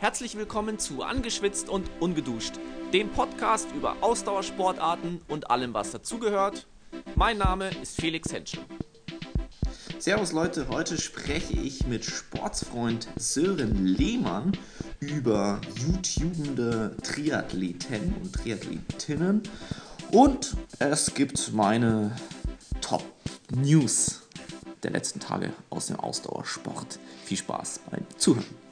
Herzlich 0.00 0.36
willkommen 0.36 0.78
zu 0.78 1.02
Angeschwitzt 1.02 1.68
und 1.68 1.90
Ungeduscht, 1.98 2.52
dem 2.92 3.08
Podcast 3.08 3.66
über 3.76 3.96
Ausdauersportarten 4.00 5.22
und 5.26 5.50
allem, 5.50 5.74
was 5.74 5.90
dazugehört. 5.90 6.68
Mein 7.16 7.38
Name 7.38 7.70
ist 7.82 8.00
Felix 8.00 8.32
Henschel. 8.32 8.60
Servus 9.98 10.30
Leute, 10.30 10.68
heute 10.68 10.98
spreche 10.98 11.54
ich 11.54 11.84
mit 11.88 12.04
Sportsfreund 12.04 13.08
Sören 13.16 13.86
Lehmann 13.86 14.52
über 15.00 15.60
YouTubende 15.74 16.96
Triathleten 17.02 18.14
und 18.22 18.32
Triathletinnen 18.32 19.42
und 20.12 20.56
es 20.78 21.12
gibt 21.12 21.52
meine 21.52 22.14
Top 22.80 23.02
News 23.50 24.22
der 24.84 24.92
letzten 24.92 25.18
Tage 25.18 25.52
aus 25.70 25.86
dem 25.88 25.98
Ausdauersport. 25.98 27.00
Viel 27.24 27.38
Spaß 27.38 27.80
beim 27.90 28.06
Zuhören. 28.16 28.67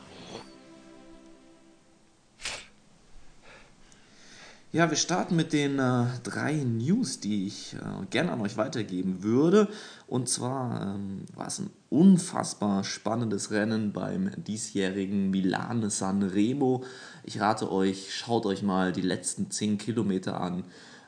Ja, 4.77 4.91
wir 4.91 4.99
starten 4.99 5.37
mit 5.37 5.55
den 5.55 5.79
äh, 5.79 6.05
drei 6.23 6.53
News, 6.53 7.19
die 7.19 7.47
ich 7.47 7.77
äh, 7.77 8.05
gerne 8.11 8.33
an 8.33 8.43
euch 8.43 8.59
weitergeben 8.59 9.23
würde. 9.23 9.69
Und 10.07 10.29
zwar 10.29 10.97
ähm, 10.97 11.23
war 11.35 11.47
es 11.47 11.61
ein 11.61 11.71
unfassbar 11.89 12.85
spannendes 12.85 13.51
Rennen 13.53 13.95
beim 13.95 14.31
diesjährigen 14.45 15.31
Milan 15.31 15.89
San 15.89 16.23
Remo. 16.23 16.85
Ich 17.25 17.41
rate 17.41 17.73
euch, 17.73 18.15
schaut 18.15 18.45
euch 18.45 18.63
mal 18.63 18.93
die 18.93 19.01
letzten 19.01 19.51
10 19.51 19.79
Kilometer 19.79 20.39
an. 20.39 20.65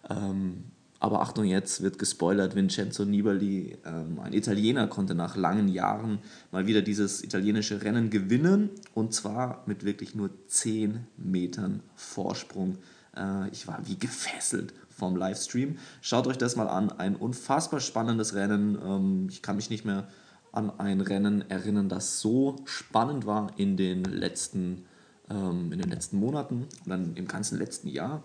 Ähm, 0.09 0.65
aber 0.99 1.21
Achtung, 1.21 1.45
jetzt 1.45 1.83
wird 1.83 1.99
gespoilert, 1.99 2.55
Vincenzo 2.55 3.05
Nibali, 3.05 3.77
ähm, 3.85 4.19
ein 4.19 4.33
Italiener, 4.33 4.87
konnte 4.87 5.15
nach 5.15 5.37
langen 5.37 5.69
Jahren 5.69 6.21
mal 6.53 6.67
wieder 6.67 6.81
dieses 6.81 7.23
italienische 7.23 7.83
Rennen 7.83 8.09
gewinnen 8.09 8.71
und 8.95 9.13
zwar 9.13 9.63
mit 9.67 9.85
wirklich 9.85 10.15
nur 10.15 10.31
10 10.47 11.07
Metern 11.19 11.83
Vorsprung. 11.97 12.79
Äh, 13.19 13.49
ich 13.51 13.67
war 13.67 13.81
wie 13.87 13.99
gefesselt 13.99 14.73
vom 14.89 15.17
Livestream. 15.17 15.79
Schaut 16.01 16.27
euch 16.27 16.39
das 16.39 16.57
mal 16.57 16.69
an, 16.69 16.91
ein 16.91 17.17
unfassbar 17.17 17.81
spannendes 17.81 18.35
Rennen. 18.35 18.79
Ähm, 18.83 19.27
ich 19.31 19.43
kann 19.43 19.57
mich 19.57 19.71
nicht 19.71 19.85
mehr 19.85 20.09
an 20.53 20.71
ein 20.79 21.01
Rennen 21.01 21.49
erinnern, 21.51 21.89
das 21.89 22.21
so 22.21 22.57
spannend 22.65 23.27
war 23.27 23.53
in 23.59 23.77
den 23.77 24.05
letzten, 24.05 24.87
ähm, 25.31 25.73
in 25.73 25.79
den 25.79 25.91
letzten 25.91 26.19
Monaten 26.19 26.67
und 26.85 26.89
dann 26.89 27.15
im 27.17 27.29
ganzen 27.29 27.59
letzten 27.59 27.89
Jahr. 27.89 28.23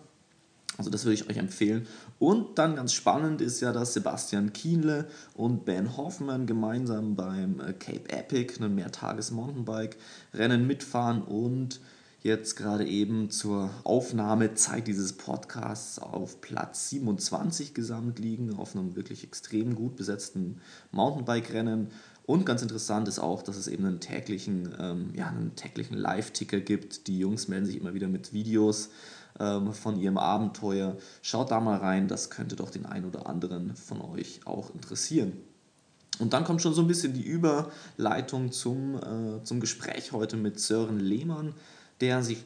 Also 0.77 0.89
das 0.89 1.05
würde 1.05 1.13
ich 1.13 1.29
euch 1.29 1.37
empfehlen. 1.37 1.85
Und 2.17 2.57
dann 2.57 2.75
ganz 2.75 2.93
spannend 2.93 3.41
ist 3.41 3.61
ja, 3.61 3.71
dass 3.71 3.93
Sebastian 3.93 4.53
Kienle 4.53 5.07
und 5.35 5.65
Ben 5.65 5.95
Hoffmann 5.97 6.47
gemeinsam 6.47 7.15
beim 7.15 7.59
äh, 7.59 7.73
Cape 7.73 8.09
Epic, 8.09 8.55
einem 8.57 8.73
Mehrtages-Mountainbike-Rennen 8.75 10.65
mitfahren 10.65 11.21
und 11.21 11.79
jetzt 12.23 12.55
gerade 12.55 12.87
eben 12.87 13.29
zur 13.29 13.69
Aufnahmezeit 13.83 14.87
dieses 14.87 15.13
Podcasts 15.13 15.99
auf 15.99 16.39
Platz 16.39 16.89
27 16.89 17.73
gesamt 17.73 18.17
liegen, 18.17 18.55
auf 18.55 18.75
einem 18.75 18.95
wirklich 18.95 19.25
extrem 19.25 19.75
gut 19.75 19.97
besetzten 19.97 20.61
Mountainbike-Rennen. 20.91 21.89
Und 22.25 22.45
ganz 22.45 22.61
interessant 22.61 23.09
ist 23.09 23.19
auch, 23.19 23.43
dass 23.43 23.57
es 23.57 23.67
eben 23.67 23.85
einen 23.85 23.99
täglichen, 23.99 24.73
ähm, 24.79 25.09
ja, 25.13 25.33
täglichen 25.57 25.97
Live-Ticker 25.97 26.61
gibt. 26.61 27.07
Die 27.07 27.19
Jungs 27.19 27.49
melden 27.49 27.65
sich 27.65 27.75
immer 27.75 27.93
wieder 27.93 28.07
mit 28.07 28.31
Videos 28.31 28.89
ähm, 29.37 29.73
von 29.73 29.99
ihrem 29.99 30.17
Abenteuer. 30.17 30.95
Schaut 31.21 31.51
da 31.51 31.59
mal 31.59 31.79
rein, 31.79 32.07
das 32.07 32.29
könnte 32.29 32.55
doch 32.55 32.69
den 32.69 32.85
einen 32.85 33.05
oder 33.05 33.27
anderen 33.27 33.75
von 33.75 33.99
euch 33.99 34.39
auch 34.45 34.73
interessieren. 34.73 35.33
Und 36.19 36.31
dann 36.31 36.45
kommt 36.45 36.61
schon 36.61 36.73
so 36.73 36.81
ein 36.81 36.87
bisschen 36.87 37.13
die 37.13 37.23
Überleitung 37.23 38.53
zum, 38.53 38.95
äh, 38.95 39.43
zum 39.43 39.59
Gespräch 39.59 40.13
heute 40.13 40.37
mit 40.37 40.59
Sören 40.59 40.99
Lehmann, 40.99 41.53
der 42.01 42.23
sich 42.23 42.43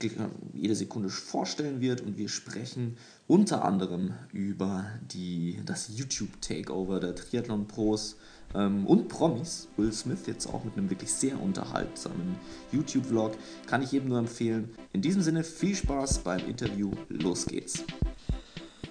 jede 0.53 0.75
Sekunde 0.75 1.09
vorstellen 1.09 1.81
wird 1.81 2.01
und 2.01 2.17
wir 2.17 2.29
sprechen 2.29 2.97
unter 3.27 3.65
anderem 3.65 4.13
über 4.31 4.85
die, 5.11 5.59
das 5.65 5.89
YouTube-Takeover 5.97 6.99
der 6.99 7.15
Triathlon-Pros 7.15 8.17
ähm, 8.55 8.85
und 8.85 9.07
Promis. 9.07 9.67
Will 9.77 9.91
Smith 9.91 10.27
jetzt 10.27 10.47
auch 10.47 10.63
mit 10.63 10.77
einem 10.77 10.89
wirklich 10.89 11.11
sehr 11.11 11.41
unterhaltsamen 11.41 12.35
YouTube-Vlog. 12.71 13.37
Kann 13.65 13.81
ich 13.81 13.91
jedem 13.91 14.09
nur 14.09 14.19
empfehlen. 14.19 14.69
In 14.93 15.01
diesem 15.01 15.21
Sinne 15.21 15.43
viel 15.43 15.75
Spaß 15.75 16.19
beim 16.19 16.47
Interview. 16.47 16.91
Los 17.09 17.45
geht's. 17.45 17.83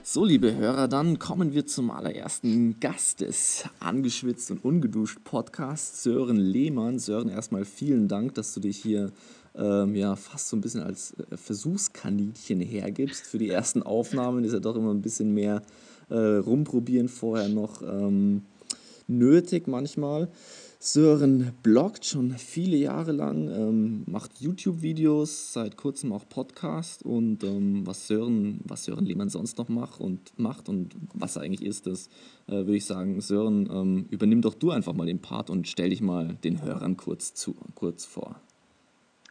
So, 0.08 0.24
liebe 0.24 0.54
Hörer, 0.54 0.86
dann 0.86 1.18
kommen 1.18 1.52
wir 1.52 1.66
zum 1.66 1.90
allerersten 1.90 2.78
Gast 2.78 3.22
des 3.22 3.64
Angeschwitzt 3.80 4.52
und 4.52 4.64
Ungeduscht 4.64 5.24
Podcasts, 5.24 6.04
Sören 6.04 6.36
Lehmann. 6.36 7.00
Sören, 7.00 7.28
erstmal 7.28 7.64
vielen 7.64 8.06
Dank, 8.06 8.34
dass 8.34 8.54
du 8.54 8.60
dich 8.60 8.76
hier 8.76 9.10
ähm, 9.56 9.94
ja, 9.94 10.16
fast 10.16 10.48
so 10.48 10.56
ein 10.56 10.60
bisschen 10.60 10.82
als 10.82 11.14
äh, 11.14 11.36
Versuchskaninchen 11.36 12.60
hergibst. 12.60 13.26
Für 13.26 13.38
die 13.38 13.50
ersten 13.50 13.82
Aufnahmen 13.82 14.44
ist 14.44 14.52
ja 14.52 14.60
doch 14.60 14.76
immer 14.76 14.92
ein 14.92 15.02
bisschen 15.02 15.32
mehr 15.32 15.62
äh, 16.08 16.14
rumprobieren 16.16 17.08
vorher 17.08 17.48
noch. 17.48 17.82
Ähm, 17.82 18.42
nötig 19.08 19.66
manchmal. 19.66 20.28
Sören 20.78 21.52
bloggt 21.62 22.04
schon 22.04 22.32
viele 22.32 22.76
Jahre 22.76 23.10
lang, 23.10 23.48
ähm, 23.48 24.02
macht 24.06 24.40
YouTube-Videos, 24.40 25.54
seit 25.54 25.76
kurzem 25.76 26.12
auch 26.12 26.28
Podcast 26.28 27.02
und 27.02 27.42
ähm, 27.44 27.86
was, 27.86 28.06
Sören, 28.06 28.60
was 28.64 28.84
Sören 28.84 29.06
Lehmann 29.06 29.30
sonst 29.30 29.56
noch 29.58 29.68
macht 29.68 30.00
und, 30.00 30.38
macht 30.38 30.68
und 30.68 30.94
was 31.14 31.38
eigentlich 31.38 31.66
ist, 31.66 31.86
das 31.86 32.08
äh, 32.46 32.52
würde 32.52 32.76
ich 32.76 32.84
sagen, 32.84 33.20
Sören, 33.20 33.68
ähm, 33.72 34.06
übernimm 34.10 34.42
doch 34.42 34.54
du 34.54 34.70
einfach 34.70 34.92
mal 34.92 35.06
den 35.06 35.20
Part 35.20 35.48
und 35.48 35.66
stell 35.66 35.90
dich 35.90 36.02
mal 36.02 36.36
den 36.44 36.62
Hörern 36.62 36.96
kurz, 36.96 37.32
zu, 37.34 37.56
kurz 37.74 38.04
vor. 38.04 38.40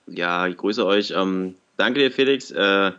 Ja, 0.08 0.48
ich 0.48 0.58
grüße 0.58 0.86
euch. 0.86 1.12
Ähm, 1.16 1.56
danke 1.78 2.00
dir, 2.00 2.12
Felix. 2.12 2.52
Äh, 2.52 2.92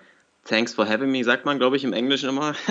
thanks 0.44 0.74
for 0.74 0.88
having 0.88 1.10
me, 1.10 1.22
sagt 1.24 1.44
man, 1.44 1.58
glaube 1.58 1.76
ich, 1.76 1.84
im 1.84 1.92
Englischen 1.92 2.28
immer. 2.28 2.54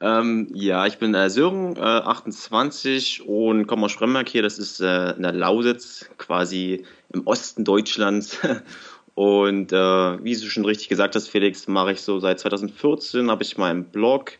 Ähm, 0.00 0.48
ja, 0.52 0.86
ich 0.86 0.98
bin 0.98 1.14
äh, 1.14 1.30
Sören, 1.30 1.76
äh, 1.76 1.80
28 1.80 3.26
und 3.26 3.66
komme 3.66 3.86
aus 3.86 3.92
Spremberg 3.92 4.28
hier. 4.28 4.42
Das 4.42 4.58
ist 4.58 4.80
äh, 4.80 5.12
in 5.12 5.22
der 5.22 5.32
Lausitz, 5.32 6.10
quasi 6.18 6.84
im 7.12 7.26
Osten 7.26 7.64
Deutschlands. 7.64 8.38
und 9.14 9.72
äh, 9.72 9.76
wie 10.24 10.34
du 10.34 10.50
schon 10.50 10.64
richtig 10.64 10.88
gesagt 10.88 11.14
hast, 11.14 11.28
Felix, 11.28 11.68
mache 11.68 11.92
ich 11.92 12.02
so 12.02 12.18
seit 12.18 12.40
2014, 12.40 13.30
habe 13.30 13.44
ich 13.44 13.56
meinen 13.56 13.84
Blog. 13.84 14.32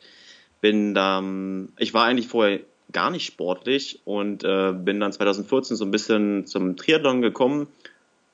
Bin 0.61 0.95
da, 0.95 1.23
ich 1.79 1.95
war 1.95 2.07
eigentlich 2.07 2.29
vorher 2.29 2.61
gar 2.93 3.11
nicht 3.11 3.27
sportlich 3.27 4.01
und 4.05 4.45
äh, 4.45 4.73
bin 4.73 5.01
dann 5.01 5.13
2014 5.13 5.77
so 5.77 5.85
ein 5.85 5.91
bisschen 5.91 6.47
zum 6.47 6.77
Triathlon 6.77 7.23
gekommen. 7.23 7.69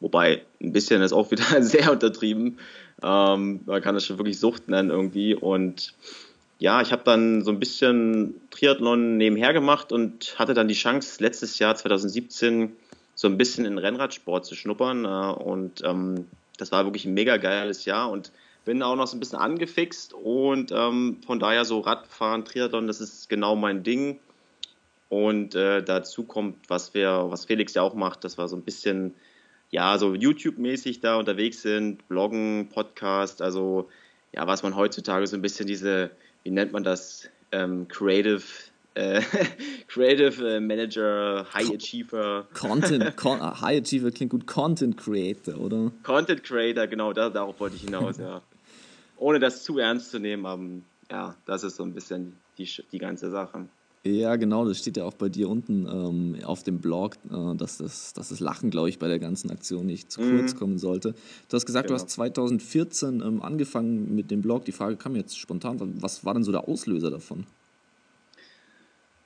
Wobei 0.01 0.43
ein 0.61 0.73
bisschen 0.73 1.03
ist 1.03 1.13
auch 1.13 1.31
wieder 1.31 1.45
sehr 1.63 1.93
untertrieben. 1.93 2.59
Ähm, 3.03 3.61
man 3.67 3.83
kann 3.83 3.95
das 3.95 4.07
schon 4.07 4.19
wirklich 4.19 4.39
Sucht 4.39 4.69
nennen 4.69 4.91
irgendwie. 4.91 5.35
Und 5.35 5.95
ja, 6.59 6.83
ich 6.83 6.93
habe 6.93 7.03
dann 7.05 7.43
so 7.43 7.51
ein 7.51 7.59
bisschen 7.59 8.35
Triathlon 8.51 9.17
nebenher 9.17 9.53
gemacht 9.53 9.93
und 9.93 10.39
hatte 10.39 10.55
dann 10.55 10.69
die 10.69 10.75
Chance, 10.75 11.23
letztes 11.23 11.59
Jahr 11.59 11.75
2017 11.75 12.73
so 13.15 13.29
ein 13.29 13.37
bisschen 13.37 13.67
in 13.67 13.79
Rennradsport 13.79 14.45
zu 14.47 14.55
schnuppern. 14.55 15.05
Äh, 15.05 15.43
und 15.43 15.83
ähm, 15.85 16.27
das 16.59 16.73
war 16.73 16.85
wirklich 16.85 17.05
ein 17.05 17.15
mega 17.15 17.37
geiles 17.37 17.85
Jahr 17.85 18.11
und 18.11 18.33
bin 18.65 18.83
auch 18.83 18.97
noch 18.97 19.07
so 19.07 19.17
ein 19.17 19.21
bisschen 19.21 19.39
angefixt 19.39 20.13
und 20.13 20.71
ähm, 20.71 21.19
von 21.27 21.41
daher 21.41 21.65
so 21.65 21.81
Radfahren, 21.81 22.45
Triathlon, 22.45 22.87
das 22.87 23.01
ist 23.01 23.29
genau 23.29 23.57
mein 23.57 23.83
Ding. 23.83 24.19
Und 25.09 25.55
äh, 25.57 25.83
dazu 25.83 26.23
kommt, 26.23 26.69
was 26.69 26.95
wir, 26.95 27.27
was 27.31 27.47
Felix 27.47 27.75
ja 27.75 27.83
auch 27.83 27.95
macht, 27.95 28.23
dass 28.23 28.39
wir 28.39 28.47
so 28.47 28.57
ein 28.57 28.63
bisschen, 28.63 29.15
ja, 29.71 29.99
so 29.99 30.15
YouTube-mäßig 30.15 31.01
da 31.01 31.17
unterwegs 31.17 31.63
sind, 31.63 32.07
Bloggen, 32.09 32.69
Podcast, 32.73 33.43
also 33.43 33.89
ja, 34.33 34.47
was 34.47 34.63
man 34.63 34.77
heutzutage 34.77 35.27
so 35.27 35.37
ein 35.37 35.43
bisschen 35.43 35.67
diese 35.67 36.11
wie 36.43 36.51
nennt 36.51 36.73
man 36.73 36.85
das, 36.85 37.29
ähm, 37.53 37.89
Creative 37.89 38.43
äh, 38.95 39.23
Creative 39.89 40.57
äh, 40.57 40.61
Manager, 40.61 41.47
High 41.55 41.71
Achiever. 41.71 42.47
Content, 42.55 43.17
Con 43.17 43.41
ah, 43.41 43.61
High 43.61 43.83
Achiever 43.83 44.11
klingt 44.11 44.31
gut, 44.31 44.47
Content 44.47 44.97
Creator, 44.97 45.59
oder? 45.59 45.93
Content 46.03 46.43
Creator, 46.43 46.87
genau, 46.87 47.13
da, 47.13 47.31
darauf 47.31 47.61
wollte 47.61 47.77
ich 47.77 47.83
hinaus, 47.83 48.19
ja. 48.19 48.43
Ohne 49.17 49.39
das 49.39 49.63
zu 49.63 49.79
ernst 49.79 50.11
zu 50.11 50.19
nehmen, 50.19 50.47
aber 50.47 50.63
ja, 51.11 51.37
das 51.47 51.63
ist 51.63 51.77
so 51.77 51.85
ein 51.85 51.93
bisschen 51.93 52.37
die, 52.59 52.69
die 52.91 52.99
ganze 52.99 53.31
Sache. 53.31 53.69
Ja, 54.03 54.37
genau, 54.37 54.65
das 54.65 54.79
steht 54.79 54.97
ja 54.97 55.05
auch 55.05 55.13
bei 55.13 55.29
dir 55.29 55.51
unten 55.51 55.87
ähm, 55.87 56.37
auf 56.45 56.63
dem 56.63 56.81
Blog, 56.81 57.17
äh, 57.31 57.55
dass, 57.55 57.77
das, 57.77 58.15
dass 58.15 58.31
das 58.31 58.41
Lachen, 58.41 58.71
glaube 58.71 58.89
ich, 58.89 58.99
bei 58.99 59.09
der 59.09 59.19
ganzen 59.19 59.51
Aktion 59.51 59.85
nicht 59.85 60.11
zu 60.11 60.23
kurz 60.23 60.55
mhm. 60.55 60.59
kommen 60.59 60.79
sollte. 60.79 61.15
Du 61.49 61.55
hast 61.55 61.67
gesagt, 61.67 61.89
genau. 61.89 61.99
du 61.99 62.03
hast 62.03 62.11
2014 62.11 63.21
ähm, 63.21 63.43
angefangen 63.43 64.15
mit 64.15 64.31
dem 64.31 64.41
Blog. 64.41 64.65
Die 64.65 64.73
Frage 64.73 64.97
kam 64.97 65.17
jetzt 65.17 65.39
spontan. 65.39 65.79
Was 66.01 66.25
war 66.25 66.33
denn 66.33 66.45
so 66.45 66.51
der 66.51 66.67
Auslöser 66.67 67.11
davon? 67.11 67.45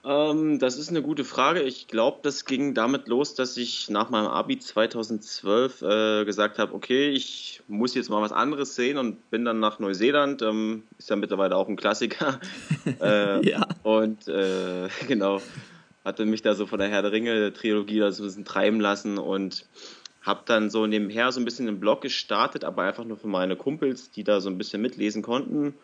Ähm, 0.05 0.59
das 0.59 0.77
ist 0.77 0.91
eine 0.91 1.03
gute 1.03 1.25
Frage. 1.25 1.63
Ich 1.63 1.89
glaube, 1.89 2.19
das 2.23 2.45
ging 2.45 2.75
damit 2.75 3.09
los, 3.09 3.35
dass 3.35 3.57
ich 3.57 3.89
nach 3.89 4.11
meinem 4.11 4.27
Abi 4.27 4.59
2012 4.59 5.83
äh, 5.83 6.25
gesagt 6.27 6.59
habe, 6.59 6.75
okay, 6.75 7.09
ich 7.09 7.63
muss 7.69 7.95
jetzt 7.95 8.11
mal 8.11 8.21
was 8.21 8.33
anderes 8.33 8.75
sehen 8.75 8.99
und 8.99 9.31
bin 9.31 9.47
dann 9.47 9.61
nach 9.61 9.79
Neuseeland. 9.79 10.43
Ähm, 10.43 10.83
ist 10.99 11.09
ja 11.09 11.17
mittlerweile 11.17 11.57
auch 11.57 11.69
ein 11.69 11.77
Klassiker. 11.77 12.39
äh, 13.01 13.49
ja. 13.49 13.67
Und 13.83 14.29
äh, 14.29 14.89
genau, 15.09 15.41
hatte 16.05 16.27
mich 16.27 16.43
da 16.43 16.55
so 16.55 16.67
von 16.67 16.79
der 16.79 16.89
Herr 16.89 17.03
der 17.03 17.13
Ringe 17.13 17.53
Trilogie 17.55 18.01
da 18.01 18.13
so 18.13 18.23
ein 18.23 18.27
bisschen 18.27 18.45
treiben 18.45 18.81
lassen 18.81 19.17
und 19.17 19.67
habe 20.21 20.43
dann 20.45 20.69
so 20.69 20.87
nebenher 20.87 21.33
so 21.33 21.41
ein 21.41 21.45
bisschen 21.45 21.69
einen 21.69 21.81
Blog 21.81 22.03
gestartet, 22.03 22.65
aber 22.65 22.83
einfach 22.83 23.05
nur 23.05 23.17
für 23.17 23.29
meine 23.29 23.57
Kumpels, 23.57 24.11
die 24.11 24.25
da 24.25 24.41
so 24.41 24.51
ein 24.51 24.59
bisschen 24.59 24.83
mitlesen 24.83 25.23
konnten. 25.23 25.75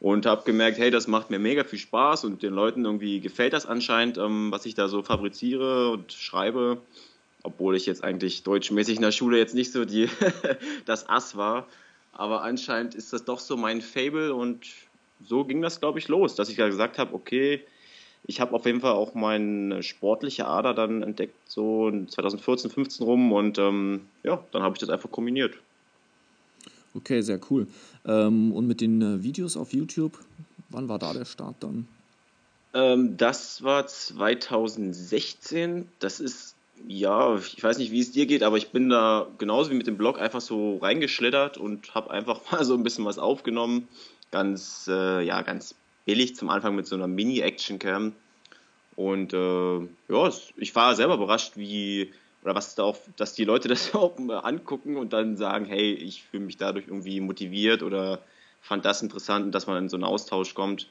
Und 0.00 0.24
habe 0.24 0.44
gemerkt, 0.44 0.78
hey, 0.78 0.90
das 0.90 1.06
macht 1.06 1.30
mir 1.30 1.38
mega 1.38 1.62
viel 1.62 1.78
Spaß 1.78 2.24
und 2.24 2.42
den 2.42 2.54
Leuten 2.54 2.86
irgendwie 2.86 3.20
gefällt 3.20 3.52
das 3.52 3.66
anscheinend, 3.66 4.16
ähm, 4.16 4.50
was 4.50 4.64
ich 4.64 4.74
da 4.74 4.88
so 4.88 5.02
fabriziere 5.02 5.90
und 5.90 6.12
schreibe. 6.12 6.78
Obwohl 7.42 7.76
ich 7.76 7.86
jetzt 7.86 8.02
eigentlich 8.02 8.42
deutschmäßig 8.42 8.96
in 8.96 9.02
der 9.02 9.12
Schule 9.12 9.38
jetzt 9.38 9.54
nicht 9.54 9.72
so 9.72 9.84
die 9.84 10.08
das 10.86 11.08
Ass 11.08 11.36
war. 11.36 11.66
Aber 12.12 12.42
anscheinend 12.42 12.94
ist 12.94 13.12
das 13.12 13.24
doch 13.24 13.38
so 13.38 13.56
mein 13.56 13.82
Fable 13.82 14.34
und 14.34 14.66
so 15.24 15.44
ging 15.44 15.62
das, 15.62 15.80
glaube 15.80 15.98
ich, 15.98 16.08
los, 16.08 16.34
dass 16.34 16.48
ich 16.48 16.56
da 16.56 16.66
gesagt 16.66 16.98
habe, 16.98 17.14
okay, 17.14 17.62
ich 18.26 18.40
habe 18.40 18.54
auf 18.54 18.66
jeden 18.66 18.80
Fall 18.80 18.92
auch 18.92 19.14
meine 19.14 19.82
sportliche 19.82 20.46
Ader 20.46 20.74
dann 20.74 21.02
entdeckt, 21.02 21.34
so 21.46 21.90
2014, 21.90 22.70
15 22.70 23.06
rum 23.06 23.32
und 23.32 23.58
ähm, 23.58 24.06
ja, 24.22 24.44
dann 24.52 24.62
habe 24.62 24.74
ich 24.74 24.80
das 24.80 24.90
einfach 24.90 25.10
kombiniert. 25.10 25.54
Okay, 26.94 27.20
sehr 27.20 27.40
cool. 27.50 27.66
Ähm, 28.04 28.52
und 28.52 28.66
mit 28.66 28.80
den 28.80 29.00
äh, 29.00 29.22
Videos 29.22 29.56
auf 29.56 29.72
YouTube, 29.72 30.18
wann 30.70 30.88
war 30.88 30.98
da 30.98 31.12
der 31.12 31.24
Start 31.24 31.56
dann? 31.60 31.86
Ähm, 32.74 33.16
das 33.16 33.62
war 33.62 33.86
2016. 33.86 35.88
Das 35.98 36.20
ist, 36.20 36.54
ja, 36.86 37.36
ich 37.36 37.62
weiß 37.62 37.78
nicht, 37.78 37.92
wie 37.92 38.00
es 38.00 38.12
dir 38.12 38.26
geht, 38.26 38.42
aber 38.42 38.56
ich 38.56 38.70
bin 38.70 38.88
da 38.88 39.26
genauso 39.38 39.70
wie 39.70 39.76
mit 39.76 39.86
dem 39.86 39.96
Blog 39.96 40.20
einfach 40.20 40.40
so 40.40 40.78
reingeschlittert 40.78 41.58
und 41.58 41.94
habe 41.94 42.10
einfach 42.10 42.40
mal 42.52 42.64
so 42.64 42.74
ein 42.74 42.82
bisschen 42.82 43.04
was 43.04 43.18
aufgenommen. 43.18 43.88
Ganz, 44.30 44.86
äh, 44.88 45.22
ja, 45.22 45.42
ganz 45.42 45.74
billig 46.04 46.36
zum 46.36 46.50
Anfang 46.50 46.74
mit 46.74 46.86
so 46.86 46.96
einer 46.96 47.06
Mini-Action-Cam. 47.06 48.12
Und 48.96 49.32
äh, 49.32 49.78
ja, 49.78 50.30
ich 50.56 50.74
war 50.74 50.94
selber 50.94 51.14
überrascht, 51.14 51.56
wie, 51.56 52.12
oder 52.42 52.54
was 52.54 52.74
da 52.74 52.84
auch, 52.84 52.96
dass 53.16 53.34
die 53.34 53.44
Leute 53.44 53.68
das 53.68 53.94
auch 53.94 54.16
angucken 54.18 54.96
und 54.96 55.12
dann 55.12 55.36
sagen, 55.36 55.64
hey, 55.64 55.92
ich 55.92 56.24
fühle 56.24 56.44
mich 56.44 56.56
dadurch 56.56 56.86
irgendwie 56.88 57.20
motiviert 57.20 57.82
oder 57.82 58.20
fand 58.60 58.84
das 58.84 59.02
interessant 59.02 59.54
dass 59.54 59.66
man 59.66 59.84
in 59.84 59.88
so 59.88 59.96
einen 59.96 60.04
Austausch 60.04 60.54
kommt. 60.54 60.88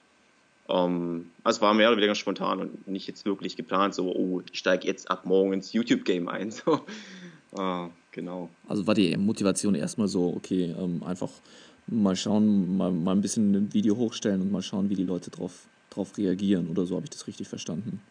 Ähm, 0.68 1.32
also 1.44 1.62
war 1.62 1.74
mehr 1.74 1.90
oder 1.90 1.98
weniger 1.98 2.16
spontan 2.16 2.60
und 2.60 2.88
nicht 2.88 3.08
jetzt 3.08 3.26
wirklich 3.26 3.56
geplant, 3.56 3.96
so, 3.96 4.14
oh, 4.14 4.42
ich 4.52 4.60
steige 4.60 4.88
jetzt 4.88 5.10
ab 5.10 5.26
morgen 5.26 5.54
ins 5.54 5.74
YouTube-Game 5.74 6.28
ein. 6.28 6.52
So. 6.66 6.82
Äh, 7.58 7.90
genau. 8.12 8.50
Also 8.68 8.86
war 8.86 8.94
die 8.94 9.18
Motivation 9.18 9.74
erstmal 9.74 10.08
so, 10.08 10.36
okay, 10.36 10.76
ähm, 10.78 11.02
einfach 11.04 11.32
mal 11.88 12.16
schauen, 12.16 12.78
mal, 12.78 12.92
mal 12.92 13.16
ein 13.16 13.22
bisschen 13.22 13.56
ein 13.56 13.74
Video 13.74 13.98
hochstellen 13.98 14.42
und 14.42 14.52
mal 14.52 14.62
schauen, 14.62 14.90
wie 14.92 14.96
die 14.96 15.04
Leute 15.04 15.32
drauf, 15.32 15.66
drauf 15.90 16.16
reagieren 16.16 16.68
oder 16.68 16.86
so, 16.86 16.96
habe 16.96 17.06
ich 17.06 17.10
das 17.10 17.26
richtig 17.26 17.48
verstanden? 17.48 18.02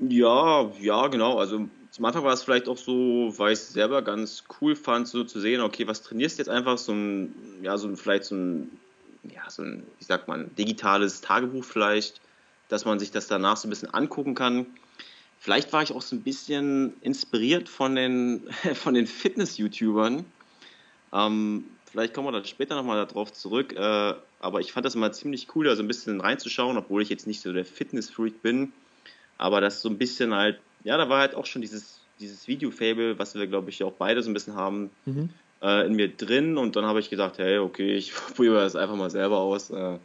Ja, 0.00 0.70
ja, 0.80 1.06
genau. 1.08 1.38
Also 1.38 1.68
zum 1.90 2.04
Anfang 2.04 2.24
war 2.24 2.32
es 2.32 2.42
vielleicht 2.42 2.68
auch 2.68 2.76
so, 2.76 3.32
weil 3.36 3.52
ich 3.52 3.60
es 3.60 3.72
selber 3.72 4.02
ganz 4.02 4.44
cool 4.60 4.74
fand, 4.74 5.06
so 5.08 5.24
zu 5.24 5.40
sehen, 5.40 5.60
okay, 5.60 5.86
was 5.86 6.02
trainierst 6.02 6.38
du 6.38 6.42
jetzt 6.42 6.48
einfach? 6.48 6.78
So 6.78 6.92
ein, 6.92 7.34
ja, 7.62 7.78
so 7.78 7.88
ein, 7.88 7.96
vielleicht 7.96 8.24
so 8.24 8.34
ein, 8.34 8.78
ja, 9.22 9.48
so 9.48 9.62
ein, 9.62 9.86
wie 9.98 10.04
sagt 10.04 10.28
man, 10.28 10.54
digitales 10.56 11.20
Tagebuch 11.20 11.64
vielleicht, 11.64 12.20
dass 12.68 12.84
man 12.84 12.98
sich 12.98 13.10
das 13.10 13.28
danach 13.28 13.56
so 13.56 13.68
ein 13.68 13.70
bisschen 13.70 13.94
angucken 13.94 14.34
kann. 14.34 14.66
Vielleicht 15.38 15.72
war 15.72 15.82
ich 15.82 15.92
auch 15.92 16.02
so 16.02 16.16
ein 16.16 16.22
bisschen 16.22 16.94
inspiriert 17.00 17.68
von 17.68 17.94
den, 17.94 18.48
von 18.74 18.94
den 18.94 19.06
Fitness-YouTubern. 19.06 20.24
Ähm, 21.12 21.64
Vielleicht 21.94 22.12
kommen 22.12 22.26
wir 22.26 22.32
dann 22.32 22.44
später 22.44 22.74
nochmal 22.74 23.06
darauf 23.06 23.32
zurück. 23.32 23.72
Äh, 23.72 24.14
aber 24.40 24.58
ich 24.58 24.72
fand 24.72 24.84
das 24.84 24.96
immer 24.96 25.12
ziemlich 25.12 25.54
cool, 25.54 25.66
da 25.66 25.76
so 25.76 25.82
ein 25.84 25.86
bisschen 25.86 26.20
reinzuschauen, 26.20 26.76
obwohl 26.76 27.02
ich 27.02 27.08
jetzt 27.08 27.28
nicht 27.28 27.40
so 27.40 27.52
der 27.52 27.64
Fitness-Freak 27.64 28.42
bin. 28.42 28.72
Aber 29.38 29.60
das 29.60 29.82
so 29.82 29.88
ein 29.88 29.98
bisschen 29.98 30.34
halt, 30.34 30.58
ja, 30.84 30.96
da 30.96 31.08
war 31.08 31.20
halt 31.20 31.34
auch 31.34 31.46
schon 31.46 31.62
dieses, 31.62 32.00
dieses 32.20 32.46
Video-Fable, 32.46 33.18
was 33.18 33.34
wir, 33.34 33.46
glaube 33.46 33.70
ich, 33.70 33.82
auch 33.82 33.92
beide 33.92 34.22
so 34.22 34.30
ein 34.30 34.34
bisschen 34.34 34.54
haben, 34.54 34.90
mhm. 35.04 35.30
äh, 35.62 35.86
in 35.86 35.94
mir 35.94 36.08
drin. 36.08 36.56
Und 36.56 36.76
dann 36.76 36.84
habe 36.84 37.00
ich 37.00 37.10
gedacht, 37.10 37.38
hey, 37.38 37.58
okay, 37.58 37.94
ich 37.94 38.12
probiere 38.34 38.56
das 38.56 38.76
einfach 38.76 38.96
mal 38.96 39.10
selber 39.10 39.38
aus. 39.38 39.70
Äh, 39.70 39.98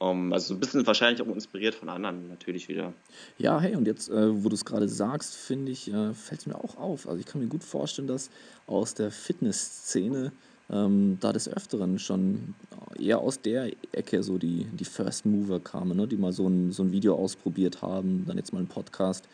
um, 0.00 0.26
ähm, 0.26 0.32
also 0.32 0.48
so 0.48 0.54
ein 0.54 0.60
bisschen 0.60 0.86
wahrscheinlich 0.86 1.20
auch 1.20 1.32
inspiriert 1.32 1.74
von 1.74 1.90
anderen 1.90 2.28
natürlich 2.28 2.68
wieder. 2.68 2.94
Ja, 3.36 3.60
hey, 3.60 3.76
und 3.76 3.86
jetzt, 3.86 4.08
äh, 4.08 4.44
wo 4.44 4.48
du 4.48 4.54
es 4.54 4.64
gerade 4.64 4.88
sagst, 4.88 5.36
finde 5.36 5.72
ich, 5.72 5.92
äh, 5.92 6.14
fällt 6.14 6.40
es 6.40 6.46
mir 6.46 6.56
auch 6.56 6.76
auf. 6.78 7.06
Also 7.06 7.20
ich 7.20 7.26
kann 7.26 7.40
mir 7.40 7.48
gut 7.48 7.62
vorstellen, 7.62 8.08
dass 8.08 8.30
aus 8.66 8.94
der 8.94 9.10
Fitnessszene 9.10 10.32
ähm, 10.72 11.18
da 11.20 11.32
des 11.32 11.48
Öfteren 11.48 11.98
schon 11.98 12.54
eher 12.98 13.18
aus 13.18 13.40
der 13.40 13.70
Ecke 13.92 14.22
so 14.22 14.38
die, 14.38 14.66
die 14.72 14.84
First 14.84 15.26
Mover 15.26 15.60
kamen, 15.60 15.96
ne? 15.96 16.06
die 16.06 16.16
mal 16.16 16.32
so 16.32 16.48
ein, 16.48 16.72
so 16.72 16.82
ein 16.82 16.92
Video 16.92 17.16
ausprobiert 17.16 17.82
haben, 17.82 18.24
dann 18.26 18.36
jetzt 18.36 18.52
mal 18.52 18.58
einen 18.60 18.68
Podcast. 18.68 19.24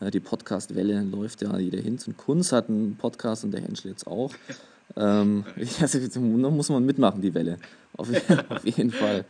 Äh, 0.00 0.10
die 0.10 0.20
Podcast-Welle 0.20 1.02
läuft 1.02 1.42
ja, 1.42 1.52
der 1.52 1.80
Hinz 1.80 2.06
und 2.06 2.16
Kunz 2.16 2.52
hat 2.52 2.68
einen 2.68 2.96
Podcast 2.96 3.44
und 3.44 3.50
der 3.50 3.60
Henschel 3.60 3.90
jetzt 3.90 4.06
auch. 4.06 4.32
ähm, 4.96 5.44
also, 5.80 5.98
da 5.98 6.20
muss 6.20 6.68
man 6.68 6.84
mitmachen, 6.84 7.20
die 7.20 7.34
Welle. 7.34 7.58
Auf, 7.96 8.08
auf 8.48 8.64
jeden 8.64 8.90
Fall. 8.90 9.24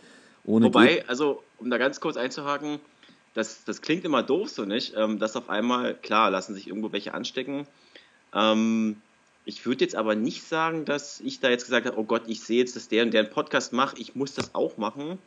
Ohne 0.44 0.66
Wobei, 0.66 0.94
Ge 0.94 1.05
also 1.06 1.43
um 1.58 1.70
da 1.70 1.78
ganz 1.78 2.00
kurz 2.00 2.16
einzuhaken, 2.16 2.78
das, 3.34 3.64
das 3.64 3.82
klingt 3.82 4.05
immer 4.05 4.22
doof 4.22 4.49
so 4.49 4.64
nicht, 4.64 4.94
ähm, 4.96 5.19
dass 5.19 5.37
auf 5.37 5.50
einmal, 5.50 5.94
klar, 5.94 6.31
lassen 6.31 6.55
sich 6.55 6.69
irgendwo 6.69 6.93
welche 6.93 7.14
anstecken. 7.14 7.66
Ähm, 8.34 8.96
ich 9.49 9.65
würde 9.65 9.83
jetzt 9.83 9.97
aber 9.97 10.15
nicht 10.15 10.43
sagen, 10.43 10.85
dass 10.85 11.21
ich 11.21 11.41
da 11.41 11.49
jetzt 11.49 11.65
gesagt 11.65 11.87
habe, 11.87 11.99
oh 11.99 12.05
Gott, 12.05 12.25
ich 12.27 12.43
sehe 12.43 12.59
jetzt, 12.59 12.77
dass 12.77 12.89
der 12.89 13.03
und 13.03 13.15
der 13.15 13.23
einen 13.23 13.31
Podcast 13.31 13.73
macht, 13.73 13.99
ich 13.99 14.15
muss 14.15 14.35
das 14.35 14.55
auch 14.55 14.77
machen. 14.77 15.19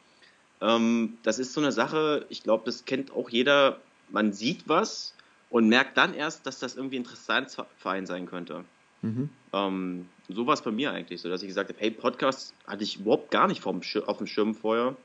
Ähm, 0.62 1.18
das 1.24 1.40
ist 1.40 1.54
so 1.54 1.60
eine 1.60 1.72
Sache, 1.72 2.28
ich 2.30 2.44
glaube, 2.44 2.62
das 2.66 2.86
kennt 2.86 3.12
auch 3.14 3.32
jeder. 3.32 3.80
Man 4.10 4.32
sieht 4.32 4.70
was 4.70 5.16
und 5.50 5.68
merkt 5.70 5.98
dann 5.98 6.14
erst, 6.14 6.46
dass 6.46 6.60
das 6.60 6.76
irgendwie 6.76 6.98
interessant 6.98 7.50
für 7.50 7.90
einen 7.90 8.06
sein 8.06 8.28
könnte. 8.28 8.64
Mhm. 9.02 9.30
Ähm, 9.54 10.08
so 10.30 10.46
war 10.46 10.54
es 10.54 10.62
bei 10.62 10.72
mir 10.72 10.92
eigentlich 10.92 11.20
so, 11.20 11.28
dass 11.28 11.42
ich 11.42 11.48
gesagt 11.48 11.72
habe, 11.72 11.80
hey, 11.80 11.90
Podcast 11.90 12.54
hatte 12.68 12.84
ich 12.84 13.00
überhaupt 13.00 13.32
gar 13.32 13.48
nicht 13.48 13.62
vom 13.62 13.82
auf 14.06 14.18
dem 14.20 14.28
Schirm 14.28 14.54
vorher 14.54 14.96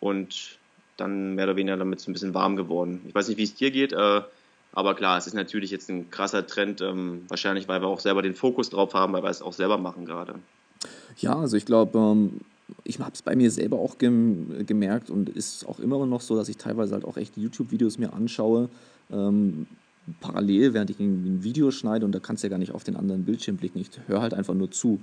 und 0.00 0.58
dann 0.98 1.34
mehr 1.34 1.46
oder 1.46 1.56
weniger 1.56 1.78
damit 1.78 1.98
so 1.98 2.10
ein 2.10 2.12
bisschen 2.12 2.34
warm 2.34 2.56
geworden. 2.56 3.06
Ich 3.08 3.14
weiß 3.14 3.28
nicht, 3.28 3.38
wie 3.38 3.44
es 3.44 3.54
dir 3.54 3.70
geht. 3.70 3.94
Äh, 3.94 4.20
aber 4.74 4.94
klar, 4.94 5.16
es 5.16 5.26
ist 5.26 5.34
natürlich 5.34 5.70
jetzt 5.70 5.88
ein 5.88 6.10
krasser 6.10 6.46
Trend, 6.46 6.80
ähm, 6.80 7.22
wahrscheinlich, 7.28 7.68
weil 7.68 7.80
wir 7.80 7.88
auch 7.88 8.00
selber 8.00 8.22
den 8.22 8.34
Fokus 8.34 8.70
drauf 8.70 8.92
haben, 8.94 9.12
weil 9.12 9.22
wir 9.22 9.30
es 9.30 9.40
auch 9.40 9.52
selber 9.52 9.78
machen 9.78 10.04
gerade. 10.04 10.34
Ja, 11.16 11.36
also 11.38 11.56
ich 11.56 11.64
glaube, 11.64 11.98
ähm, 11.98 12.40
ich 12.82 12.98
habe 12.98 13.12
es 13.12 13.22
bei 13.22 13.36
mir 13.36 13.50
selber 13.50 13.78
auch 13.78 13.98
gem 13.98 14.66
gemerkt 14.66 15.10
und 15.10 15.28
ist 15.28 15.66
auch 15.66 15.78
immer 15.78 16.04
noch 16.06 16.20
so, 16.20 16.36
dass 16.36 16.48
ich 16.48 16.56
teilweise 16.56 16.94
halt 16.94 17.04
auch 17.04 17.16
echt 17.16 17.36
YouTube-Videos 17.36 17.98
mir 17.98 18.12
anschaue. 18.12 18.68
Ähm, 19.12 19.66
parallel, 20.20 20.74
während 20.74 20.90
ich 20.90 20.98
ein 20.98 21.42
Video 21.42 21.70
schneide 21.70 22.04
und 22.04 22.12
da 22.12 22.18
kannst 22.18 22.42
du 22.42 22.48
ja 22.48 22.50
gar 22.50 22.58
nicht 22.58 22.72
auf 22.72 22.84
den 22.84 22.96
anderen 22.96 23.24
Bildschirm 23.24 23.56
blicken. 23.56 23.78
Ich 23.78 23.90
höre 24.06 24.20
halt 24.20 24.34
einfach 24.34 24.54
nur 24.54 24.70
zu. 24.70 25.00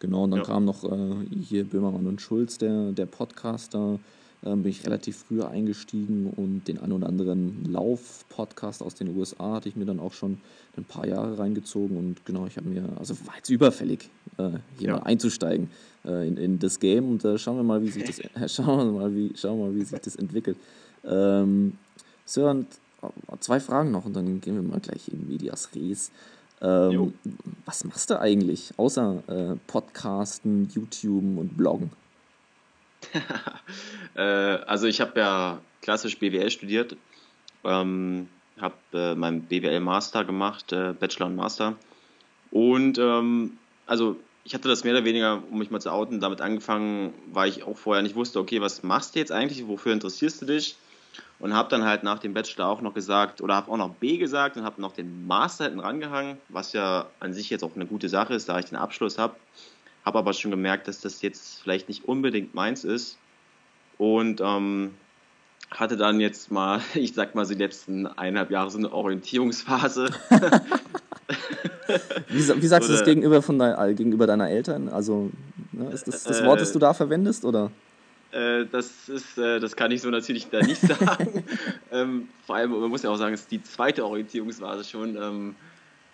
Genau, 0.00 0.24
und 0.24 0.32
dann 0.32 0.40
ja. 0.40 0.44
kam 0.44 0.64
noch 0.64 0.84
äh, 0.84 1.14
hier 1.40 1.64
Böhmermann 1.64 2.06
und 2.06 2.20
Schulz, 2.20 2.58
der, 2.58 2.92
der 2.92 3.06
Podcaster 3.06 3.98
ähm, 4.44 4.62
bin 4.62 4.70
ich 4.70 4.84
relativ 4.84 5.16
früh 5.16 5.42
eingestiegen 5.42 6.32
und 6.36 6.68
den 6.68 6.78
einen 6.78 6.92
oder 6.92 7.08
anderen 7.08 7.64
Lauf-Podcast 7.70 8.82
aus 8.82 8.94
den 8.94 9.16
USA 9.16 9.54
hatte 9.54 9.68
ich 9.68 9.76
mir 9.76 9.86
dann 9.86 10.00
auch 10.00 10.12
schon 10.12 10.38
ein 10.76 10.84
paar 10.84 11.06
Jahre 11.06 11.38
reingezogen 11.38 11.96
und 11.96 12.24
genau, 12.26 12.46
ich 12.46 12.56
habe 12.56 12.68
mir, 12.68 12.84
also 12.98 13.14
war 13.26 13.36
jetzt 13.36 13.48
überfällig, 13.48 14.10
äh, 14.38 14.50
hier 14.78 14.88
ja. 14.88 14.96
mal 14.96 15.04
einzusteigen 15.04 15.70
äh, 16.04 16.28
in, 16.28 16.36
in 16.36 16.58
das 16.58 16.78
Game 16.78 17.08
und 17.08 17.24
äh, 17.24 17.38
schauen 17.38 17.56
wir 17.56 17.62
mal, 17.62 17.82
wie 17.82 17.90
sich 17.90 18.04
das, 18.04 18.18
äh, 18.18 18.48
schauen 18.48 18.92
wir 18.92 19.00
mal, 19.00 19.14
wie, 19.14 19.32
schauen 19.36 19.58
wir 19.58 19.66
mal, 19.66 19.74
wie 19.74 19.84
sich 19.84 20.00
das 20.00 20.16
entwickelt. 20.16 20.58
Ähm, 21.04 21.78
Sören, 22.26 22.66
zwei 23.40 23.60
Fragen 23.60 23.90
noch 23.90 24.04
und 24.04 24.14
dann 24.14 24.40
gehen 24.40 24.54
wir 24.56 24.62
mal 24.62 24.80
gleich 24.80 25.08
in 25.08 25.28
Medias 25.28 25.70
Res. 25.74 26.10
Ähm, 26.60 27.14
was 27.64 27.84
machst 27.84 28.10
du 28.10 28.18
eigentlich 28.18 28.72
außer 28.76 29.22
äh, 29.26 29.56
Podcasten, 29.66 30.68
YouTube 30.72 31.38
und 31.38 31.56
Bloggen? 31.56 31.90
äh, 34.14 34.22
also 34.22 34.86
ich 34.86 35.00
habe 35.00 35.18
ja 35.18 35.58
klassisch 35.82 36.18
BWL 36.18 36.50
studiert, 36.50 36.96
ähm, 37.64 38.28
habe 38.60 38.74
äh, 38.92 39.14
meinen 39.14 39.42
BWL 39.42 39.80
Master 39.80 40.24
gemacht, 40.24 40.72
äh, 40.72 40.94
Bachelor 40.98 41.26
und 41.26 41.36
Master. 41.36 41.76
Und 42.50 42.98
ähm, 42.98 43.58
also 43.86 44.16
ich 44.44 44.54
hatte 44.54 44.68
das 44.68 44.84
mehr 44.84 44.92
oder 44.92 45.04
weniger, 45.04 45.42
um 45.50 45.58
mich 45.58 45.70
mal 45.70 45.80
zu 45.80 45.90
outen, 45.90 46.20
damit 46.20 46.40
angefangen, 46.40 47.14
weil 47.32 47.48
ich 47.48 47.64
auch 47.64 47.76
vorher 47.76 48.02
nicht 48.02 48.14
wusste, 48.14 48.38
okay, 48.38 48.60
was 48.60 48.82
machst 48.82 49.14
du 49.14 49.18
jetzt 49.18 49.32
eigentlich, 49.32 49.66
wofür 49.66 49.92
interessierst 49.92 50.42
du 50.42 50.46
dich? 50.46 50.76
Und 51.38 51.54
habe 51.54 51.68
dann 51.68 51.84
halt 51.84 52.02
nach 52.02 52.18
dem 52.18 52.34
Bachelor 52.34 52.68
auch 52.68 52.80
noch 52.80 52.94
gesagt, 52.94 53.40
oder 53.40 53.54
habe 53.54 53.70
auch 53.70 53.76
noch 53.76 53.94
B 53.94 54.18
gesagt 54.18 54.56
und 54.56 54.64
habe 54.64 54.80
noch 54.80 54.92
den 54.92 55.26
Master 55.26 55.64
hinten 55.64 55.80
rangehangen, 55.80 56.38
was 56.48 56.72
ja 56.72 57.06
an 57.20 57.32
sich 57.32 57.50
jetzt 57.50 57.64
auch 57.64 57.74
eine 57.74 57.86
gute 57.86 58.08
Sache 58.08 58.34
ist, 58.34 58.48
da 58.48 58.58
ich 58.58 58.66
den 58.66 58.76
Abschluss 58.76 59.18
habe 59.18 59.34
habe 60.04 60.18
aber 60.18 60.32
schon 60.32 60.50
gemerkt, 60.50 60.88
dass 60.88 61.00
das 61.00 61.22
jetzt 61.22 61.62
vielleicht 61.62 61.88
nicht 61.88 62.04
unbedingt 62.06 62.54
meins 62.54 62.84
ist 62.84 63.18
und 63.98 64.40
ähm, 64.42 64.94
hatte 65.70 65.96
dann 65.96 66.20
jetzt 66.20 66.50
mal, 66.50 66.80
ich 66.94 67.14
sag 67.14 67.34
mal, 67.34 67.44
so 67.44 67.54
die 67.54 67.60
letzten 67.60 68.06
eineinhalb 68.06 68.50
Jahre 68.50 68.70
so 68.70 68.78
eine 68.78 68.92
Orientierungsphase. 68.92 70.10
wie, 72.28 72.62
wie, 72.62 72.66
sagst 72.66 72.88
du 72.88 72.92
das 72.92 73.04
gegenüber, 73.04 73.42
von 73.42 73.58
dein, 73.58 73.96
gegenüber 73.96 74.26
deiner 74.26 74.48
Eltern? 74.50 74.88
Also 74.88 75.30
ne, 75.72 75.90
ist 75.90 76.06
das 76.06 76.24
das 76.24 76.44
Wort, 76.44 76.60
das 76.60 76.72
du 76.72 76.78
da 76.78 76.92
verwendest, 76.94 77.44
oder? 77.44 77.70
Äh, 78.30 78.66
das 78.66 79.08
ist, 79.08 79.38
äh, 79.38 79.60
das 79.60 79.76
kann 79.76 79.90
ich 79.92 80.02
so 80.02 80.10
natürlich 80.10 80.50
da 80.50 80.60
nicht 80.60 80.80
sagen. 80.82 81.44
ähm, 81.92 82.28
vor 82.46 82.56
allem, 82.56 82.72
man 82.72 82.90
muss 82.90 83.02
ja 83.02 83.10
auch 83.10 83.16
sagen, 83.16 83.34
es 83.34 83.42
ist 83.42 83.50
die 83.50 83.62
zweite 83.62 84.04
Orientierungsphase 84.04 84.84
schon. 84.84 85.16
Ähm, 85.16 85.54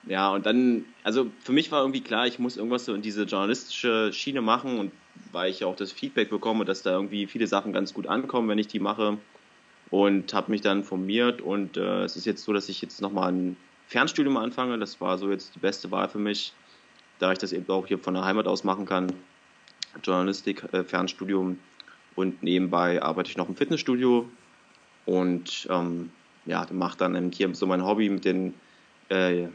ja, 0.06 0.30
und 0.32 0.46
dann, 0.46 0.84
also 1.02 1.30
für 1.40 1.52
mich 1.52 1.70
war 1.70 1.80
irgendwie 1.80 2.00
klar, 2.00 2.26
ich 2.26 2.38
muss 2.38 2.56
irgendwas 2.56 2.84
so 2.84 2.94
in 2.94 3.02
diese 3.02 3.24
journalistische 3.24 4.12
Schiene 4.12 4.40
machen 4.40 4.78
und 4.78 4.92
weil 5.32 5.50
ich 5.50 5.60
ja 5.60 5.66
auch 5.66 5.76
das 5.76 5.92
Feedback 5.92 6.30
bekomme, 6.30 6.64
dass 6.64 6.82
da 6.82 6.92
irgendwie 6.92 7.26
viele 7.26 7.46
Sachen 7.46 7.72
ganz 7.72 7.92
gut 7.92 8.06
ankommen, 8.06 8.48
wenn 8.48 8.58
ich 8.58 8.68
die 8.68 8.80
mache 8.80 9.18
und 9.90 10.32
habe 10.32 10.50
mich 10.50 10.62
dann 10.62 10.84
formiert 10.84 11.42
und 11.42 11.76
äh, 11.76 12.04
es 12.04 12.16
ist 12.16 12.24
jetzt 12.24 12.44
so, 12.44 12.52
dass 12.52 12.68
ich 12.68 12.80
jetzt 12.80 13.02
nochmal 13.02 13.32
ein 13.32 13.56
Fernstudium 13.88 14.36
anfange. 14.36 14.78
Das 14.78 15.00
war 15.00 15.18
so 15.18 15.30
jetzt 15.30 15.54
die 15.54 15.58
beste 15.58 15.90
Wahl 15.90 16.08
für 16.08 16.18
mich, 16.18 16.52
da 17.18 17.32
ich 17.32 17.38
das 17.38 17.52
eben 17.52 17.68
auch 17.68 17.86
hier 17.86 17.98
von 17.98 18.14
der 18.14 18.24
Heimat 18.24 18.46
aus 18.46 18.64
machen 18.64 18.86
kann. 18.86 19.12
Journalistik, 20.02 20.64
äh, 20.72 20.84
Fernstudium 20.84 21.58
und 22.14 22.42
nebenbei 22.42 23.02
arbeite 23.02 23.30
ich 23.30 23.36
noch 23.36 23.48
im 23.48 23.56
Fitnessstudio 23.56 24.28
und 25.06 25.66
ähm, 25.70 26.10
ja, 26.46 26.66
mache 26.72 26.96
dann 26.98 27.16
eben 27.16 27.32
hier 27.32 27.54
so 27.54 27.66
mein 27.66 27.84
Hobby 27.84 28.08
mit 28.08 28.24
den 28.24 28.54
äh, 29.08 29.48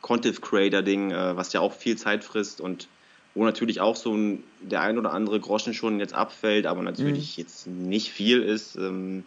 Content 0.00 0.40
Creator 0.40 0.82
Ding, 0.82 1.10
äh, 1.10 1.36
was 1.36 1.52
ja 1.52 1.60
auch 1.60 1.72
viel 1.72 1.96
Zeit 1.96 2.24
frisst 2.24 2.60
und 2.60 2.88
wo 3.34 3.44
natürlich 3.44 3.80
auch 3.80 3.96
so 3.96 4.14
ein, 4.14 4.42
der 4.60 4.80
ein 4.80 4.98
oder 4.98 5.12
andere 5.12 5.38
Groschen 5.40 5.74
schon 5.74 6.00
jetzt 6.00 6.14
abfällt, 6.14 6.66
aber 6.66 6.82
natürlich 6.82 7.36
mhm. 7.36 7.42
jetzt 7.42 7.66
nicht 7.66 8.10
viel 8.10 8.42
ist. 8.42 8.76
Ähm, 8.76 9.24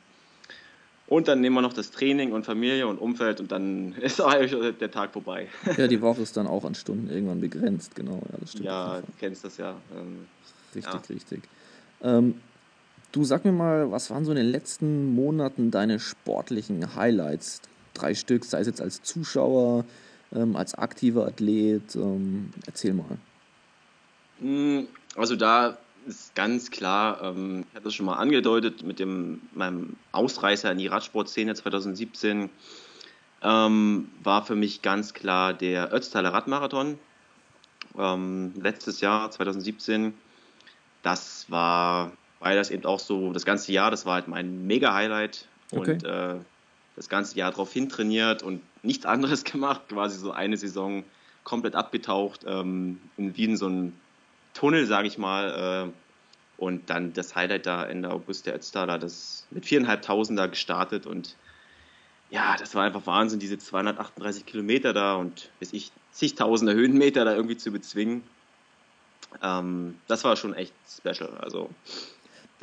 und 1.07 1.27
dann 1.27 1.41
nehmen 1.41 1.55
wir 1.55 1.61
noch 1.61 1.73
das 1.73 1.91
Training 1.91 2.31
und 2.31 2.45
Familie 2.45 2.87
und 2.87 2.97
Umfeld 2.97 3.39
und 3.39 3.51
dann 3.51 3.93
ist 4.01 4.19
eigentlich 4.21 4.77
der 4.77 4.91
Tag 4.91 5.13
vorbei. 5.13 5.47
Ja, 5.77 5.87
die 5.87 6.01
Woche 6.01 6.21
ist 6.21 6.35
dann 6.37 6.47
auch 6.47 6.65
an 6.65 6.75
Stunden 6.75 7.09
irgendwann 7.09 7.39
begrenzt, 7.39 7.95
genau. 7.95 8.21
Ja, 8.31 8.37
das 8.39 8.51
stimmt. 8.51 8.65
Ja, 8.65 9.01
du 9.01 9.07
kennst 9.19 9.43
das 9.43 9.57
ja. 9.57 9.75
Ähm, 9.95 10.27
richtig, 10.75 10.93
ja. 10.93 11.01
richtig. 11.09 11.41
Ähm, 12.01 12.35
du 13.11 13.23
sag 13.23 13.45
mir 13.45 13.51
mal, 13.51 13.91
was 13.91 14.09
waren 14.09 14.25
so 14.25 14.31
in 14.31 14.37
den 14.37 14.49
letzten 14.49 15.13
Monaten 15.13 15.71
deine 15.71 15.99
sportlichen 15.99 16.95
Highlights? 16.95 17.61
Drei 17.93 18.15
Stück, 18.15 18.43
sei 18.43 18.61
es 18.61 18.67
jetzt 18.67 18.81
als 18.81 19.03
Zuschauer, 19.03 19.85
ähm, 20.35 20.55
als 20.55 20.75
aktiver 20.75 21.25
Athlet. 21.27 21.95
Ähm, 21.95 22.51
erzähl 22.65 22.93
mal. 22.93 23.17
Hm, 24.39 24.87
also 25.15 25.35
da 25.35 25.77
ist 26.05 26.35
ganz 26.35 26.71
klar, 26.71 27.21
ähm, 27.23 27.65
ich 27.69 27.75
hatte 27.75 27.85
das 27.85 27.93
schon 27.93 28.05
mal 28.05 28.15
angedeutet 28.15 28.83
mit 28.83 28.99
dem, 28.99 29.41
meinem 29.53 29.95
Ausreißer 30.11 30.71
in 30.71 30.77
die 30.77 30.87
Radsportszene 30.87 31.55
2017, 31.55 32.49
ähm, 33.41 34.09
war 34.23 34.45
für 34.45 34.55
mich 34.55 34.81
ganz 34.81 35.13
klar 35.13 35.53
der 35.53 35.93
Ötztaler 35.93 36.33
Radmarathon. 36.33 36.97
Ähm, 37.97 38.53
letztes 38.59 39.01
Jahr, 39.01 39.29
2017, 39.29 40.13
das 41.03 41.45
war, 41.49 42.11
weil 42.39 42.55
das 42.55 42.71
eben 42.71 42.85
auch 42.85 42.99
so, 42.99 43.33
das 43.33 43.45
ganze 43.45 43.71
Jahr, 43.71 43.91
das 43.91 44.05
war 44.05 44.15
halt 44.15 44.27
mein 44.27 44.65
Mega-Highlight 44.65 45.47
okay. 45.71 45.91
und 45.91 46.03
äh, 46.03 46.35
das 46.95 47.09
ganze 47.09 47.37
Jahr 47.37 47.51
darauf 47.51 47.71
hin 47.71 47.89
trainiert 47.89 48.43
und 48.43 48.61
nichts 48.83 49.05
anderes 49.05 49.43
gemacht, 49.51 49.81
quasi 49.89 50.17
so 50.17 50.31
eine 50.31 50.57
Saison 50.57 51.03
komplett 51.43 51.75
abgetaucht, 51.75 52.41
ähm, 52.47 52.99
in 53.17 53.35
Wien 53.35 53.57
so 53.57 53.67
ein 53.67 53.93
Tunnel, 54.53 54.85
sage 54.85 55.07
ich 55.07 55.17
mal. 55.17 55.89
Äh, 55.89 55.91
und 56.57 56.89
dann 56.89 57.13
das 57.13 57.35
Highlight 57.35 57.65
da 57.65 57.83
Ende 57.83 58.11
August 58.11 58.45
der 58.45 58.55
Ötztaler, 58.55 58.99
das 58.99 59.47
mit 59.49 59.65
viereinhalbtausend 59.65 60.37
da 60.37 60.45
gestartet 60.45 61.05
und 61.05 61.35
ja, 62.29 62.55
das 62.57 62.73
war 62.73 62.83
einfach 62.83 63.05
Wahnsinn, 63.05 63.39
diese 63.39 63.59
238 63.59 64.45
Kilometer 64.45 64.91
da 64.91 65.15
und 65.15 65.51
bis 65.59 65.71
ich 65.71 65.91
zigtausende 66.11 66.73
Höhenmeter 66.73 67.25
da 67.25 67.35
irgendwie 67.35 67.57
zu 67.57 67.71
bezwingen. 67.71 68.23
Ähm, 69.43 69.99
das 70.07 70.23
war 70.23 70.35
schon 70.35 70.55
echt 70.55 70.73
special. 70.89 71.37
Also 71.37 71.69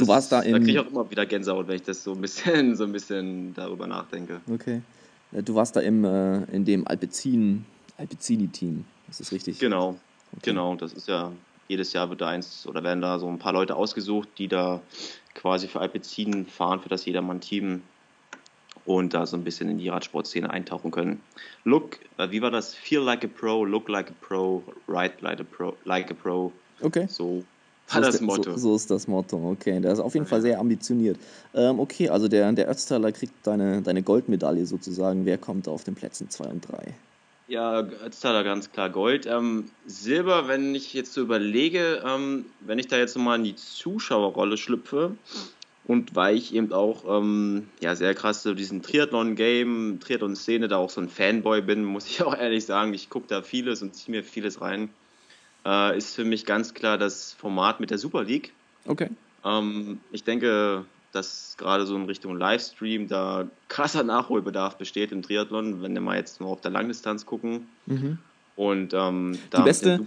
du 0.01 0.09
warst 0.09 0.33
da 0.33 0.41
in. 0.41 0.53
Da 0.53 0.59
kriege 0.59 0.73
ich 0.73 0.79
auch 0.79 0.91
immer 0.91 1.11
wieder 1.11 1.27
Gänsehaut, 1.27 1.69
wenn 1.69 1.77
ich 1.77 1.83
das 1.83 2.03
so 2.03 2.13
ein 2.13 2.21
bisschen, 2.21 2.77
so 2.77 2.85
ein 2.85 2.93
bisschen 2.93 3.55
darüber 3.55 3.87
nachdenke. 3.87 4.41
Okay. 4.51 4.83
Du 5.33 5.55
warst 5.55 5.77
da 5.77 5.81
im, 5.81 6.05
äh, 6.05 6.43
in 6.53 6.65
dem 6.65 6.87
Alpecin, 6.89 7.65
Alpecini-Team, 7.99 8.85
ist 9.09 9.21
das 9.21 9.31
richtig? 9.31 9.61
Genau, 9.61 9.91
okay. 10.33 10.41
genau. 10.43 10.75
Das 10.75 10.93
ist 10.93 11.07
ja 11.07 11.33
jedes 11.69 11.93
Jahr 11.93 12.11
wird 12.11 12.21
da 12.21 12.27
eins 12.27 12.67
oder 12.67 12.83
werden 12.83 13.01
da 13.01 13.21
so 13.21 13.29
ein 13.29 13.39
paar 13.39 13.53
Leute 13.53 13.77
ausgesucht, 13.77 14.29
die 14.39 14.49
da 14.49 14.81
quasi 15.35 15.69
für 15.69 15.79
Alpecin 15.79 16.47
fahren, 16.47 16.81
für 16.81 16.89
das 16.89 17.05
Jedermann-Team 17.05 17.83
und 18.85 19.15
da 19.15 19.25
so 19.25 19.37
ein 19.37 19.45
bisschen 19.45 19.69
in 19.69 19.79
die 19.79 19.89
Radsportszene 19.89 20.51
eintauchen 20.51 20.91
können. 20.91 21.21
Look, 21.65 22.01
äh, 22.19 22.31
wie 22.31 22.43
war 22.43 22.51
das? 22.51 22.75
Feel 22.75 23.01
like 23.03 23.25
a 23.25 23.29
Pro, 23.29 23.65
look 23.65 23.89
like 23.89 24.11
a 24.11 24.15
Pro, 24.21 24.65
ride 24.89 25.15
like 25.21 25.39
a 25.39 25.45
Pro. 25.45 25.77
Like 25.85 26.11
a 26.11 26.15
pro. 26.15 26.53
Okay. 26.81 27.07
So 27.09 27.45
war 27.95 28.01
das 28.01 28.21
Motto. 28.21 28.53
So, 28.53 28.57
so, 28.57 28.77
ist 28.77 28.91
das 28.91 29.09
Motto, 29.09 29.51
okay. 29.51 29.81
Der 29.81 29.93
ist 29.93 30.01
auf 30.01 30.15
jeden 30.15 30.27
Fall 30.27 30.41
sehr 30.41 30.59
ambitioniert. 30.59 31.19
Ähm, 31.55 31.81
okay, 31.81 32.09
also 32.09 32.29
der, 32.29 32.51
der 32.53 32.69
Ötztaler 32.71 33.13
kriegt 33.13 33.35
deine, 33.47 33.83
deine 33.83 34.03
Goldmedaille 34.03 34.67
sozusagen. 34.67 35.27
Wer 35.27 35.39
kommt 35.39 35.69
auf 35.69 35.85
den 35.85 35.95
Plätzen 35.95 36.31
2 36.31 36.45
und 36.45 36.69
3? 36.69 36.95
Ja, 37.51 37.81
jetzt 38.05 38.25
hat 38.25 38.35
er 38.35 38.45
ganz 38.45 38.71
klar 38.71 38.91
Gold. 38.91 39.27
Ähm, 39.27 39.71
Silber, 39.85 40.47
wenn 40.47 40.73
ich 40.77 40.95
jetzt 40.95 41.13
so 41.13 41.21
überlege, 41.21 42.01
ähm, 42.07 42.45
wenn 42.61 42.79
ich 42.79 42.87
da 42.87 42.97
jetzt 42.97 43.17
nochmal 43.17 43.39
in 43.39 43.45
die 43.45 43.57
Zuschauerrolle 43.57 44.57
schlüpfe 44.57 45.17
und 45.85 46.15
weil 46.15 46.37
ich 46.37 46.55
eben 46.55 46.73
auch 46.73 47.03
ähm, 47.09 47.69
ja, 47.81 47.97
sehr 47.97 48.15
krass 48.15 48.45
so 48.45 48.55
diesen 48.55 48.83
Triathlon-Game, 48.83 49.99
Triathlon-Szene 49.99 50.69
da 50.69 50.77
auch 50.77 50.91
so 50.91 51.01
ein 51.01 51.09
Fanboy 51.09 51.61
bin, 51.63 51.83
muss 51.83 52.07
ich 52.07 52.23
auch 52.25 52.37
ehrlich 52.37 52.67
sagen, 52.67 52.95
ich 52.95 53.11
gucke 53.11 53.27
da 53.27 53.43
vieles 53.43 53.83
und 53.83 53.97
ziehe 53.97 54.17
mir 54.17 54.23
vieles 54.23 54.61
rein, 54.61 54.91
äh, 55.65 55.97
ist 55.97 56.15
für 56.15 56.25
mich 56.25 56.47
ganz 56.47 56.75
klar 56.75 56.99
das 56.99 57.33
Format 57.33 57.81
mit 57.81 57.91
der 57.91 57.99
Super 57.99 58.25
League. 58.25 58.53
Okay. 58.87 59.09
Ähm, 59.45 60.01
ich 60.13 60.25
denke, 60.25 60.85
dass 61.13 61.55
gerade 61.59 61.87
so 61.87 61.97
in 61.97 62.05
Richtung 62.05 62.37
Livestream 62.37 63.09
da 63.09 63.49
krasser 63.69 64.03
Nachholbedarf 64.05 64.77
besteht 64.79 65.13
im 65.13 65.23
Triathlon, 65.23 65.83
wenn 65.83 65.95
wir 65.95 66.01
mal 66.01 66.17
jetzt 66.17 66.41
nur 66.41 66.51
auf 66.51 66.61
der 66.61 66.71
Langdistanz 66.71 67.27
gucken. 67.27 67.67
Mhm. 67.87 68.19
Und 68.57 68.93
ähm, 68.95 69.39
da 69.51 69.59
die 69.59 69.65
beste, 69.65 70.01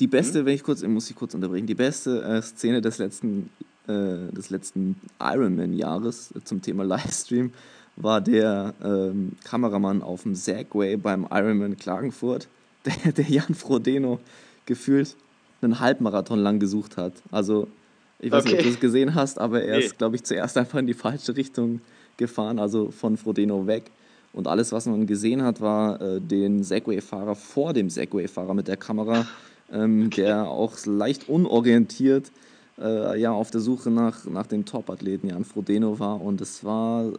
die 0.00 0.06
beste, 0.06 0.42
mhm. 0.42 0.46
wenn 0.46 0.54
ich 0.54 0.62
kurz, 0.62 0.82
muss 0.82 1.10
ich 1.10 1.16
kurz 1.16 1.34
unterbrechen, 1.34 1.66
die 1.66 1.74
beste 1.74 2.22
äh, 2.22 2.42
Szene 2.42 2.80
des 2.80 2.98
letzten, 2.98 3.50
äh, 3.86 4.32
des 4.32 4.50
letzten 4.50 4.96
Ironman-Jahres 5.20 6.32
zum 6.44 6.62
Thema 6.62 6.84
Livestream 6.84 7.52
war 7.96 8.20
der 8.20 8.74
ähm, 8.82 9.32
Kameramann 9.44 10.02
auf 10.02 10.22
dem 10.22 10.34
Segway 10.34 10.96
beim 10.96 11.26
Ironman 11.30 11.76
Klagenfurt, 11.76 12.48
der, 12.86 13.12
der 13.12 13.26
Jan 13.26 13.54
Frodeno 13.54 14.20
gefühlt 14.70 15.16
einen 15.62 15.80
Halbmarathon 15.80 16.38
lang 16.38 16.60
gesucht 16.60 16.96
hat. 16.96 17.12
Also 17.32 17.66
ich 18.20 18.30
weiß 18.30 18.44
okay. 18.44 18.52
nicht, 18.52 18.60
ob 18.60 18.66
du 18.66 18.74
es 18.74 18.80
gesehen 18.80 19.14
hast, 19.16 19.40
aber 19.40 19.62
er 19.62 19.78
nee. 19.78 19.84
ist, 19.84 19.98
glaube 19.98 20.14
ich, 20.14 20.22
zuerst 20.22 20.56
einfach 20.56 20.78
in 20.78 20.86
die 20.86 20.94
falsche 20.94 21.36
Richtung 21.36 21.80
gefahren, 22.16 22.60
also 22.60 22.92
von 22.92 23.16
Frodeno 23.16 23.66
weg. 23.66 23.90
Und 24.32 24.46
alles, 24.46 24.70
was 24.70 24.86
man 24.86 25.08
gesehen 25.08 25.42
hat, 25.42 25.60
war 25.60 26.00
äh, 26.00 26.20
den 26.20 26.62
Segway-Fahrer 26.62 27.34
vor 27.34 27.72
dem 27.72 27.90
Segway-Fahrer 27.90 28.54
mit 28.54 28.68
der 28.68 28.76
Kamera, 28.76 29.26
ähm, 29.72 30.06
okay. 30.06 30.22
der 30.22 30.48
auch 30.48 30.74
leicht 30.86 31.28
unorientiert 31.28 32.30
äh, 32.78 33.20
ja, 33.20 33.32
auf 33.32 33.50
der 33.50 33.60
Suche 33.60 33.90
nach, 33.90 34.24
nach 34.24 34.46
dem 34.46 34.64
Top-Athleten 34.64 35.28
Jan 35.28 35.44
Frodeno 35.44 35.98
war. 35.98 36.20
Und 36.20 36.40
es 36.40 36.64
war, 36.64 37.06
äh, 37.06 37.12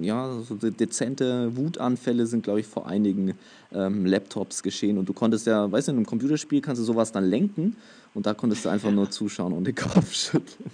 ja, 0.00 0.40
so 0.40 0.54
dezente 0.56 1.56
Wutanfälle 1.56 2.26
sind, 2.26 2.42
glaube 2.42 2.60
ich, 2.60 2.66
vor 2.66 2.86
einigen 2.86 3.34
ähm, 3.72 4.06
Laptops 4.06 4.62
geschehen. 4.62 4.98
Und 4.98 5.08
du 5.08 5.12
konntest 5.12 5.46
ja, 5.46 5.70
weißt 5.70 5.88
du, 5.88 5.92
in 5.92 5.98
einem 5.98 6.06
Computerspiel 6.06 6.60
kannst 6.60 6.80
du 6.80 6.84
sowas 6.84 7.12
dann 7.12 7.24
lenken 7.24 7.76
und 8.14 8.26
da 8.26 8.34
konntest 8.34 8.64
du 8.64 8.68
einfach 8.68 8.90
nur 8.90 9.10
zuschauen 9.10 9.52
und 9.52 9.64
den 9.64 9.74
Kopf 9.74 10.12
schütteln. 10.12 10.70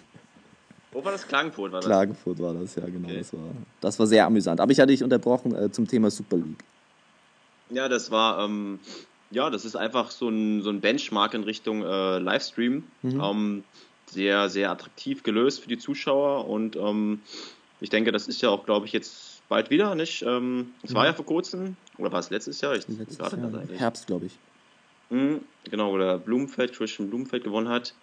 Wo 0.93 1.05
war 1.05 1.13
das? 1.13 1.27
Klagenfurt 1.27 1.73
war 1.73 1.81
das? 1.81 1.87
Klagenfurt 1.87 2.39
war 2.39 2.55
das, 2.55 2.77
ja, 2.77 2.87
genau. 2.87 3.09
Okay. 3.09 3.19
Das, 3.19 3.33
war, 3.33 3.41
das 3.81 3.99
war 3.99 4.07
sehr 4.07 4.27
amüsant. 4.27 4.61
Aber 4.61 4.71
ich 4.71 4.79
hatte 4.79 4.93
dich 4.93 5.03
unterbrochen 5.03 5.55
äh, 5.55 5.71
zum 5.71 5.89
Thema 5.89 6.11
Super 6.11 6.37
League. 6.37 6.65
Ja, 7.71 7.89
das 7.89 8.13
war, 8.13 8.45
ähm, 8.45 8.79
ja, 9.33 9.51
das 9.51 9.65
ist 9.65 9.75
einfach 9.75 10.13
so 10.13 10.29
ein, 10.29 10.63
so 10.63 10.71
ein 10.71 10.81
Benchmark 10.81 11.35
in 11.35 11.43
Richtung 11.43 11.83
äh, 11.83 12.19
Livestream. 12.19 12.85
Mhm. 13.03 13.21
Ähm, 13.21 13.65
sehr, 14.07 14.49
sehr 14.49 14.71
attraktiv 14.71 15.23
gelöst 15.23 15.61
für 15.61 15.69
die 15.69 15.79
Zuschauer 15.79 16.49
und 16.49 16.77
ähm, 16.77 17.21
ich 17.81 17.91
denke, 17.91 18.13
das 18.13 18.29
ist 18.29 18.41
ja 18.41 18.51
auch, 18.51 18.65
glaube 18.65 18.87
ich, 18.87 18.93
jetzt 18.93 19.43
bald 19.49 19.71
wieder, 19.71 19.95
nicht? 19.95 20.23
Ähm, 20.23 20.73
es 20.83 20.91
mhm. 20.91 20.95
war 20.95 21.07
ja 21.07 21.13
vor 21.13 21.27
kurzem, 21.27 21.77
oder 21.99 22.13
war 22.13 22.21
es 22.21 22.31
letztes 22.31 22.61
Jahr? 22.61 22.75
Ich, 22.75 22.89
letztes 22.89 23.19
Jahr, 23.19 23.33
Herbst, 23.77 24.07
glaube 24.07 24.27
ich. 24.27 24.33
Mhm, 25.11 25.41
genau, 25.71 25.93
wo 25.93 25.99
der 25.99 26.19
Blumenfeld, 26.19 26.73
Christian 26.73 27.09
Blumenfeld 27.09 27.45
gewonnen 27.45 27.69
hat. 27.69 27.95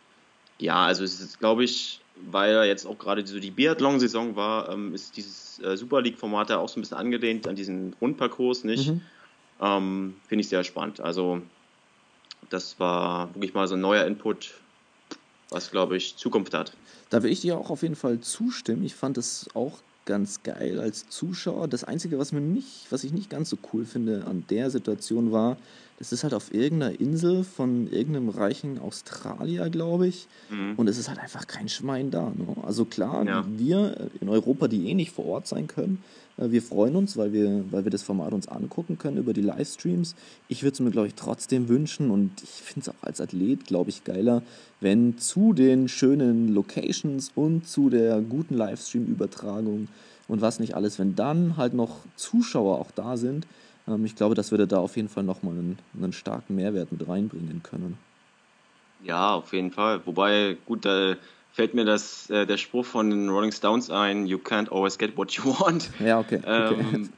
Ja, 0.60 0.86
also 0.86 1.04
es 1.04 1.20
ist, 1.20 1.40
glaube 1.40 1.64
ich, 1.64 2.00
weil 2.30 2.54
ja 2.54 2.64
jetzt 2.64 2.86
auch 2.86 2.98
gerade 2.98 3.26
so 3.26 3.40
die 3.40 3.52
Biathlon-Saison 3.52 4.36
war, 4.36 4.70
ähm, 4.70 4.94
ist 4.94 5.18
dieses 5.18 5.60
äh, 5.64 5.76
Super 5.76 6.02
League-Format 6.02 6.52
ja 6.52 6.60
auch 6.60 6.70
so 6.70 6.80
ein 6.80 6.82
bisschen 6.82 6.98
angelehnt 6.98 7.48
an 7.48 7.56
diesen 7.56 7.96
Rundparcours, 8.00 8.64
nicht? 8.64 8.90
Mhm. 8.90 9.02
Ähm, 9.60 10.16
Finde 10.28 10.42
ich 10.42 10.50
sehr 10.50 10.64
spannend. 10.64 11.02
Also, 11.02 11.42
das 12.50 12.80
war 12.80 13.34
wirklich 13.34 13.54
mal 13.54 13.68
so 13.68 13.76
ein 13.76 13.82
neuer 13.82 14.06
Input 14.06 14.54
was, 15.52 15.70
glaube 15.70 15.98
ich, 15.98 16.16
Zukunft 16.16 16.54
hat. 16.54 16.72
Da 17.10 17.22
will 17.22 17.32
ich 17.32 17.42
dir 17.42 17.58
auch 17.58 17.70
auf 17.70 17.84
jeden 17.84 17.96
Fall 17.96 18.22
zustimmen. 18.22 18.84
Ich 18.84 18.96
fand 18.96 19.18
es 19.18 19.50
auch 19.54 19.80
ganz 20.06 20.42
geil 20.44 20.80
als 20.80 21.08
Zuschauer. 21.10 21.68
Das 21.68 21.84
Einzige, 21.84 22.18
was, 22.18 22.32
mir 22.32 22.42
nicht, 22.42 22.88
was 22.90 23.04
ich 23.04 23.12
nicht 23.12 23.30
ganz 23.30 23.50
so 23.50 23.58
cool 23.72 23.86
finde 23.86 24.26
an 24.26 24.46
der 24.50 24.72
Situation 24.72 25.32
war, 25.32 25.58
es 26.02 26.12
ist 26.12 26.24
halt 26.24 26.34
auf 26.34 26.54
irgendeiner 26.54 27.00
Insel 27.00 27.44
von 27.44 27.88
irgendeinem 27.92 28.30
reichen 28.30 28.80
Australier, 28.80 29.70
glaube 29.70 30.08
ich. 30.08 30.28
Mhm. 30.50 30.74
Und 30.76 30.88
es 30.88 30.98
ist 30.98 31.08
halt 31.08 31.20
einfach 31.20 31.46
kein 31.46 31.70
Schwein 31.70 32.10
da. 32.10 32.32
Ne? 32.36 32.56
Also 32.64 32.86
klar, 32.86 33.24
ja. 33.26 33.46
wir 33.48 34.10
in 34.20 34.28
Europa, 34.28 34.68
die 34.68 34.90
eh 34.90 34.96
nicht 34.96 35.12
vor 35.12 35.26
Ort 35.26 35.48
sein 35.48 35.68
können, 35.68 36.04
äh, 36.38 36.50
wir 36.50 36.64
freuen 36.64 36.96
uns, 36.96 37.18
weil 37.18 37.34
wir, 37.34 37.64
weil 37.72 37.84
wir 37.84 37.92
das 37.92 38.02
Format 38.02 38.34
uns 38.34 38.48
angucken 38.48 38.98
können 38.98 39.18
über 39.18 39.34
die 39.34 39.42
Livestreams. 39.42 40.16
Ich 40.48 40.64
würde 40.64 40.74
es 40.74 40.80
mir, 40.80 40.90
glaube 40.90 41.08
ich, 41.08 41.14
trotzdem 41.14 41.70
wünschen 41.70 42.10
und 42.10 42.32
ich 42.42 42.50
finde 42.50 42.82
es 42.82 42.90
auch 42.90 43.04
als 43.04 43.22
Athlet, 43.22 43.66
glaube 43.66 43.92
ich, 43.92 44.04
geiler, 44.04 44.42
wenn 44.80 45.20
zu 45.20 45.54
den 45.54 45.88
schönen 45.88 46.54
Locations 46.54 47.32
und 47.36 47.68
zu 47.68 47.92
der 47.92 48.22
guten 48.22 48.56
Livestream-Übertragung 48.56 49.88
und 50.28 50.42
was 50.42 50.60
nicht 50.60 50.76
alles, 50.76 50.98
wenn 50.98 51.16
dann 51.16 51.58
halt 51.58 51.76
noch 51.76 51.98
Zuschauer 52.16 52.80
auch 52.80 52.92
da 52.92 53.18
sind, 53.18 53.46
ich 54.04 54.16
glaube, 54.16 54.36
das 54.36 54.52
würde 54.52 54.68
da 54.68 54.80
auf 54.80 54.96
jeden 54.96 55.10
Fall 55.10 55.24
nochmal 55.24 55.54
einen, 55.54 55.80
einen 55.96 56.14
starken 56.14 56.56
Mehrwert 56.56 56.92
mit 56.92 57.08
reinbringen 57.08 57.62
können. 57.64 57.98
Ja, 59.04 59.34
auf 59.34 59.54
jeden 59.54 59.72
Fall. 59.72 60.02
Wobei, 60.06 60.58
gut, 60.66 60.86
da 60.86 61.16
fällt 61.52 61.74
mir 61.74 61.86
das, 61.86 62.30
äh, 62.30 62.46
der 62.46 62.58
Spruch 62.58 62.86
von 62.86 63.10
den 63.10 63.30
Rolling 63.30 63.52
Stones 63.52 63.90
ein, 63.90 64.28
you 64.28 64.38
can't 64.38 64.72
always 64.72 64.98
get 64.98 65.18
what 65.18 65.32
you 65.32 65.46
want. 65.60 65.90
Ja, 66.00 66.20
okay. 66.20 66.38
okay. 66.38 66.76
Ähm, 66.94 67.10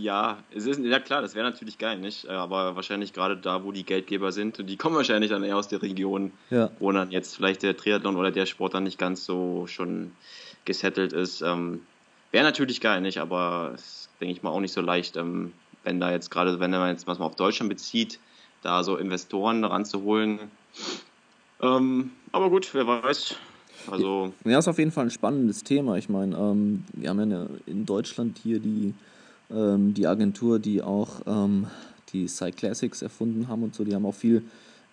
ja, 0.00 0.38
es 0.54 0.66
ist, 0.66 0.80
ja 0.80 1.00
klar, 1.00 1.22
das 1.22 1.34
wäre 1.34 1.48
natürlich 1.48 1.78
geil, 1.78 1.98
nicht? 1.98 2.28
Aber 2.28 2.76
wahrscheinlich 2.76 3.12
gerade 3.12 3.36
da, 3.36 3.64
wo 3.64 3.72
die 3.72 3.84
Geldgeber 3.84 4.32
sind, 4.32 4.58
und 4.58 4.66
die 4.66 4.76
kommen 4.76 4.96
wahrscheinlich 4.96 5.30
dann 5.30 5.44
eher 5.44 5.56
aus 5.56 5.68
der 5.68 5.82
Region, 5.82 6.32
ja. 6.50 6.70
wo 6.78 6.90
dann 6.92 7.10
jetzt 7.10 7.36
vielleicht 7.36 7.62
der 7.62 7.76
Triathlon 7.76 8.16
oder 8.16 8.30
der 8.30 8.46
Sport 8.46 8.74
dann 8.74 8.84
nicht 8.84 8.98
ganz 8.98 9.24
so 9.24 9.66
schon 9.66 10.12
gesettelt 10.64 11.12
ist. 11.12 11.42
Ähm, 11.42 11.82
wäre 12.30 12.44
natürlich 12.44 12.80
geil, 12.80 13.00
nicht? 13.00 13.18
Aber 13.18 13.72
ist, 13.74 14.08
denke 14.20 14.32
ich 14.32 14.42
mal, 14.42 14.50
auch 14.50 14.60
nicht 14.60 14.72
so 14.72 14.80
leicht, 14.80 15.16
ähm, 15.16 15.52
wenn 15.84 16.00
da 16.00 16.10
jetzt 16.10 16.30
gerade, 16.30 16.60
wenn 16.60 16.70
man 16.70 16.90
jetzt 16.90 17.06
was 17.06 17.18
mal 17.18 17.26
auf 17.26 17.36
Deutschland 17.36 17.68
bezieht, 17.68 18.18
da 18.62 18.82
so 18.84 18.96
Investoren 18.96 19.64
ranzuholen. 19.64 20.38
Ähm, 21.60 22.10
aber 22.32 22.50
gut, 22.50 22.72
wer 22.74 22.86
weiß. 22.86 23.36
Also 23.90 24.32
ja, 24.44 24.58
ist 24.58 24.68
auf 24.68 24.78
jeden 24.78 24.92
Fall 24.92 25.06
ein 25.06 25.10
spannendes 25.10 25.64
Thema. 25.64 25.96
Ich 25.96 26.08
meine, 26.08 26.36
ähm, 26.36 26.84
wir 26.92 27.10
haben 27.10 27.30
ja 27.30 27.46
in 27.66 27.84
Deutschland 27.84 28.38
hier 28.42 28.60
die, 28.60 28.94
ähm, 29.50 29.94
die 29.94 30.06
Agentur, 30.06 30.58
die 30.58 30.82
auch 30.82 31.22
ähm, 31.26 31.66
die 32.12 32.28
Cyclassics 32.28 33.02
erfunden 33.02 33.48
haben 33.48 33.64
und 33.64 33.74
so. 33.74 33.84
Die 33.84 33.94
haben 33.94 34.06
auch 34.06 34.14
viel 34.14 34.44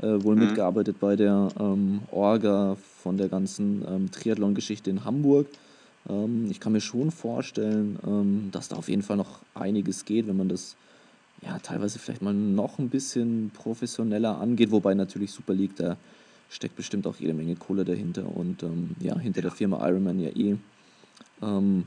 äh, 0.01 0.24
wohl 0.24 0.36
mhm. 0.36 0.46
mitgearbeitet 0.46 1.00
bei 1.00 1.15
der 1.15 1.50
ähm, 1.60 2.01
Orga 2.12 2.77
von 3.03 3.17
der 3.17 3.29
ganzen 3.29 3.86
ähm, 3.88 4.12
Triathlon-Geschichte 4.12 4.89
in 4.89 5.05
Hamburg. 5.05 5.48
Ähm, 6.10 6.48
ich 6.50 6.60
kann 6.60 6.74
mir 6.74 6.82
schon 6.82 7.12
vorstellen, 7.12 8.00
ähm, 8.06 8.50
dass 8.51 8.68
da 8.68 8.75
auf 8.75 8.89
jeden 8.89 9.04
Fall 9.04 9.18
noch 9.18 9.39
einiges 9.54 10.06
geht, 10.06 10.28
wenn 10.28 10.38
man 10.38 10.50
das 10.50 10.75
ja 11.42 11.58
teilweise 11.60 12.00
vielleicht 12.00 12.22
mal 12.22 12.34
noch 12.34 12.80
ein 12.80 12.89
bisschen 12.89 13.51
professioneller 13.54 14.39
angeht, 14.39 14.72
wobei 14.72 14.94
natürlich 14.94 15.32
Super 15.32 15.54
League, 15.54 15.75
da 15.75 15.98
steckt 16.50 16.75
bestimmt 16.75 17.06
auch 17.08 17.16
jede 17.18 17.34
Menge 17.34 17.56
Kohle 17.56 17.86
dahinter 17.86 18.25
und 18.36 18.63
ähm, 18.63 18.96
ja, 19.00 19.18
hinter 19.18 19.42
der 19.42 19.51
Firma 19.51 19.88
Ironman 19.88 20.20
ja 20.20 20.30
eh. 20.30 20.58
Ähm, 21.42 21.86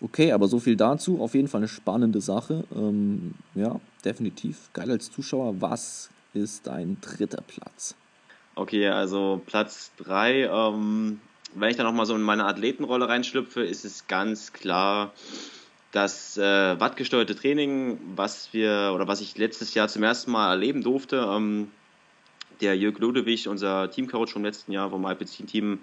okay, 0.00 0.32
aber 0.32 0.48
so 0.48 0.58
viel 0.60 0.76
dazu. 0.76 1.20
Auf 1.20 1.34
jeden 1.34 1.48
Fall 1.48 1.60
eine 1.60 1.68
spannende 1.68 2.20
Sache. 2.20 2.64
Ähm, 2.74 3.34
ja, 3.54 3.80
definitiv. 4.04 4.70
Geil 4.74 4.90
als 4.90 5.10
Zuschauer. 5.10 5.60
Was 5.60 6.10
ist 6.34 6.66
dein 6.66 6.98
dritter 7.00 7.42
Platz? 7.46 7.94
Okay, 8.54 8.88
also 8.88 9.40
Platz 9.46 9.92
3 9.96 10.42
ähm, 10.44 11.20
wenn 11.54 11.70
ich 11.70 11.76
da 11.76 11.82
nochmal 11.82 12.06
so 12.06 12.14
in 12.14 12.22
meine 12.22 12.44
Athletenrolle 12.44 13.08
reinschlüpfe, 13.08 13.62
ist 13.62 13.84
es 13.84 14.06
ganz 14.06 14.52
klar 14.52 15.12
das 15.92 16.38
äh, 16.38 16.80
wattgesteuerte 16.80 17.36
Training, 17.36 17.98
was 18.16 18.52
wir 18.52 18.92
oder 18.94 19.06
was 19.08 19.20
ich 19.20 19.36
letztes 19.36 19.74
Jahr 19.74 19.88
zum 19.88 20.02
ersten 20.02 20.30
Mal 20.30 20.50
erleben 20.50 20.82
durfte. 20.82 21.28
Ähm, 21.30 21.70
der 22.62 22.76
Jörg 22.76 22.98
Ludewig, 22.98 23.48
unser 23.48 23.90
Teamcoach 23.90 24.30
vom 24.30 24.44
letzten 24.44 24.72
Jahr 24.72 24.88
vom 24.90 25.04
Alpecin-Team, 25.04 25.80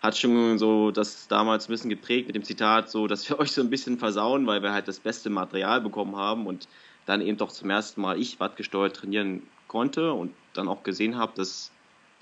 hat 0.00 0.16
schon 0.16 0.58
so 0.58 0.92
das 0.92 1.26
damals 1.26 1.68
ein 1.68 1.72
bisschen 1.72 1.90
geprägt 1.90 2.28
mit 2.28 2.36
dem 2.36 2.44
Zitat, 2.44 2.88
so, 2.88 3.08
dass 3.08 3.28
wir 3.28 3.38
euch 3.40 3.50
so 3.50 3.60
ein 3.60 3.70
bisschen 3.70 3.98
versauen, 3.98 4.46
weil 4.46 4.62
wir 4.62 4.72
halt 4.72 4.86
das 4.86 5.00
beste 5.00 5.30
Material 5.30 5.80
bekommen 5.80 6.16
haben 6.16 6.46
und 6.46 6.68
dann 7.06 7.20
eben 7.20 7.38
doch 7.38 7.50
zum 7.50 7.70
ersten 7.70 8.00
Mal 8.00 8.20
ich 8.20 8.38
wattgesteuert 8.38 8.94
trainieren 8.94 9.42
konnte 9.66 10.12
und 10.12 10.32
dann 10.52 10.68
auch 10.68 10.82
gesehen 10.82 11.16
habe, 11.16 11.32
dass 11.34 11.72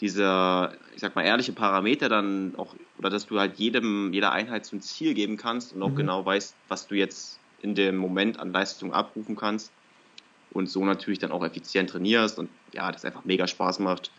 dieser, 0.00 0.74
ich 0.94 1.00
sag 1.00 1.14
mal, 1.14 1.24
ehrliche 1.24 1.52
Parameter 1.52 2.08
dann 2.08 2.54
auch, 2.56 2.74
oder 2.98 3.10
dass 3.10 3.26
du 3.26 3.38
halt 3.38 3.56
jedem, 3.56 4.12
jeder 4.12 4.32
Einheit 4.32 4.66
so 4.66 4.76
ein 4.76 4.82
Ziel 4.82 5.14
geben 5.14 5.36
kannst 5.36 5.72
und 5.72 5.82
auch 5.82 5.90
mhm. 5.90 5.96
genau 5.96 6.24
weißt, 6.24 6.54
was 6.68 6.86
du 6.86 6.94
jetzt 6.94 7.38
in 7.62 7.74
dem 7.74 7.96
Moment 7.96 8.38
an 8.38 8.52
Leistung 8.52 8.92
abrufen 8.92 9.36
kannst 9.36 9.72
und 10.50 10.68
so 10.68 10.84
natürlich 10.84 11.18
dann 11.18 11.32
auch 11.32 11.44
effizient 11.44 11.90
trainierst 11.90 12.38
und 12.38 12.50
ja, 12.72 12.92
das 12.92 13.04
einfach 13.04 13.24
mega 13.24 13.46
Spaß 13.46 13.78
macht 13.78 14.10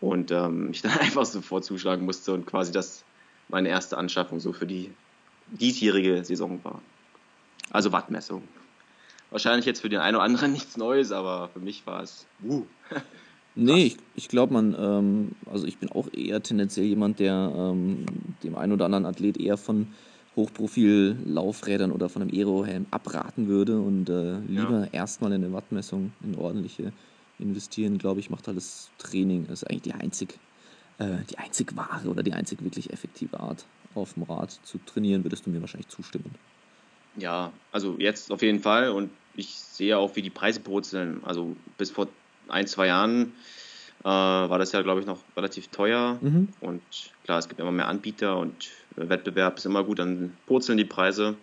und 0.00 0.30
ähm, 0.30 0.70
ich 0.72 0.82
dann 0.82 0.98
einfach 0.98 1.24
sofort 1.24 1.64
zuschlagen 1.64 2.04
musste 2.04 2.32
und 2.32 2.46
quasi 2.46 2.72
das 2.72 3.04
meine 3.48 3.68
erste 3.68 3.98
Anschaffung 3.98 4.38
so 4.38 4.52
für 4.52 4.66
die 4.66 4.92
diesjährige 5.48 6.24
Saison 6.24 6.60
war. 6.62 6.80
Also 7.70 7.90
Wattmessung. 7.92 8.46
Wahrscheinlich 9.30 9.66
jetzt 9.66 9.80
für 9.80 9.88
den 9.88 10.00
einen 10.00 10.16
oder 10.16 10.24
anderen 10.24 10.52
nichts 10.52 10.76
Neues, 10.76 11.12
aber 11.12 11.48
für 11.48 11.60
mich 11.60 11.86
war 11.86 12.02
es, 12.02 12.26
uh, 12.44 12.64
Nee, 13.62 13.88
ich, 13.88 13.96
ich 14.14 14.28
glaube, 14.28 14.54
man, 14.54 14.74
ähm, 14.78 15.32
also 15.44 15.66
ich 15.66 15.76
bin 15.76 15.92
auch 15.92 16.08
eher 16.14 16.42
tendenziell 16.42 16.86
jemand, 16.86 17.18
der 17.20 17.52
ähm, 17.54 18.06
dem 18.42 18.56
einen 18.56 18.72
oder 18.72 18.86
anderen 18.86 19.04
Athlet 19.04 19.36
eher 19.38 19.58
von 19.58 19.88
Hochprofil-Laufrädern 20.34 21.92
oder 21.92 22.08
von 22.08 22.22
einem 22.22 22.30
Aerohelm 22.32 22.86
abraten 22.90 23.48
würde 23.48 23.78
und 23.78 24.08
äh, 24.08 24.38
lieber 24.48 24.86
ja. 24.86 24.92
erstmal 24.92 25.32
in 25.32 25.44
eine 25.44 25.52
Wattmessung, 25.52 26.12
in 26.22 26.36
ordentliche 26.36 26.92
investieren, 27.38 27.98
glaube 27.98 28.20
ich, 28.20 28.30
macht 28.30 28.48
alles 28.48 28.88
Training. 28.96 29.46
Das 29.46 29.62
ist 29.62 29.68
eigentlich 29.68 29.82
die 29.82 29.94
einzig, 29.94 30.38
äh, 30.98 31.18
die 31.28 31.36
einzig 31.36 31.76
wahre 31.76 32.08
oder 32.08 32.22
die 32.22 32.32
einzig 32.32 32.64
wirklich 32.64 32.90
effektive 32.90 33.40
Art, 33.40 33.66
auf 33.94 34.14
dem 34.14 34.22
Rad 34.22 34.58
zu 34.62 34.78
trainieren, 34.86 35.22
würdest 35.22 35.44
du 35.44 35.50
mir 35.50 35.60
wahrscheinlich 35.60 35.88
zustimmen. 35.88 36.34
Ja, 37.16 37.52
also 37.72 37.96
jetzt 37.98 38.32
auf 38.32 38.40
jeden 38.40 38.60
Fall 38.60 38.88
und 38.88 39.10
ich 39.34 39.54
sehe 39.54 39.98
auch, 39.98 40.16
wie 40.16 40.22
die 40.22 40.30
Preise 40.30 40.60
purzeln. 40.60 41.20
Also 41.24 41.56
bis 41.76 41.90
vor 41.90 42.08
ein, 42.50 42.66
zwei 42.66 42.86
Jahren 42.86 43.32
äh, 44.02 44.08
war 44.08 44.58
das 44.58 44.72
ja, 44.72 44.82
glaube 44.82 45.00
ich, 45.00 45.06
noch 45.06 45.18
relativ 45.36 45.68
teuer. 45.68 46.18
Mhm. 46.20 46.48
Und 46.60 46.82
klar, 47.24 47.38
es 47.38 47.48
gibt 47.48 47.60
immer 47.60 47.72
mehr 47.72 47.88
Anbieter 47.88 48.38
und 48.38 48.70
äh, 48.96 49.08
Wettbewerb 49.08 49.58
ist 49.58 49.66
immer 49.66 49.84
gut, 49.84 49.98
dann 49.98 50.36
purzeln 50.46 50.78
die 50.78 50.84
Preise. 50.84 51.34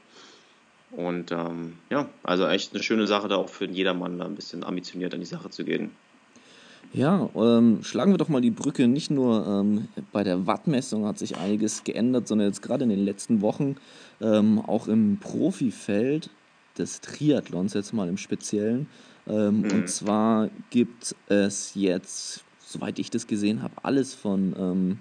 Und 0.91 1.31
ähm, 1.31 1.73
ja, 1.89 2.07
also 2.23 2.47
echt 2.47 2.73
eine 2.73 2.81
schöne 2.81 3.07
Sache, 3.07 3.27
da 3.27 3.35
auch 3.35 3.49
für 3.49 3.65
jedermann 3.65 4.17
da 4.17 4.25
ein 4.25 4.35
bisschen 4.35 4.63
ambitioniert 4.63 5.13
an 5.13 5.19
die 5.19 5.25
Sache 5.25 5.49
zu 5.49 5.65
gehen. 5.65 5.91
Ja, 6.93 7.29
ähm, 7.35 7.83
schlagen 7.83 8.13
wir 8.13 8.17
doch 8.17 8.29
mal 8.29 8.41
die 8.41 8.51
Brücke. 8.51 8.87
Nicht 8.87 9.11
nur 9.11 9.45
ähm, 9.45 9.89
bei 10.13 10.23
der 10.23 10.47
Wattmessung 10.47 11.05
hat 11.05 11.19
sich 11.19 11.37
einiges 11.37 11.83
geändert, 11.83 12.27
sondern 12.27 12.47
jetzt 12.47 12.61
gerade 12.61 12.85
in 12.85 12.89
den 12.89 13.03
letzten 13.03 13.41
Wochen 13.41 13.75
ähm, 14.21 14.59
auch 14.59 14.87
im 14.87 15.17
Profifeld 15.17 16.29
des 16.77 17.01
Triathlons 17.01 17.73
jetzt 17.73 17.93
mal 17.93 18.07
im 18.07 18.17
Speziellen 18.17 18.87
ähm, 19.27 19.61
mhm. 19.61 19.71
Und 19.71 19.89
zwar 19.89 20.49
gibt 20.69 21.15
es 21.27 21.73
jetzt, 21.75 22.43
soweit 22.59 22.99
ich 22.99 23.11
das 23.11 23.27
gesehen 23.27 23.61
habe, 23.61 23.73
alles 23.83 24.13
von 24.13 24.55
ähm, 24.57 24.99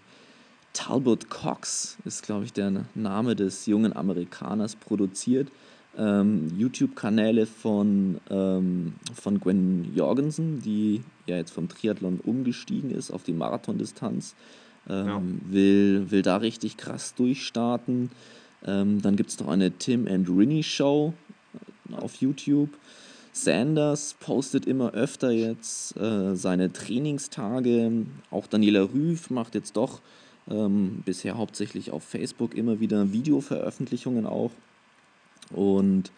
Talbot 0.73 1.31
Cox, 1.31 1.97
ist 2.05 2.25
glaube 2.25 2.45
ich 2.45 2.53
der 2.53 2.85
Name 2.95 3.37
des 3.37 3.67
jungen 3.67 3.97
Amerikaners, 3.97 4.77
produziert. 4.77 5.49
Ähm, 5.99 6.53
YouTube-Kanäle 6.59 7.47
von, 7.47 8.21
ähm, 8.29 8.95
von 9.15 9.41
Gwen 9.41 9.95
Jorgensen, 9.95 10.61
die 10.61 11.03
ja 11.27 11.37
jetzt 11.37 11.53
vom 11.53 11.71
Triathlon 11.71 12.21
umgestiegen 12.23 12.91
ist 12.91 13.11
auf 13.11 13.23
die 13.23 13.33
Marathondistanz, 13.33 14.35
ähm, 14.91 15.07
ja. 15.07 15.23
will, 15.51 16.11
will 16.11 16.21
da 16.21 16.37
richtig 16.37 16.77
krass 16.77 17.15
durchstarten. 17.15 18.11
Ähm, 18.67 19.01
dann 19.01 19.17
gibt 19.17 19.31
es 19.31 19.41
noch 19.41 19.49
eine 19.49 19.71
Tim 19.71 20.07
and 20.07 20.29
Rinny 20.29 20.62
Show 20.62 21.15
auf 21.93 22.17
YouTube. 22.17 22.71
Sanders 23.37 24.14
postet 24.18 24.66
immer 24.66 24.92
öfter 24.92 25.31
jetzt 25.31 25.96
äh, 25.96 26.35
seine 26.35 26.72
Trainingstage. 26.72 27.92
Auch 28.31 28.46
Daniela 28.46 28.83
Rüff 28.83 29.31
macht 29.31 29.55
jetzt 29.55 29.77
doch 29.77 30.01
ähm, 30.51 31.03
bisher 31.05 31.37
hauptsächlich 31.37 31.90
auf 31.90 32.03
Facebook 32.03 32.55
immer 32.55 32.81
wieder 32.81 33.12
Videoveröffentlichungen 33.12 34.27
auch. 34.27 34.53
Und 35.51 36.11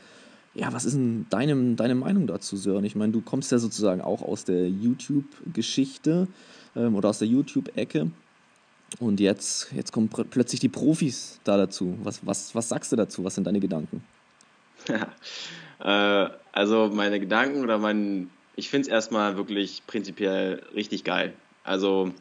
ja, 0.54 0.72
was 0.72 0.84
ist 0.84 0.94
denn 0.94 1.26
deine, 1.28 1.74
deine 1.74 1.94
Meinung 1.94 2.26
dazu, 2.26 2.56
Sören? 2.56 2.84
Ich 2.84 2.94
meine, 2.94 3.12
du 3.12 3.20
kommst 3.20 3.52
ja 3.52 3.58
sozusagen 3.58 4.00
auch 4.00 4.22
aus 4.22 4.44
der 4.44 4.68
YouTube-Geschichte 4.68 6.28
ähm, 6.76 6.94
oder 6.94 7.10
aus 7.10 7.18
der 7.18 7.28
YouTube-Ecke. 7.28 8.10
Und 9.00 9.20
jetzt, 9.20 9.72
jetzt 9.74 9.92
kommen 9.92 10.08
plötzlich 10.08 10.60
die 10.60 10.70
Profis 10.70 11.40
da 11.44 11.56
dazu. 11.56 11.98
Was, 12.02 12.24
was, 12.24 12.54
was 12.54 12.68
sagst 12.68 12.90
du 12.92 12.96
dazu? 12.96 13.22
Was 13.22 13.34
sind 13.34 13.46
deine 13.46 13.60
Gedanken? 13.60 14.02
äh, 15.80 16.28
also 16.52 16.90
meine 16.92 17.20
Gedanken 17.20 17.62
oder 17.62 17.78
mein, 17.78 18.30
ich 18.56 18.70
finde 18.70 18.88
es 18.88 18.92
erstmal 18.92 19.36
wirklich 19.36 19.82
prinzipiell 19.86 20.62
richtig 20.74 21.04
geil. 21.04 21.34
Also 21.64 22.12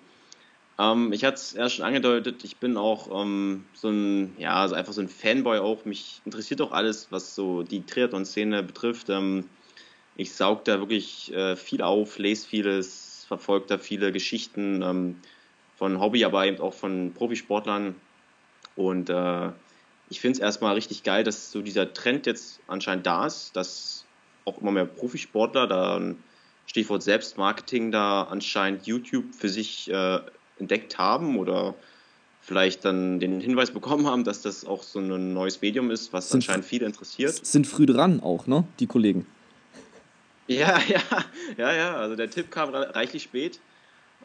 ähm, 0.79 1.11
ich 1.11 1.23
hatte 1.23 1.35
es 1.35 1.53
erst 1.53 1.75
schon 1.75 1.85
angedeutet, 1.85 2.43
ich 2.43 2.57
bin 2.57 2.77
auch 2.77 3.23
ähm, 3.23 3.65
so 3.73 3.89
ein, 3.89 4.35
ja, 4.37 4.55
also 4.55 4.75
einfach 4.75 4.93
so 4.93 5.01
ein 5.01 5.09
Fanboy 5.09 5.59
auch. 5.59 5.85
Mich 5.85 6.21
interessiert 6.25 6.61
auch 6.61 6.71
alles, 6.71 7.07
was 7.11 7.33
so 7.35 7.63
die 7.63 7.85
Triathlon-Szene 7.85 8.63
betrifft. 8.63 9.09
Ähm, 9.09 9.45
ich 10.15 10.33
saug 10.33 10.65
da 10.65 10.79
wirklich 10.79 11.33
äh, 11.33 11.55
viel 11.55 11.81
auf, 11.81 12.17
lese 12.19 12.47
vieles, 12.47 13.25
verfolge 13.27 13.67
da 13.67 13.77
viele 13.77 14.11
Geschichten 14.11 14.81
ähm, 14.83 15.19
von 15.75 15.99
Hobby, 15.99 16.25
aber 16.25 16.45
eben 16.45 16.59
auch 16.59 16.73
von 16.73 17.13
Profisportlern. 17.13 17.95
Und 18.75 19.09
äh, 19.09 19.49
ich 20.09 20.19
finde 20.19 20.37
es 20.37 20.39
erstmal 20.39 20.75
richtig 20.75 21.03
geil, 21.03 21.23
dass 21.23 21.51
so 21.51 21.61
dieser 21.61 21.93
Trend 21.93 22.25
jetzt 22.25 22.59
anscheinend 22.67 23.05
da 23.05 23.25
ist, 23.25 23.55
dass 23.55 24.05
auch 24.45 24.61
immer 24.61 24.71
mehr 24.71 24.85
Profisportler, 24.85 25.67
da 25.67 26.01
Stichwort 26.65 27.03
Selbstmarketing, 27.03 27.91
da 27.91 28.23
anscheinend 28.23 28.87
YouTube 28.87 29.33
für 29.33 29.49
sich 29.49 29.89
äh, 29.89 30.19
entdeckt 30.59 30.97
haben 30.97 31.37
oder 31.37 31.75
vielleicht 32.41 32.85
dann 32.85 33.19
den 33.19 33.41
Hinweis 33.41 33.71
bekommen 33.71 34.07
haben, 34.07 34.23
dass 34.23 34.41
das 34.41 34.65
auch 34.65 34.83
so 34.83 34.99
ein 34.99 35.33
neues 35.33 35.61
Medium 35.61 35.91
ist, 35.91 36.13
was 36.13 36.29
sind, 36.29 36.37
anscheinend 36.37 36.65
viele 36.65 36.85
interessiert. 36.85 37.45
Sind 37.45 37.67
früh 37.67 37.85
dran 37.85 38.21
auch, 38.21 38.47
ne? 38.47 38.65
Die 38.79 38.87
Kollegen. 38.87 39.25
Ja, 40.47 40.79
ja, 40.87 41.01
ja, 41.57 41.73
ja. 41.73 41.95
Also 41.95 42.15
der 42.15 42.29
Tipp 42.29 42.49
kam 42.49 42.69
reichlich 42.69 43.23
spät. 43.23 43.59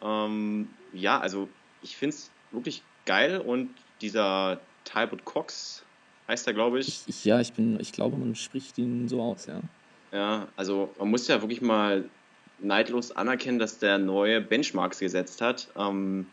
Ähm, 0.01 0.69
ja, 0.93 1.19
also 1.19 1.49
ich 1.83 1.97
finde 1.97 2.15
es 2.15 2.31
wirklich 2.53 2.83
geil 3.07 3.39
und 3.39 3.71
dieser 4.01 4.61
Talbot 4.85 5.25
Cox 5.25 5.85
heißt 6.29 6.47
er, 6.47 6.55
glaube 6.55 6.81
ich. 6.81 7.03
ich. 7.07 7.25
Ja, 7.25 7.41
ich 7.41 7.53
bin, 7.53 7.79
ich 7.81 7.93
glaube, 7.93 8.17
man 8.17 8.35
spricht 8.35 8.79
ihn 8.79 9.09
so 9.09 9.21
aus, 9.21 9.47
ja. 9.47 9.61
Ja, 10.13 10.49
also 10.57 10.91
man 10.99 11.11
muss 11.11 11.27
ja 11.29 11.41
wirklich 11.41 11.63
mal 11.63 12.05
neidlos 12.59 13.13
anerkennen, 13.13 13.59
dass 13.59 13.79
der 13.79 13.99
neue 13.99 14.41
Benchmarks 14.41 14.99
gesetzt 14.99 15.41
hat. 15.41 15.69
Ähm, 15.77 16.27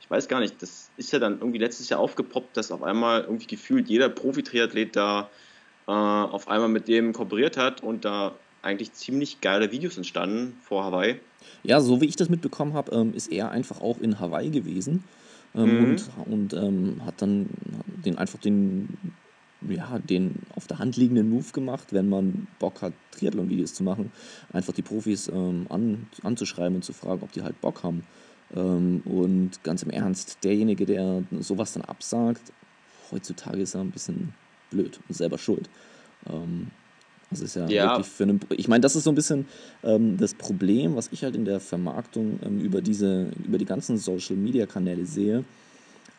ich 0.00 0.10
weiß 0.10 0.28
gar 0.28 0.40
nicht, 0.40 0.60
das 0.62 0.90
ist 0.96 1.12
ja 1.12 1.18
dann 1.18 1.38
irgendwie 1.38 1.58
letztes 1.58 1.88
Jahr 1.88 2.00
aufgepoppt, 2.00 2.56
dass 2.56 2.70
auf 2.70 2.82
einmal 2.82 3.22
irgendwie 3.22 3.46
gefühlt 3.46 3.88
jeder 3.88 4.08
Profi-Triathlet 4.08 4.94
da 4.94 5.30
äh, 5.86 5.92
auf 5.92 6.48
einmal 6.48 6.68
mit 6.68 6.88
dem 6.88 7.12
kooperiert 7.12 7.56
hat 7.56 7.82
und 7.82 8.04
da 8.04 8.34
eigentlich 8.62 8.92
ziemlich 8.92 9.40
geile 9.40 9.72
Videos 9.72 9.96
entstanden 9.96 10.56
vor 10.62 10.84
Hawaii. 10.84 11.18
Ja, 11.64 11.80
so 11.80 12.00
wie 12.00 12.06
ich 12.06 12.16
das 12.16 12.28
mitbekommen 12.28 12.74
habe, 12.74 12.94
ähm, 12.94 13.14
ist 13.14 13.32
er 13.32 13.50
einfach 13.50 13.80
auch 13.80 13.98
in 14.00 14.20
Hawaii 14.20 14.50
gewesen 14.50 15.02
ähm, 15.54 15.78
mhm. 15.78 15.84
und, 15.84 16.10
und 16.26 16.54
ähm, 16.54 17.04
hat 17.04 17.20
dann 17.22 17.48
den 18.04 18.18
einfach 18.18 18.38
den 18.38 18.88
ja, 19.68 19.98
den 19.98 20.34
auf 20.54 20.66
der 20.66 20.78
Hand 20.78 20.96
liegenden 20.96 21.30
Move 21.30 21.52
gemacht, 21.52 21.92
wenn 21.92 22.08
man 22.08 22.46
Bock 22.58 22.82
hat, 22.82 22.92
Triathlon-Videos 23.12 23.74
zu 23.74 23.84
machen, 23.84 24.10
einfach 24.52 24.72
die 24.72 24.82
Profis 24.82 25.28
ähm, 25.28 25.66
an, 25.68 26.08
anzuschreiben 26.22 26.76
und 26.76 26.84
zu 26.84 26.92
fragen, 26.92 27.22
ob 27.22 27.32
die 27.32 27.42
halt 27.42 27.60
Bock 27.60 27.82
haben. 27.82 28.04
Ähm, 28.54 29.02
und 29.04 29.62
ganz 29.62 29.82
im 29.82 29.90
Ernst, 29.90 30.38
derjenige, 30.42 30.86
der 30.86 31.22
sowas 31.40 31.72
dann 31.72 31.84
absagt, 31.84 32.52
heutzutage 33.10 33.60
ist 33.60 33.74
er 33.74 33.82
ein 33.82 33.90
bisschen 33.90 34.34
blöd 34.70 34.98
und 35.08 35.14
selber 35.14 35.38
schuld. 35.38 35.68
Das 37.32 37.40
ist 37.40 37.56
ja, 37.56 37.66
ja, 37.68 37.90
wirklich 37.90 38.06
für 38.06 38.24
einen. 38.24 38.40
Ich 38.50 38.68
meine, 38.68 38.80
das 38.80 38.96
ist 38.96 39.04
so 39.04 39.10
ein 39.10 39.14
bisschen 39.14 39.46
ähm, 39.82 40.16
das 40.18 40.34
Problem, 40.34 40.96
was 40.96 41.08
ich 41.12 41.24
halt 41.24 41.34
in 41.34 41.44
der 41.44 41.60
Vermarktung 41.60 42.38
ähm, 42.44 42.60
über 42.60 42.80
diese, 42.80 43.28
über 43.44 43.58
die 43.58 43.64
ganzen 43.64 43.98
Social 43.98 44.36
Media 44.36 44.66
Kanäle 44.66 45.06
sehe. 45.06 45.44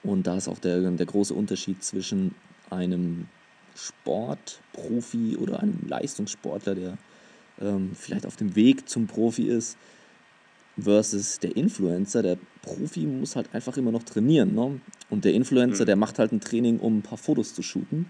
Und 0.04 0.28
da 0.28 0.36
ist 0.38 0.48
auch 0.48 0.60
der, 0.60 0.82
der 0.82 1.06
große 1.06 1.34
Unterschied 1.34 1.84
zwischen 1.84 2.36
einem 2.70 3.28
Sportprofi 3.76 5.38
oder 5.38 5.62
einem 5.62 5.80
Leistungssportler, 5.88 6.76
der 6.76 6.98
ähm, 7.62 7.92
vielleicht 7.96 8.26
auf 8.26 8.36
dem 8.36 8.56
Weg 8.56 8.90
zum 8.90 9.08
Profi 9.08 9.44
ist, 9.44 9.78
versus 10.78 11.40
der 11.40 11.56
Influencer. 11.56 12.22
Der 12.22 12.38
Profi 12.62 13.02
muss 13.02 13.36
halt 13.36 13.54
einfach 13.54 13.78
immer 13.78 13.92
noch 13.92 14.04
trainieren. 14.04 14.56
Ne? 14.56 14.80
Und 15.10 15.26
der 15.26 15.34
Influencer, 15.34 15.84
mhm. 15.84 15.88
der 15.88 15.96
macht 15.96 16.20
halt 16.20 16.32
ein 16.32 16.42
Training, 16.42 16.80
um 16.80 16.98
ein 16.98 17.02
paar 17.02 17.18
Fotos 17.18 17.54
zu 17.54 17.62
shooten. 17.62 18.08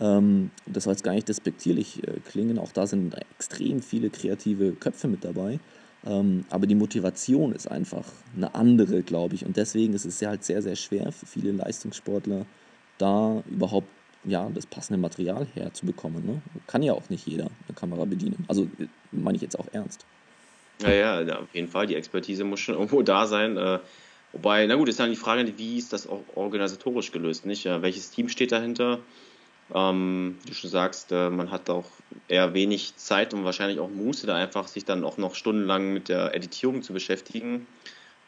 Ähm, 0.00 0.50
das 0.66 0.84
soll 0.84 0.92
jetzt 0.92 1.04
gar 1.04 1.12
nicht 1.12 1.28
despektierlich 1.28 2.02
äh, 2.06 2.20
klingen. 2.28 2.58
Auch 2.58 2.72
da 2.72 2.86
sind 2.86 3.14
extrem 3.38 3.82
viele 3.82 4.10
kreative 4.10 4.72
Köpfe 4.72 5.08
mit 5.08 5.24
dabei. 5.24 5.60
Ähm, 6.06 6.44
aber 6.50 6.66
die 6.66 6.74
Motivation 6.74 7.52
ist 7.52 7.70
einfach 7.70 8.04
eine 8.36 8.54
andere, 8.54 9.02
glaube 9.02 9.34
ich. 9.34 9.46
Und 9.46 9.56
deswegen 9.56 9.94
ist 9.94 10.04
es 10.04 10.20
ja 10.20 10.30
halt 10.30 10.44
sehr, 10.44 10.62
sehr 10.62 10.76
schwer 10.76 11.12
für 11.12 11.26
viele 11.26 11.52
Leistungssportler, 11.52 12.44
da 12.98 13.42
überhaupt 13.50 13.88
ja, 14.24 14.48
das 14.54 14.66
passende 14.66 14.98
Material 14.98 15.46
herzubekommen. 15.54 16.24
Ne? 16.24 16.42
Kann 16.66 16.82
ja 16.82 16.94
auch 16.94 17.08
nicht 17.10 17.26
jeder 17.26 17.44
eine 17.44 17.74
Kamera 17.74 18.04
bedienen. 18.04 18.44
Also 18.48 18.68
meine 19.12 19.36
ich 19.36 19.42
jetzt 19.42 19.58
auch 19.58 19.66
ernst. 19.72 20.04
Ja, 20.82 20.92
ja, 20.92 21.20
ja, 21.20 21.38
auf 21.38 21.54
jeden 21.54 21.68
Fall. 21.68 21.86
Die 21.86 21.94
Expertise 21.94 22.44
muss 22.44 22.60
schon 22.60 22.74
irgendwo 22.78 23.02
da 23.02 23.26
sein. 23.26 23.56
Äh, 23.56 23.78
wobei, 24.32 24.66
na 24.66 24.74
gut, 24.76 24.88
ist 24.88 25.00
dann 25.00 25.10
die 25.10 25.16
Frage, 25.16 25.56
wie 25.56 25.78
ist 25.78 25.92
das 25.92 26.06
auch 26.06 26.22
organisatorisch 26.34 27.12
gelöst? 27.12 27.46
Nicht? 27.46 27.64
Ja, 27.64 27.82
welches 27.82 28.10
Team 28.10 28.28
steht 28.28 28.52
dahinter? 28.52 29.00
Ähm, 29.74 30.38
wie 30.44 30.50
du 30.50 30.54
schon 30.54 30.70
sagst, 30.70 31.10
äh, 31.10 31.30
man 31.30 31.50
hat 31.50 31.68
auch 31.68 31.90
eher 32.28 32.54
wenig 32.54 32.96
Zeit 32.96 33.34
und 33.34 33.44
wahrscheinlich 33.44 33.80
auch 33.80 33.90
Muße, 33.90 34.26
da 34.26 34.36
einfach 34.36 34.68
sich 34.68 34.84
dann 34.84 35.04
auch 35.04 35.18
noch 35.18 35.34
stundenlang 35.34 35.92
mit 35.92 36.08
der 36.08 36.34
Editierung 36.34 36.82
zu 36.82 36.92
beschäftigen. 36.92 37.66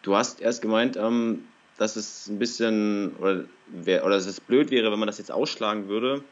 Du 0.02 0.16
hast 0.16 0.40
erst 0.40 0.60
gemeint, 0.60 0.96
ähm, 0.96 1.44
dass 1.78 1.94
es 1.94 2.26
ein 2.26 2.38
bisschen 2.38 3.14
oder, 3.16 3.44
wär, 3.68 4.04
oder 4.04 4.16
dass 4.16 4.26
es 4.26 4.40
blöd 4.40 4.70
wäre, 4.70 4.90
wenn 4.90 4.98
man 4.98 5.06
das 5.06 5.18
jetzt 5.18 5.30
ausschlagen 5.30 5.88
würde. 5.88 6.22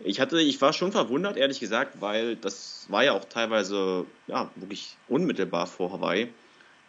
Ich 0.00 0.20
hatte, 0.20 0.40
ich 0.40 0.60
war 0.60 0.72
schon 0.72 0.92
verwundert, 0.92 1.36
ehrlich 1.36 1.58
gesagt, 1.58 2.00
weil 2.00 2.36
das 2.36 2.86
war 2.88 3.02
ja 3.02 3.12
auch 3.12 3.24
teilweise 3.24 4.04
ja 4.26 4.50
wirklich 4.56 4.96
unmittelbar 5.08 5.66
vor 5.66 5.90
Hawaii. 5.92 6.28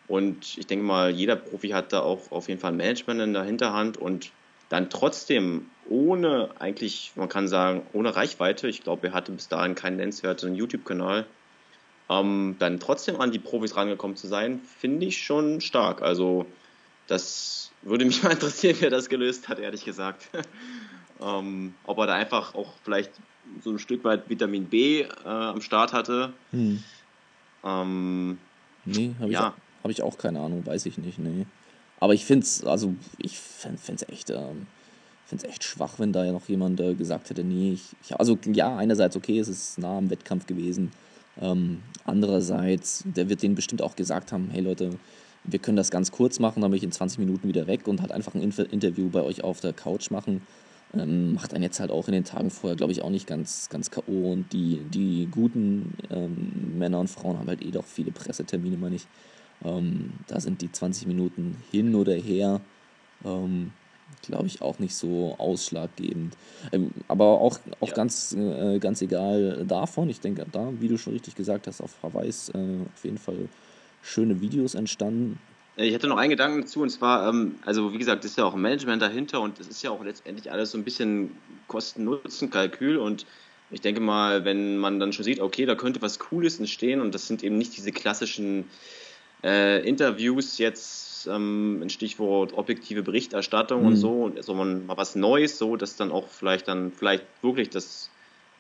Und 0.08 0.58
ich 0.58 0.68
denke 0.68 0.86
mal, 0.86 1.10
jeder 1.10 1.36
Profi 1.36 1.70
hat 1.70 1.92
da 1.92 2.02
auch 2.02 2.32
auf 2.32 2.50
jeden 2.50 2.60
Fall 2.60 2.72
ein 2.72 2.78
Management 2.78 3.22
in 3.22 3.34
der 3.34 3.44
Hinterhand 3.44 3.98
und 3.98 4.32
dann 4.70 4.90
trotzdem 4.90 5.70
ohne 5.90 6.50
eigentlich, 6.60 7.14
man 7.16 7.30
kann 7.30 7.48
sagen, 7.48 7.84
ohne 7.94 8.16
Reichweite, 8.16 8.68
ich 8.68 8.84
glaube, 8.84 9.08
er 9.08 9.14
hatte 9.14 9.32
bis 9.32 9.48
dahin 9.48 9.76
keinen 9.76 9.98
nennenswerten 9.98 10.56
YouTube-Kanal, 10.56 11.26
ähm, 12.10 12.56
dann 12.60 12.80
trotzdem 12.80 13.20
an 13.22 13.32
die 13.32 13.40
Profis 13.40 13.76
rangekommen 13.76 14.18
zu 14.18 14.28
sein, 14.28 14.60
finde 14.80 15.06
ich 15.06 15.24
schon 15.24 15.62
stark. 15.62 16.02
Also 16.02 16.46
das 17.08 17.72
würde 17.82 18.06
mich 18.06 18.24
mal 18.24 18.32
interessieren, 18.32 18.78
wer 18.80 18.90
das 18.90 19.10
gelöst 19.10 19.48
hat, 19.48 19.60
ehrlich 19.60 19.86
gesagt. 19.86 20.30
ähm, 21.22 21.74
ob 21.86 21.98
er 22.00 22.08
da 22.08 22.14
einfach 22.14 22.56
auch 22.56 22.74
vielleicht 22.84 23.12
so 23.62 23.72
ein 23.72 23.80
Stück 23.80 24.04
weit 24.04 24.30
Vitamin 24.30 24.66
B 24.66 25.02
äh, 25.02 25.08
am 25.26 25.62
Start 25.62 25.94
hatte. 25.94 26.34
Hm. 26.52 26.84
Ähm, 27.64 28.38
nee, 28.86 29.16
habe 29.20 29.32
ja. 29.32 29.40
ich, 29.40 29.84
hab 29.84 29.92
ich 29.92 30.02
auch 30.04 30.18
keine 30.18 30.40
Ahnung, 30.42 30.66
weiß 30.66 30.86
ich 30.86 30.98
nicht, 30.98 31.18
nee. 31.20 31.46
Aber 32.00 32.14
ich 32.14 32.26
finde 32.26 32.46
es, 32.46 32.64
also 32.64 32.94
echt, 34.12 34.30
ähm, 34.30 34.68
echt 35.44 35.64
schwach, 35.64 36.00
wenn 36.00 36.14
da 36.14 36.26
ja 36.26 36.32
noch 36.32 36.48
jemand 36.48 36.80
äh, 36.80 36.94
gesagt 36.94 37.30
hätte, 37.30 37.44
nee, 37.44 37.74
ich, 37.74 37.84
ich, 38.04 38.16
also 38.20 38.38
ja, 38.46 38.78
einerseits 38.78 39.16
okay, 39.16 39.40
es 39.40 39.48
ist 39.48 39.78
nah 39.80 39.98
am 39.98 40.10
Wettkampf 40.10 40.46
gewesen. 40.46 40.92
Ähm, 41.40 41.82
andererseits, 42.06 43.04
der 43.06 43.30
wird 43.30 43.44
denen 43.44 43.56
bestimmt 43.56 43.82
auch 43.82 43.96
gesagt 43.96 44.32
haben, 44.32 44.50
hey 44.52 44.62
Leute, 44.62 44.92
wir 45.44 45.60
können 45.60 45.78
das 45.78 45.92
ganz 45.92 46.12
kurz 46.12 46.40
machen, 46.40 46.62
dann 46.62 46.72
bin 46.72 46.78
ich 46.78 46.84
in 46.84 46.92
20 46.92 47.20
Minuten 47.20 47.48
wieder 47.48 47.68
weg 47.68 47.88
und 47.88 48.02
halt 48.02 48.12
einfach 48.12 48.34
ein 48.36 48.42
Interview 48.42 49.10
bei 49.10 49.22
euch 49.22 49.44
auf 49.44 49.60
der 49.60 49.74
Couch 49.74 50.12
machen. 50.12 50.42
Ähm, 50.94 51.34
macht 51.34 51.54
einen 51.54 51.64
jetzt 51.64 51.80
halt 51.80 51.92
auch 51.92 52.08
in 52.08 52.14
den 52.14 52.24
Tagen 52.24 52.50
vorher, 52.50 52.78
glaube 52.78 52.94
ich, 52.94 53.02
auch 53.02 53.10
nicht 53.10 53.28
ganz, 53.28 53.68
ganz 53.70 53.92
K.O. 53.92 54.32
Und 54.32 54.54
die, 54.54 54.82
die 54.90 55.28
guten 55.30 55.94
ähm, 56.10 56.78
Männer 56.78 57.00
und 57.00 57.10
Frauen 57.10 57.38
haben 57.38 57.48
halt 57.48 57.62
eh 57.62 57.72
doch 57.72 57.86
viele 57.86 58.12
Pressetermine, 58.12 58.78
meine 58.78 58.96
ich. 58.96 59.08
Ähm, 59.64 60.14
da 60.28 60.40
sind 60.40 60.62
die 60.62 60.72
20 60.72 61.08
Minuten 61.08 61.58
hin 61.72 61.96
oder 61.96 62.14
her, 62.14 62.62
ähm, 63.26 63.72
glaube 64.22 64.48
ich, 64.48 64.62
auch 64.62 64.80
nicht 64.80 64.96
so 64.96 65.36
ausschlaggebend. 65.38 66.36
Ähm, 66.72 66.92
aber 67.08 67.26
auch, 67.26 67.60
auch 67.80 67.90
ja. 67.90 67.94
ganz, 67.94 68.34
äh, 68.34 68.80
ganz 68.80 69.02
egal 69.02 69.66
davon. 69.68 70.10
Ich 70.10 70.20
denke, 70.20 70.46
da, 70.52 70.72
wie 70.80 70.88
du 70.88 70.98
schon 70.98 71.14
richtig 71.14 71.36
gesagt 71.36 71.68
hast, 71.68 71.82
auf 71.82 71.96
Hawaii 72.04 72.30
ist 72.30 72.50
äh, 72.50 72.58
auf 72.94 73.04
jeden 73.04 73.18
Fall 73.18 73.50
schöne 74.02 74.40
Videos 74.42 74.76
entstanden. 74.76 75.40
Ich 75.80 75.94
hätte 75.94 76.08
noch 76.08 76.18
einen 76.18 76.32
Gedanken 76.32 76.62
dazu, 76.62 76.82
und 76.82 76.90
zwar, 76.90 77.30
ähm, 77.30 77.56
also 77.64 77.94
wie 77.94 78.00
gesagt, 78.00 78.26
ist 78.26 78.38
ja 78.38 78.46
auch 78.46 78.56
ein 78.56 78.62
Management 78.62 79.02
dahinter 79.02 79.42
und 79.42 79.60
es 79.60 79.68
ist 79.68 79.84
ja 79.84 79.92
auch 79.92 80.04
letztendlich 80.04 80.52
alles 80.52 80.72
so 80.72 80.78
ein 80.78 80.84
bisschen 80.84 81.38
Kosten-Nutzen-Kalkül 81.68 82.98
und 82.98 83.28
ich 83.70 83.82
denke 83.82 84.02
mal, 84.02 84.44
wenn 84.44 84.78
man 84.78 85.00
dann 85.00 85.14
schon 85.14 85.26
sieht, 85.26 85.40
okay, 85.40 85.66
da 85.66 85.76
könnte 85.76 86.02
was 86.02 86.18
Cooles 86.18 86.58
entstehen 86.58 87.02
und 87.02 87.14
das 87.14 87.28
sind 87.28 87.44
eben 87.44 87.58
nicht 87.58 87.78
diese 87.78 87.92
klassischen 87.92 88.66
äh, 89.44 89.88
Interviews 89.88 90.58
jetzt, 90.58 91.28
ähm, 91.28 91.82
ein 91.82 91.90
Stichwort 91.90 92.54
objektive 92.54 93.04
Berichterstattung 93.04 93.82
mhm. 93.82 93.88
und 93.88 93.96
so, 93.96 94.32
sondern 94.40 94.86
mal 94.86 94.98
was 94.98 95.16
Neues, 95.16 95.58
so 95.58 95.76
dass 95.76 95.96
dann 95.96 96.12
auch 96.12 96.28
vielleicht 96.28 96.68
dann 96.68 96.92
vielleicht 96.92 97.26
wirklich 97.42 97.70
das 97.70 98.10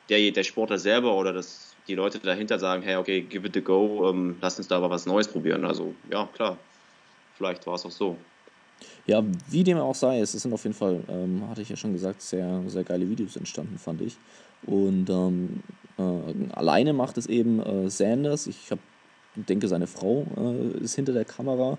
der, 0.09 0.31
der 0.31 0.43
Sportler 0.43 0.77
selber 0.77 1.15
oder 1.15 1.33
das 1.33 1.75
die 1.87 1.95
Leute 1.95 2.19
dahinter 2.19 2.59
sagen, 2.59 2.83
hey, 2.83 2.97
okay, 2.97 3.21
give 3.21 3.47
it 3.47 3.55
a 3.55 3.61
go, 3.61 4.09
ähm, 4.09 4.35
lass 4.41 4.57
uns 4.57 4.67
da 4.67 4.77
aber 4.77 4.89
was 4.89 5.05
Neues 5.05 5.27
probieren. 5.27 5.63
Also 5.65 5.93
ja, 6.11 6.27
klar, 6.33 6.57
vielleicht 7.37 7.65
war 7.65 7.75
es 7.75 7.85
auch 7.85 7.91
so. 7.91 8.17
Ja, 9.05 9.23
wie 9.49 9.63
dem 9.63 9.77
auch 9.77 9.95
sei, 9.95 10.19
es 10.19 10.33
sind 10.33 10.53
auf 10.53 10.63
jeden 10.63 10.75
Fall, 10.75 11.01
ähm, 11.07 11.47
hatte 11.49 11.61
ich 11.61 11.69
ja 11.69 11.75
schon 11.75 11.93
gesagt, 11.93 12.21
sehr, 12.21 12.61
sehr 12.67 12.83
geile 12.83 13.09
Videos 13.09 13.37
entstanden, 13.37 13.77
fand 13.77 14.01
ich. 14.01 14.17
Und 14.65 15.09
ähm, 15.09 15.63
äh, 15.97 16.53
alleine 16.53 16.93
macht 16.93 17.17
es 17.17 17.25
eben 17.27 17.59
äh, 17.61 17.89
Sanders. 17.89 18.47
Ich 18.47 18.69
hab, 18.69 18.79
denke, 19.45 19.67
seine 19.67 19.88
Frau 19.88 20.26
äh, 20.38 20.84
ist 20.84 20.95
hinter 20.95 21.13
der 21.13 21.26
Kamera. 21.26 21.78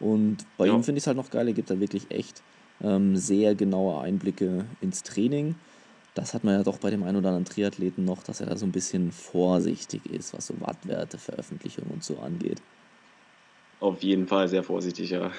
Und 0.00 0.38
bei 0.56 0.66
ja. 0.66 0.74
ihm 0.74 0.84
finde 0.84 0.98
ich 0.98 1.02
es 1.02 1.06
halt 1.06 1.16
noch 1.16 1.30
geil, 1.30 1.48
er 1.48 1.54
gibt 1.54 1.70
da 1.70 1.80
wirklich 1.80 2.10
echt 2.10 2.42
ähm, 2.82 3.16
sehr 3.16 3.54
genaue 3.54 4.00
Einblicke 4.00 4.64
ins 4.80 5.02
Training 5.02 5.56
das 6.18 6.34
hat 6.34 6.42
man 6.42 6.54
ja 6.54 6.64
doch 6.64 6.78
bei 6.78 6.90
dem 6.90 7.04
einen 7.04 7.16
oder 7.16 7.28
anderen 7.28 7.44
Triathleten 7.44 8.04
noch, 8.04 8.24
dass 8.24 8.40
er 8.40 8.46
da 8.46 8.56
so 8.56 8.66
ein 8.66 8.72
bisschen 8.72 9.12
vorsichtig 9.12 10.04
ist, 10.06 10.34
was 10.34 10.48
so 10.48 10.60
Wattwerte, 10.60 11.16
Veröffentlichungen 11.16 11.90
und 11.92 12.02
so 12.02 12.18
angeht. 12.18 12.60
Auf 13.78 14.02
jeden 14.02 14.26
Fall 14.26 14.48
sehr 14.48 14.64
vorsichtig, 14.64 15.10
ja. 15.10 15.30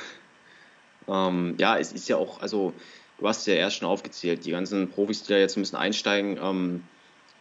Ähm, 1.10 1.55
ja, 1.60 1.77
es 1.77 1.91
ist 1.91 2.08
ja 2.08 2.15
auch, 2.15 2.41
also 2.41 2.71
du 3.17 3.27
hast 3.27 3.45
ja 3.45 3.55
erst 3.55 3.77
schon 3.77 3.89
aufgezählt, 3.89 4.45
die 4.45 4.51
ganzen 4.51 4.89
Profis, 4.89 5.23
die 5.23 5.34
da 5.34 5.39
jetzt 5.39 5.58
ein 5.58 5.62
bisschen 5.62 5.77
einsteigen. 5.77 6.39
Ähm, 6.41 6.84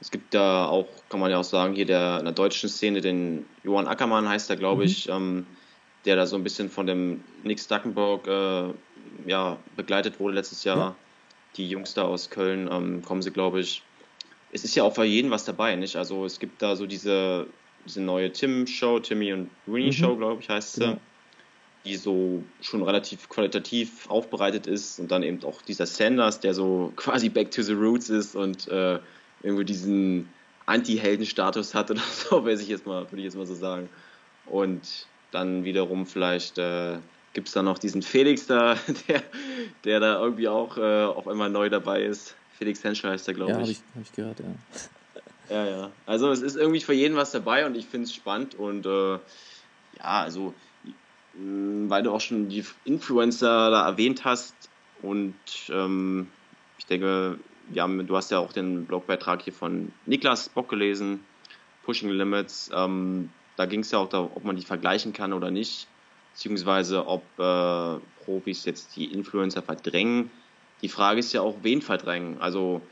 es 0.01 0.11
gibt 0.11 0.35
da 0.35 0.67
auch, 0.67 0.87
kann 1.09 1.21
man 1.21 1.31
ja 1.31 1.39
auch 1.39 1.45
sagen, 1.45 1.75
hier 1.75 1.87
der 1.87 2.19
in 2.19 2.25
der 2.25 2.35
deutschen 2.35 2.69
Szene, 2.69 3.01
den 3.01 3.47
Johann 3.65 3.89
Ackermann 3.89 4.29
heißt 4.29 4.49
er, 4.51 4.57
glaube 4.57 4.83
mhm. 4.83 4.89
ich, 4.89 5.09
ähm, 5.09 5.47
der 6.05 6.17
da 6.17 6.27
so 6.27 6.37
ein 6.37 6.45
bisschen 6.45 6.71
von 6.71 6.87
dem 6.87 7.25
Nick 7.43 7.59
Stackenburg 7.59 8.27
äh, 8.27 8.69
ja, 9.27 9.59
begleitet 9.77 10.21
wurde 10.21 10.35
letztes 10.35 10.65
Jahr. 10.65 10.79
Ja. 10.79 10.95
Die 11.57 11.69
Jungs 11.69 11.95
da 11.95 12.03
aus 12.03 12.31
Köln 12.31 12.69
ähm, 12.71 13.03
kommen 13.03 13.23
sie, 13.23 13.33
glaube 13.33 13.61
ich. 13.61 13.83
Es 14.53 14.65
ist 14.65 14.75
ja 14.75 14.85
auch 14.85 14.95
für 14.95 15.05
jeden 15.05 15.31
was 15.31 15.45
dabei, 15.45 15.75
nicht? 15.77 15.97
Also 15.97 16.25
es 16.25 16.39
gibt 16.39 16.63
da 16.63 16.77
so 16.77 16.87
diese, 16.87 17.47
diese 17.85 18.01
neue 18.01 18.33
Tim-Show, 18.33 19.01
Timmy 19.01 19.33
und 19.33 19.51
Winnie 19.67 19.93
Show, 19.93 20.15
mhm. 20.15 20.19
glaube 20.19 20.43
ich, 20.43 20.49
heißt 20.49 20.75
sie. 20.75 20.81
Genau 20.81 20.99
die 21.85 21.97
so 21.97 22.43
schon 22.61 22.83
relativ 22.83 23.29
qualitativ 23.29 24.11
aufbereitet 24.11 24.67
ist 24.67 24.99
und 24.99 25.11
dann 25.11 25.23
eben 25.23 25.43
auch 25.45 25.63
dieser 25.63 25.87
Sanders, 25.87 26.41
der 26.41 26.53
so 26.53 26.93
quasi 26.97 27.29
back 27.29 27.51
to 27.51 27.63
the 27.63 27.73
roots 27.73 28.11
ist 28.11 28.35
und 28.35 28.69
äh, 28.69 28.99
irgendwie 29.43 29.65
diesen 29.65 30.29
Anti-Helden-Status 30.67 31.75
hat 31.75 31.91
oder 31.91 32.01
so, 32.13 32.45
weiß 32.45 32.61
ich 32.61 32.69
jetzt 32.69 32.87
mal, 32.87 33.03
würde 33.11 33.19
ich 33.19 33.25
jetzt 33.25 33.37
mal 33.37 33.47
so 33.47 33.55
sagen. 33.55 33.89
Und 34.47 35.07
dann 35.31 35.65
wiederum 35.65 36.07
vielleicht 36.07 36.59
äh, 36.59 36.99
gibt 37.33 37.49
es 37.49 37.55
da 37.55 37.63
noch 37.63 37.79
diesen 37.79 38.03
Felix 38.03 38.47
da, 38.47 38.77
der, 39.09 39.23
der 39.85 40.01
da 40.01 40.21
irgendwie 40.21 40.49
auch 40.49 40.77
äh, 40.79 41.05
auf 41.05 41.29
einmal 41.29 41.51
neu 41.51 41.69
dabei 41.69 42.03
ist. 42.03 42.35
Felix 42.57 42.83
Henschel 42.83 43.11
heißt 43.11 43.27
der, 43.27 43.35
glaube 43.35 43.53
ja, 43.53 43.61
ich. 43.61 43.79
Ja, 43.79 43.85
habe 43.95 44.03
ich, 44.03 44.09
hab 44.09 44.17
gehört, 44.17 44.41
ja. 44.41 44.47
Ja, 45.51 45.65
ja. 45.65 45.91
Also 46.05 46.31
es 46.31 46.43
ist 46.43 46.57
irgendwie 46.57 46.81
für 46.81 46.93
jeden 46.93 47.17
was 47.17 47.31
dabei 47.31 47.65
und 47.65 47.75
ich 47.75 47.87
finde 47.87 48.05
es 48.05 48.15
spannend 48.15 48.55
und 48.55 48.85
äh, 48.85 49.13
ja, 49.13 49.21
also 50.03 50.53
weil 51.33 52.03
du 52.03 52.13
auch 52.13 52.21
schon 52.21 52.49
die 52.49 52.65
Influencer 52.85 53.71
da 53.71 53.87
erwähnt 53.87 54.25
hast 54.25 54.55
und 55.03 55.35
ähm, 55.71 56.29
ich 56.79 56.87
denke, 56.87 57.39
wir 57.71 57.87
du 58.05 58.17
hast 58.17 58.31
ja 58.31 58.39
auch 58.39 58.53
den 58.53 58.87
Blogbeitrag 58.87 59.43
hier 59.43 59.53
von 59.53 59.93
Niklas 60.07 60.49
Bock 60.49 60.69
gelesen, 60.69 61.21
Pushing 61.85 62.11
Limits. 62.11 62.71
Ähm, 62.75 63.31
da 63.57 63.67
ging 63.67 63.81
es 63.81 63.91
ja 63.91 63.99
auch 63.99 64.09
darum, 64.09 64.31
ob 64.35 64.45
man 64.45 64.57
die 64.57 64.65
vergleichen 64.65 65.13
kann 65.13 65.33
oder 65.33 65.51
nicht, 65.51 65.89
beziehungsweise 66.33 67.07
ob 67.07 67.23
äh, 67.39 67.99
Profis 68.25 68.65
jetzt 68.65 68.97
die 68.97 69.07
Influencer 69.07 69.63
verdrängen. 69.63 70.31
Die 70.83 70.89
Frage 70.89 71.19
ist 71.21 71.33
ja 71.33 71.41
auch, 71.41 71.57
wen 71.63 71.83
verdrängen. 71.83 72.41
Also 72.41 72.83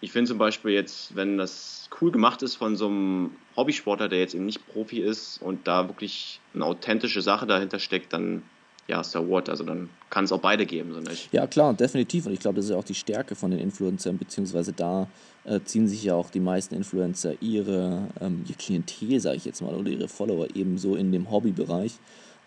ich 0.00 0.12
finde 0.12 0.28
zum 0.28 0.38
Beispiel 0.38 0.72
jetzt, 0.72 1.16
wenn 1.16 1.38
das 1.38 1.88
cool 2.00 2.10
gemacht 2.10 2.42
ist 2.42 2.56
von 2.56 2.76
so 2.76 2.86
einem 2.86 3.30
Hobbysportler, 3.56 4.08
der 4.08 4.20
jetzt 4.20 4.34
eben 4.34 4.46
nicht 4.46 4.66
Profi 4.66 5.00
ist 5.00 5.40
und 5.40 5.66
da 5.66 5.88
wirklich 5.88 6.40
eine 6.54 6.64
authentische 6.64 7.22
Sache 7.22 7.46
dahinter 7.46 7.78
steckt, 7.78 8.12
dann 8.12 8.42
ja, 8.86 9.02
so 9.02 9.26
what, 9.28 9.48
also 9.48 9.64
dann 9.64 9.88
kann 10.10 10.24
es 10.24 10.32
auch 10.32 10.40
beide 10.40 10.66
geben, 10.66 10.92
so 10.92 11.00
nicht? 11.00 11.32
Ja, 11.32 11.46
klar, 11.46 11.74
definitiv. 11.74 12.26
Und 12.26 12.32
ich 12.32 12.40
glaube, 12.40 12.56
das 12.56 12.66
ist 12.66 12.70
ja 12.70 12.76
auch 12.76 12.84
die 12.84 12.94
Stärke 12.94 13.34
von 13.34 13.50
den 13.50 13.60
Influencern, 13.60 14.18
beziehungsweise 14.18 14.72
da 14.72 15.08
äh, 15.44 15.60
ziehen 15.64 15.88
sich 15.88 16.04
ja 16.04 16.14
auch 16.14 16.30
die 16.30 16.40
meisten 16.40 16.74
Influencer 16.74 17.34
ihre, 17.40 18.08
ähm, 18.20 18.44
ihr 18.48 18.54
Klientel, 18.54 19.20
sage 19.20 19.36
ich 19.36 19.44
jetzt 19.44 19.62
mal, 19.62 19.74
oder 19.74 19.90
ihre 19.90 20.08
Follower 20.08 20.48
ebenso 20.54 20.96
in 20.96 21.12
dem 21.12 21.30
Hobbybereich. 21.30 21.92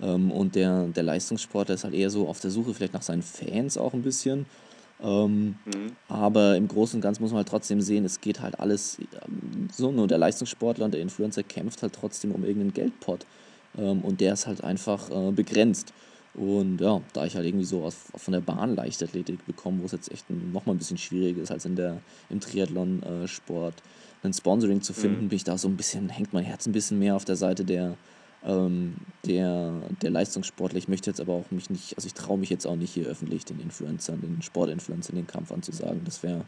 Ähm, 0.02 0.32
und 0.32 0.56
der, 0.56 0.88
der 0.88 1.04
Leistungssportler 1.04 1.76
ist 1.76 1.84
halt 1.84 1.94
eher 1.94 2.10
so 2.10 2.28
auf 2.28 2.40
der 2.40 2.52
Suche 2.52 2.74
vielleicht 2.74 2.94
nach 2.94 3.02
seinen 3.02 3.24
Fans 3.24 3.78
auch 3.78 3.94
ein 3.94 4.04
bisschen 4.04 4.46
ähm, 5.02 5.56
mhm. 5.66 5.96
Aber 6.08 6.56
im 6.56 6.68
Großen 6.68 6.98
und 6.98 7.02
Ganzen 7.02 7.22
muss 7.22 7.32
man 7.32 7.38
halt 7.38 7.50
trotzdem 7.50 7.82
sehen, 7.82 8.06
es 8.06 8.20
geht 8.20 8.42
halt 8.42 8.60
alles 8.60 8.98
ähm, 9.00 9.70
so, 9.72 9.92
nur 9.92 10.08
der 10.08 10.18
Leistungssportler 10.18 10.86
und 10.86 10.94
der 10.94 11.02
Influencer 11.02 11.44
kämpft 11.44 11.84
halt 11.84 11.94
trotzdem 11.94 12.32
um 12.32 12.44
irgendeinen 12.44 12.74
Geldpot. 12.74 13.26
Ähm, 13.78 14.02
und 14.02 14.22
der 14.22 14.34
ist 14.34 14.48
halt 14.48 14.64
einfach 14.64 15.10
äh, 15.12 15.32
begrenzt. 15.32 15.94
Und 16.38 16.80
ja, 16.80 17.02
da 17.14 17.26
ich 17.26 17.36
halt 17.36 17.46
irgendwie 17.46 17.66
so 17.66 17.84
aus, 17.84 17.96
von 18.16 18.32
der 18.32 18.42
Bahn 18.42 18.76
Leichtathletik 18.76 19.44
bekomme, 19.48 19.82
wo 19.82 19.86
es 19.86 19.92
jetzt 19.92 20.12
echt 20.12 20.30
nochmal 20.30 20.76
ein 20.76 20.78
bisschen 20.78 21.00
schwieriger 21.00 21.42
ist 21.42 21.52
als 21.52 21.66
in 21.66 21.76
der, 21.76 21.98
im 22.30 22.40
Triathlon-Sport, 22.40 23.74
äh, 23.76 24.28
ein 24.28 24.34
Sponsoring 24.34 24.82
zu 24.82 24.94
finden, 24.94 25.24
mhm. 25.24 25.30
bin 25.30 25.36
ich 25.36 25.44
da 25.44 25.58
so 25.58 25.68
ein 25.68 25.78
bisschen, 25.78 26.10
hängt 26.10 26.34
mein 26.34 26.44
Herz 26.44 26.68
ein 26.68 26.74
bisschen 26.74 27.00
mehr 27.00 27.16
auf 27.16 27.26
der 27.26 27.38
Seite 27.38 27.66
der, 27.66 27.96
ähm, 28.46 28.98
der, 29.26 29.74
der 30.02 30.12
Leistungssportler. 30.12 30.78
Ich 30.78 30.88
möchte 30.88 31.10
jetzt 31.10 31.20
aber 31.20 31.34
auch 31.34 31.50
mich 31.50 31.72
nicht, 31.72 31.96
also 31.98 32.06
ich 32.06 32.14
traue 32.14 32.38
mich 32.38 32.52
jetzt 32.52 32.68
auch 32.68 32.76
nicht 32.76 32.94
hier 32.94 33.08
öffentlich 33.08 33.46
den 33.46 33.60
Influencern, 33.60 34.22
den 34.22 34.42
Sportinfluencern 34.44 35.16
den 35.16 35.28
Kampf 35.28 35.52
anzusagen. 35.52 36.02
Das 36.06 36.22
wäre, 36.22 36.46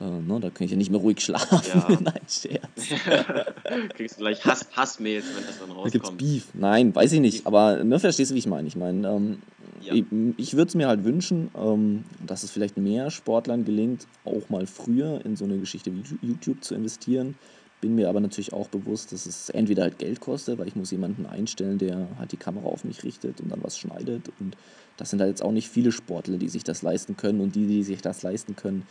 äh, 0.00 0.04
ne, 0.04 0.40
da 0.40 0.50
kann 0.50 0.64
ich 0.64 0.70
ja 0.70 0.76
nicht 0.76 0.90
mehr 0.90 1.00
ruhig 1.00 1.20
schlafen. 1.20 1.60
Ja. 1.74 1.88
Nein, 2.00 2.20
Scherz. 2.28 2.68
Kriegst 3.94 4.16
du 4.16 4.20
gleich 4.20 4.44
Hass, 4.44 4.66
Hassmails, 4.76 5.24
wenn 5.34 5.46
das 5.46 5.58
dann 5.58 5.70
rauskommt. 5.70 5.86
Da 5.86 5.90
gibt's 5.90 6.10
Beef. 6.16 6.48
Nein, 6.54 6.94
weiß 6.94 7.12
ich 7.12 7.20
nicht. 7.20 7.46
Aber 7.46 7.82
ne, 7.84 7.98
verstehst 7.98 8.30
du, 8.30 8.34
wie 8.34 8.38
ich 8.38 8.46
meine? 8.46 8.68
Ich 8.68 8.76
meine, 8.76 9.08
ähm, 9.08 9.42
ja. 9.80 9.94
ich, 9.94 10.04
ich 10.36 10.54
würde 10.54 10.68
es 10.68 10.74
mir 10.74 10.88
halt 10.88 11.04
wünschen, 11.04 11.50
ähm, 11.56 12.04
dass 12.26 12.42
es 12.42 12.50
vielleicht 12.50 12.76
mehr 12.76 13.10
Sportlern 13.10 13.64
gelingt, 13.64 14.06
auch 14.24 14.48
mal 14.48 14.66
früher 14.66 15.24
in 15.24 15.36
so 15.36 15.44
eine 15.44 15.58
Geschichte 15.58 15.92
wie 15.92 16.02
YouTube 16.26 16.62
zu 16.62 16.74
investieren 16.74 17.36
bin 17.80 17.94
mir 17.94 18.08
aber 18.08 18.20
natürlich 18.20 18.52
auch 18.52 18.68
bewusst, 18.68 19.12
dass 19.12 19.26
es 19.26 19.50
entweder 19.50 19.82
halt 19.82 19.98
Geld 19.98 20.20
kostet, 20.20 20.58
weil 20.58 20.68
ich 20.68 20.76
muss 20.76 20.90
jemanden 20.90 21.26
einstellen, 21.26 21.78
der 21.78 22.08
halt 22.18 22.32
die 22.32 22.36
Kamera 22.36 22.66
auf 22.66 22.84
mich 22.84 23.04
richtet 23.04 23.40
und 23.40 23.50
dann 23.50 23.62
was 23.62 23.78
schneidet. 23.78 24.30
Und 24.40 24.56
das 24.96 25.10
sind 25.10 25.20
halt 25.20 25.30
jetzt 25.30 25.42
auch 25.42 25.52
nicht 25.52 25.68
viele 25.68 25.92
Sportler, 25.92 26.38
die 26.38 26.48
sich 26.48 26.64
das 26.64 26.82
leisten 26.82 27.16
können. 27.16 27.40
Und 27.40 27.54
die, 27.54 27.66
die 27.66 27.82
sich 27.82 28.00
das 28.00 28.22
leisten 28.22 28.56
können, 28.56 28.86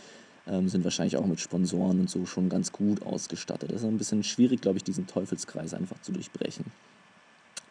ähm, 0.48 0.70
sind 0.70 0.84
wahrscheinlich 0.84 1.18
auch 1.18 1.26
mit 1.26 1.40
Sponsoren 1.40 2.00
und 2.00 2.10
so 2.10 2.26
schon 2.26 2.50
ganz 2.50 2.72
gut 2.72 3.02
ausgestattet. 3.04 3.72
Das 3.72 3.82
ist 3.82 3.88
ein 3.88 3.98
bisschen 3.98 4.24
schwierig, 4.24 4.62
glaube 4.62 4.78
ich, 4.78 4.84
diesen 4.84 5.08
Teufelskreis 5.08 5.74
einfach 5.74 6.00
zu 6.02 6.12
durchbrechen. 6.12 6.66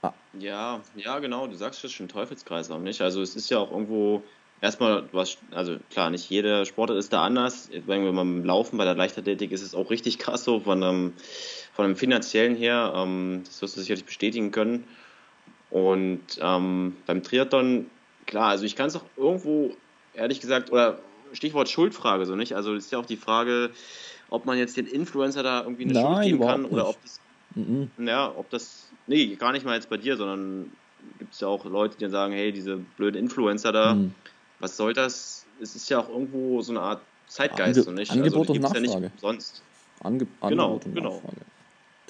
Ah. 0.02 0.12
Ja, 0.38 0.80
ja, 0.96 1.18
genau, 1.20 1.46
du 1.46 1.54
sagst 1.54 1.90
schon 1.90 2.08
Teufelskreis 2.08 2.70
auch 2.70 2.80
nicht. 2.80 3.00
Also 3.00 3.22
es 3.22 3.36
ist 3.36 3.50
ja 3.50 3.58
auch 3.58 3.70
irgendwo 3.70 4.22
erstmal, 4.60 5.08
hast, 5.12 5.38
also 5.52 5.76
klar, 5.90 6.10
nicht 6.10 6.28
jeder 6.28 6.64
Sportler 6.64 6.96
ist 6.96 7.12
da 7.12 7.22
anders. 7.22 7.70
Wenn 7.86 8.04
wir 8.04 8.12
beim 8.12 8.44
Laufen, 8.44 8.78
bei 8.78 8.84
der 8.84 8.94
Leichtathletik 8.94 9.52
ist 9.52 9.62
es 9.62 9.74
auch 9.74 9.90
richtig 9.90 10.18
krass 10.18 10.44
so 10.44 10.60
von 10.60 10.82
einem, 10.82 11.12
von 11.72 11.84
einem 11.84 11.96
finanziellen 11.96 12.56
her. 12.56 12.92
Ähm, 12.96 13.42
das 13.44 13.62
wirst 13.62 13.76
du 13.76 13.80
sicherlich 13.80 14.04
bestätigen 14.04 14.50
können. 14.50 14.84
Und 15.70 16.22
ähm, 16.40 16.96
beim 17.06 17.22
Triathlon, 17.22 17.90
klar, 18.26 18.50
also 18.50 18.64
ich 18.64 18.76
kann 18.76 18.86
es 18.86 18.96
auch 18.96 19.04
irgendwo, 19.16 19.74
ehrlich 20.14 20.40
gesagt, 20.40 20.70
oder 20.70 20.98
Stichwort 21.34 21.68
Schuldfrage, 21.68 22.26
so 22.26 22.36
nicht? 22.36 22.54
Also 22.54 22.74
ist 22.74 22.92
ja 22.92 22.98
auch 22.98 23.06
die 23.06 23.16
Frage, 23.16 23.70
ob 24.30 24.46
man 24.46 24.58
jetzt 24.58 24.76
den 24.76 24.86
Influencer 24.86 25.42
da 25.42 25.62
irgendwie 25.62 25.84
eine 25.84 25.92
Nein, 25.94 26.04
Schuld 26.04 26.24
geben 26.24 26.40
kann 26.40 26.62
nicht. 26.62 26.72
oder 26.72 26.88
ob 26.88 27.02
das, 27.02 27.20
mhm. 27.54 27.90
ja, 27.98 28.32
ob 28.36 28.50
das, 28.50 28.88
nee, 29.06 29.36
gar 29.36 29.52
nicht 29.52 29.64
mal 29.64 29.74
jetzt 29.74 29.90
bei 29.90 29.96
dir, 29.96 30.16
sondern 30.16 30.72
gibt 31.18 31.34
es 31.34 31.40
ja 31.40 31.48
auch 31.48 31.64
Leute, 31.64 31.96
die 31.96 32.04
dann 32.04 32.10
sagen, 32.10 32.32
hey, 32.32 32.52
diese 32.52 32.76
blöden 32.96 33.18
Influencer 33.18 33.72
da, 33.72 33.94
mhm 33.94 34.14
was 34.64 34.76
soll 34.76 34.94
das? 34.94 35.44
Es 35.60 35.76
ist 35.76 35.88
ja 35.90 36.00
auch 36.00 36.08
irgendwo 36.08 36.62
so 36.62 36.72
eine 36.72 36.80
Art 36.80 37.02
Zeitgeist, 37.28 37.78
Ange 37.78 37.84
so 37.84 37.90
nicht? 37.90 38.10
Angebot 38.10 38.48
also, 38.48 38.52
und 38.54 38.60
Nachfrage. 38.62 38.86
Ja 38.86 39.00
nicht 39.00 39.20
sonst. 39.20 39.62
Ange 40.00 40.26
genau, 40.48 40.74
Angebot 40.74 40.86
und 40.86 40.94
genau. 40.94 41.14
Nachfrage, 41.14 41.40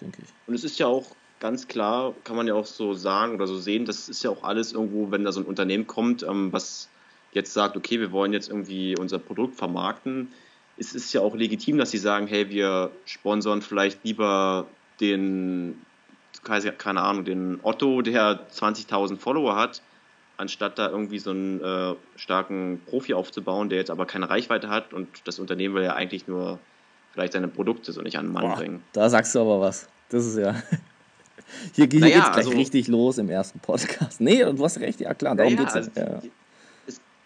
denke 0.01 0.23
ich. 0.23 0.29
Und 0.47 0.55
es 0.55 0.65
ist 0.65 0.79
ja 0.79 0.87
auch 0.87 1.05
ganz 1.41 1.69
klar, 1.69 2.15
kann 2.25 2.37
man 2.37 2.47
ja 2.47 2.55
auch 2.55 2.67
so 2.67 2.95
sagen 2.95 3.35
oder 3.35 3.47
so 3.47 3.59
sehen, 3.59 3.85
das 3.85 4.09
ist 4.09 4.23
ja 4.23 4.31
auch 4.31 4.45
alles 4.45 4.73
irgendwo, 4.73 5.11
wenn 5.11 5.25
da 5.25 5.33
so 5.33 5.41
ein 5.41 5.47
Unternehmen 5.47 5.87
kommt, 5.87 6.23
ähm, 6.23 6.53
was 6.53 6.89
jetzt 7.35 7.53
sagt, 7.53 7.77
okay, 7.77 8.01
wir 8.01 8.13
wollen 8.13 8.33
jetzt 8.33 8.49
irgendwie 8.49 8.97
unser 8.97 9.19
Produkt 9.19 9.57
vermarkten, 9.57 10.29
es 10.77 10.95
ist 10.95 11.13
ja 11.13 11.21
auch 11.21 11.35
legitim, 11.35 11.79
dass 11.79 11.91
sie 11.91 11.99
sagen, 11.99 12.27
hey, 12.27 12.49
wir 12.51 12.91
sponsern 13.05 13.63
vielleicht 13.63 14.05
lieber 14.05 14.67
den, 15.01 15.81
keine 16.43 17.03
Ahnung, 17.03 17.25
den 17.25 17.61
Otto, 17.63 18.03
der 18.03 18.49
20.000 18.51 19.19
Follower 19.19 19.57
hat, 19.57 19.83
anstatt 20.37 20.79
da 20.79 20.89
irgendwie 20.89 21.19
so 21.19 21.31
einen 21.31 21.61
äh, 21.61 21.95
starken 22.17 22.81
Profi 22.87 23.15
aufzubauen, 23.15 23.69
der 23.69 23.79
jetzt 23.79 23.91
aber 23.91 24.07
keine 24.07 24.29
Reichweite 24.29 24.69
hat 24.69 24.93
und 24.93 25.09
das 25.27 25.39
Unternehmen 25.39 25.77
will 25.77 25.85
ja 25.85 25.95
eigentlich 25.95 26.27
nur 26.27 26.59
vielleicht 27.13 27.35
seine 27.35 27.49
Produkte 27.49 27.93
so 27.93 28.03
nicht 28.03 28.19
an 28.19 28.27
den 28.27 28.33
Mann 28.33 28.49
Boah, 28.49 28.57
bringen. 28.57 28.83
Da 28.93 29.09
sagst 29.09 29.35
du 29.35 29.41
aber 29.41 29.61
was. 29.61 29.89
Das 30.09 30.27
ist 30.27 30.39
ja. 30.39 30.61
Hier, 31.75 31.87
hier 31.91 32.01
naja, 32.01 32.15
geht's 32.15 32.33
gleich 32.33 32.47
also, 32.47 32.51
richtig 32.59 32.89
los 32.89 33.19
im 33.19 33.29
ersten 33.29 33.61
Podcast. 33.61 34.21
Nee, 34.21 34.43
du 34.45 34.65
hast 34.65 34.81
recht, 34.81 34.99
ja 35.01 35.15
klar, 35.15 35.37
darum 35.37 35.53
naja, 35.53 35.65
geht's 35.65 35.77
also, 35.77 35.91
ja. 35.95 36.21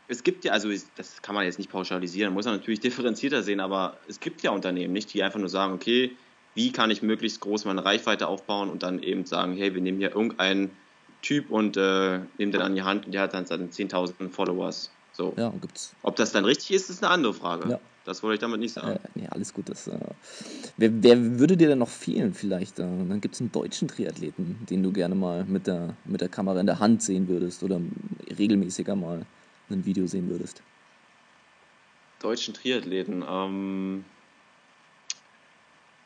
Es, 0.09 0.25
gibt 0.25 0.45
ja, 0.45 0.53
also 0.53 0.71
das 0.97 1.23
kann 1.23 1.35
man 1.35 1.45
jetzt 1.45 1.59
nicht 1.59 1.71
pauschalisieren, 1.71 2.33
muss 2.33 2.47
man 2.47 2.57
natürlich 2.57 2.81
differenzierter 2.81 3.43
sehen, 3.43 3.61
aber 3.61 3.99
es 4.09 4.21
gibt 4.21 4.43
ja 4.43 4.51
Unternehmen 4.51 4.93
nicht, 4.93 5.13
die 5.13 5.23
einfach 5.23 5.39
nur 5.39 5.51
sagen, 5.51 5.75
okay, 5.75 6.17
wie 6.55 6.73
kann 6.73 6.91
ich 6.91 7.03
möglichst 7.03 7.41
groß 7.41 7.67
meine 7.67 7.85
Reichweite 7.85 8.27
aufbauen 8.27 8.71
und 8.71 8.83
dann 8.83 9.03
eben 9.03 9.27
sagen, 9.27 9.57
hey, 9.57 9.75
wir 9.75 9.81
nehmen 9.81 9.99
hier 9.99 10.15
irgendeinen 10.15 10.71
Typ 11.23 11.51
und 11.51 11.77
äh, 11.77 12.21
nimmt 12.39 12.55
den 12.55 12.63
an 12.63 12.75
die 12.75 12.83
Hand 12.83 13.07
und 13.07 13.13
der 13.13 13.23
hat 13.23 13.35
dann 13.35 13.47
seine 13.47 13.67
10.000 13.67 14.31
Followers. 14.31 14.91
So. 15.13 15.35
Ja, 15.37 15.53
gibt's. 15.61 15.95
Ob 16.03 16.17
das 16.17 16.33
dann 16.33 16.45
richtig 16.45 16.73
ist, 16.73 16.91
ist 16.91 17.03
eine 17.03 17.13
andere 17.13 17.35
Frage. 17.35 17.69
Ja. 17.69 17.81
Das 18.05 18.23
wollte 18.23 18.35
ich 18.35 18.41
damit 18.41 18.61
nicht 18.61 18.73
sagen. 18.73 18.93
Äh, 18.93 19.09
nee, 19.15 19.29
alles 19.29 19.53
gut. 19.53 19.69
Das, 19.69 19.87
äh, 19.87 19.99
wer, 20.79 20.91
wer, 21.03 21.39
würde 21.39 21.59
dir 21.59 21.69
denn 21.69 21.79
noch 21.79 21.91
fehlen 21.91 22.33
vielleicht? 22.33 22.79
Äh, 22.79 22.85
dann 22.85 23.21
gibt 23.21 23.35
es 23.35 23.41
einen 23.41 23.53
deutschen 23.53 23.87
Triathleten, 23.87 24.67
den 24.71 24.83
du 24.83 24.93
gerne 24.93 25.15
mal 25.15 25.45
mit 25.45 25.67
der, 25.67 25.95
mit 26.07 26.23
der 26.23 26.29
Kamera 26.29 26.59
in 26.59 26.67
der 26.67 26.79
Hand 26.79 27.03
sehen 27.03 27.29
würdest 27.29 27.63
oder 27.63 27.81
regelmäßiger 28.39 28.97
mal 28.97 29.27
ein 29.71 29.85
Video 29.85 30.07
sehen 30.07 30.29
würdest. 30.31 30.63
deutschen 32.21 32.55
Triathleten. 32.55 33.25
Ähm, 33.29 34.05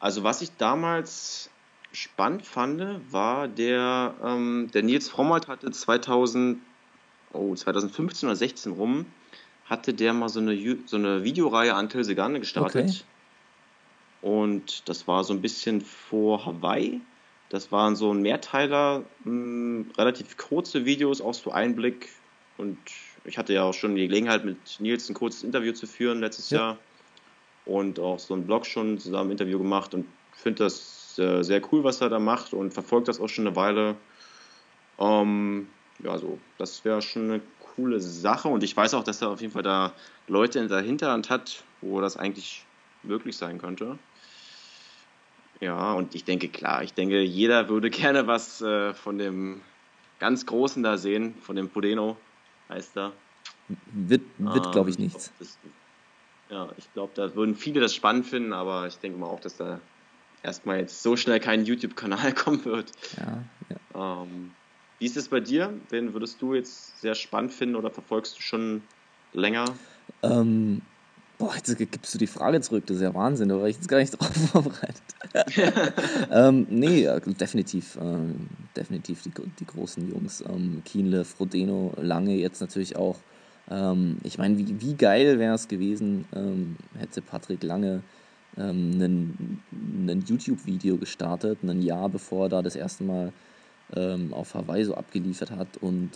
also 0.00 0.24
was 0.24 0.42
ich 0.42 0.50
damals 0.56 1.48
spannend 1.92 2.44
fand, 2.44 3.12
war 3.12 3.48
der, 3.48 4.14
ähm, 4.22 4.70
der 4.72 4.82
Nils 4.82 5.08
Frommert 5.08 5.48
hatte 5.48 5.70
2000, 5.70 6.58
oh, 7.32 7.54
2015 7.54 8.28
oder 8.28 8.36
16 8.36 8.72
rum, 8.72 9.06
hatte 9.66 9.94
der 9.94 10.12
mal 10.12 10.28
so 10.28 10.40
eine, 10.40 10.78
so 10.86 10.96
eine 10.96 11.24
Videoreihe 11.24 11.74
an 11.74 11.88
Tilsegane 11.88 12.40
gestartet. 12.40 12.84
Okay. 12.84 13.02
Und 14.22 14.88
das 14.88 15.08
war 15.08 15.24
so 15.24 15.32
ein 15.32 15.42
bisschen 15.42 15.80
vor 15.80 16.46
Hawaii. 16.46 17.00
Das 17.48 17.70
waren 17.70 17.96
so 17.96 18.12
ein 18.12 18.22
Mehrteiler, 18.22 19.00
mh, 19.24 19.24
hm, 19.24 19.90
relativ 19.98 20.36
kurze 20.36 20.84
Videos, 20.84 21.20
auch 21.20 21.34
so 21.34 21.50
Einblick. 21.50 22.08
Und 22.56 22.78
ich 23.24 23.38
hatte 23.38 23.52
ja 23.52 23.62
auch 23.62 23.74
schon 23.74 23.94
die 23.94 24.06
Gelegenheit, 24.06 24.44
mit 24.44 24.80
Nils 24.80 25.08
ein 25.08 25.14
kurzes 25.14 25.42
Interview 25.42 25.72
zu 25.72 25.86
führen 25.86 26.20
letztes 26.20 26.50
ja. 26.50 26.58
Jahr. 26.58 26.78
Und 27.64 28.00
auch 28.00 28.18
so 28.18 28.34
ein 28.34 28.44
Blog 28.44 28.66
schon 28.66 28.98
zusammen 28.98 29.28
ein 29.28 29.32
Interview 29.32 29.58
gemacht 29.58 29.94
und 29.94 30.06
finde 30.32 30.64
das 30.64 31.16
äh, 31.18 31.42
sehr 31.42 31.62
cool, 31.72 31.84
was 31.84 32.00
er 32.00 32.08
da 32.08 32.18
macht 32.18 32.52
und 32.52 32.72
verfolgt 32.72 33.08
das 33.08 33.20
auch 33.20 33.28
schon 33.28 33.46
eine 33.46 33.54
Weile. 33.54 33.94
Ähm, 34.98 35.68
ja, 36.02 36.18
so, 36.18 36.38
das 36.58 36.84
wäre 36.84 37.02
schon 37.02 37.30
eine 37.30 37.40
coole 37.76 38.00
Sache 38.00 38.48
und 38.48 38.64
ich 38.64 38.76
weiß 38.76 38.94
auch, 38.94 39.04
dass 39.04 39.22
er 39.22 39.30
auf 39.30 39.40
jeden 39.40 39.52
Fall 39.52 39.62
da 39.62 39.92
Leute 40.26 40.58
in 40.58 40.68
der 40.68 40.80
Hinterhand 40.80 41.30
hat, 41.30 41.62
wo 41.80 42.00
das 42.00 42.16
eigentlich 42.16 42.64
möglich 43.02 43.36
sein 43.36 43.58
könnte. 43.58 43.98
Ja, 45.60 45.92
und 45.92 46.16
ich 46.16 46.24
denke, 46.24 46.48
klar, 46.48 46.82
ich 46.82 46.94
denke, 46.94 47.22
jeder 47.22 47.68
würde 47.68 47.90
gerne 47.90 48.26
was 48.26 48.60
äh, 48.60 48.94
von 48.94 49.18
dem 49.18 49.60
ganz 50.18 50.46
Großen 50.46 50.82
da 50.82 50.98
sehen, 50.98 51.34
von 51.40 51.56
dem 51.56 51.68
Podeno, 51.68 52.16
heißt 52.68 52.96
er. 52.96 53.16
Wird, 53.68 54.38
wird 54.38 54.66
ähm, 54.66 54.72
glaube 54.72 54.90
ich, 54.90 54.98
nichts. 54.98 55.32
Das, 55.38 55.58
ja, 56.50 56.72
ich 56.76 56.92
glaube, 56.92 57.14
da 57.14 57.34
würden 57.34 57.54
viele 57.54 57.80
das 57.80 57.94
spannend 57.94 58.26
finden, 58.26 58.52
aber 58.52 58.86
ich 58.86 58.96
denke 58.96 59.18
mal 59.18 59.26
auch, 59.26 59.40
dass 59.40 59.56
da 59.56 59.80
erstmal 60.42 60.78
jetzt 60.78 61.02
so 61.02 61.16
schnell 61.16 61.40
kein 61.40 61.64
YouTube-Kanal 61.64 62.32
kommen 62.34 62.64
wird. 62.64 62.92
Ja, 63.16 63.44
ja. 63.70 64.22
Ähm, 64.22 64.54
wie 64.98 65.06
ist 65.06 65.16
es 65.16 65.28
bei 65.28 65.40
dir? 65.40 65.80
Wen 65.90 66.12
würdest 66.12 66.40
du 66.42 66.54
jetzt 66.54 67.00
sehr 67.00 67.14
spannend 67.14 67.52
finden 67.52 67.76
oder 67.76 67.90
verfolgst 67.90 68.36
du 68.38 68.42
schon 68.42 68.82
länger? 69.32 69.64
Ähm, 70.22 70.82
Boah, 71.42 71.56
jetzt 71.56 71.76
gibst 71.76 72.14
du 72.14 72.18
die 72.18 72.28
Frage 72.28 72.60
zurück, 72.60 72.84
das 72.86 72.98
ist 72.98 73.02
ja 73.02 73.12
Wahnsinn, 73.14 73.48
da 73.48 73.58
war 73.60 73.66
ich 73.66 73.74
jetzt 73.74 73.88
gar 73.88 73.98
nicht 73.98 74.12
drauf 74.16 74.30
vorbereitet. 74.52 75.02
ähm, 76.30 76.68
nee, 76.70 77.08
definitiv, 77.40 77.98
ähm, 78.00 78.48
definitiv 78.76 79.22
die, 79.22 79.32
die 79.58 79.66
großen 79.66 80.08
Jungs. 80.08 80.44
Ähm, 80.48 80.82
Kienle, 80.84 81.24
Frodeno, 81.24 81.94
Lange 82.00 82.36
jetzt 82.36 82.60
natürlich 82.60 82.94
auch. 82.94 83.18
Ähm, 83.68 84.18
ich 84.22 84.38
meine, 84.38 84.56
wie, 84.56 84.80
wie 84.80 84.94
geil 84.94 85.40
wäre 85.40 85.56
es 85.56 85.66
gewesen, 85.66 86.26
ähm, 86.32 86.76
hätte 86.96 87.20
Patrick 87.22 87.64
Lange 87.64 88.04
ein 88.54 89.58
ähm, 90.06 90.24
YouTube-Video 90.24 90.96
gestartet, 90.96 91.58
ein 91.64 91.82
Jahr 91.82 92.08
bevor 92.08 92.46
er 92.46 92.50
da 92.50 92.62
das 92.62 92.76
erste 92.76 93.02
Mal 93.02 93.32
auf 94.30 94.54
Hawaii 94.54 94.84
so 94.84 94.94
abgeliefert 94.94 95.50
hat 95.50 95.76
und 95.82 96.12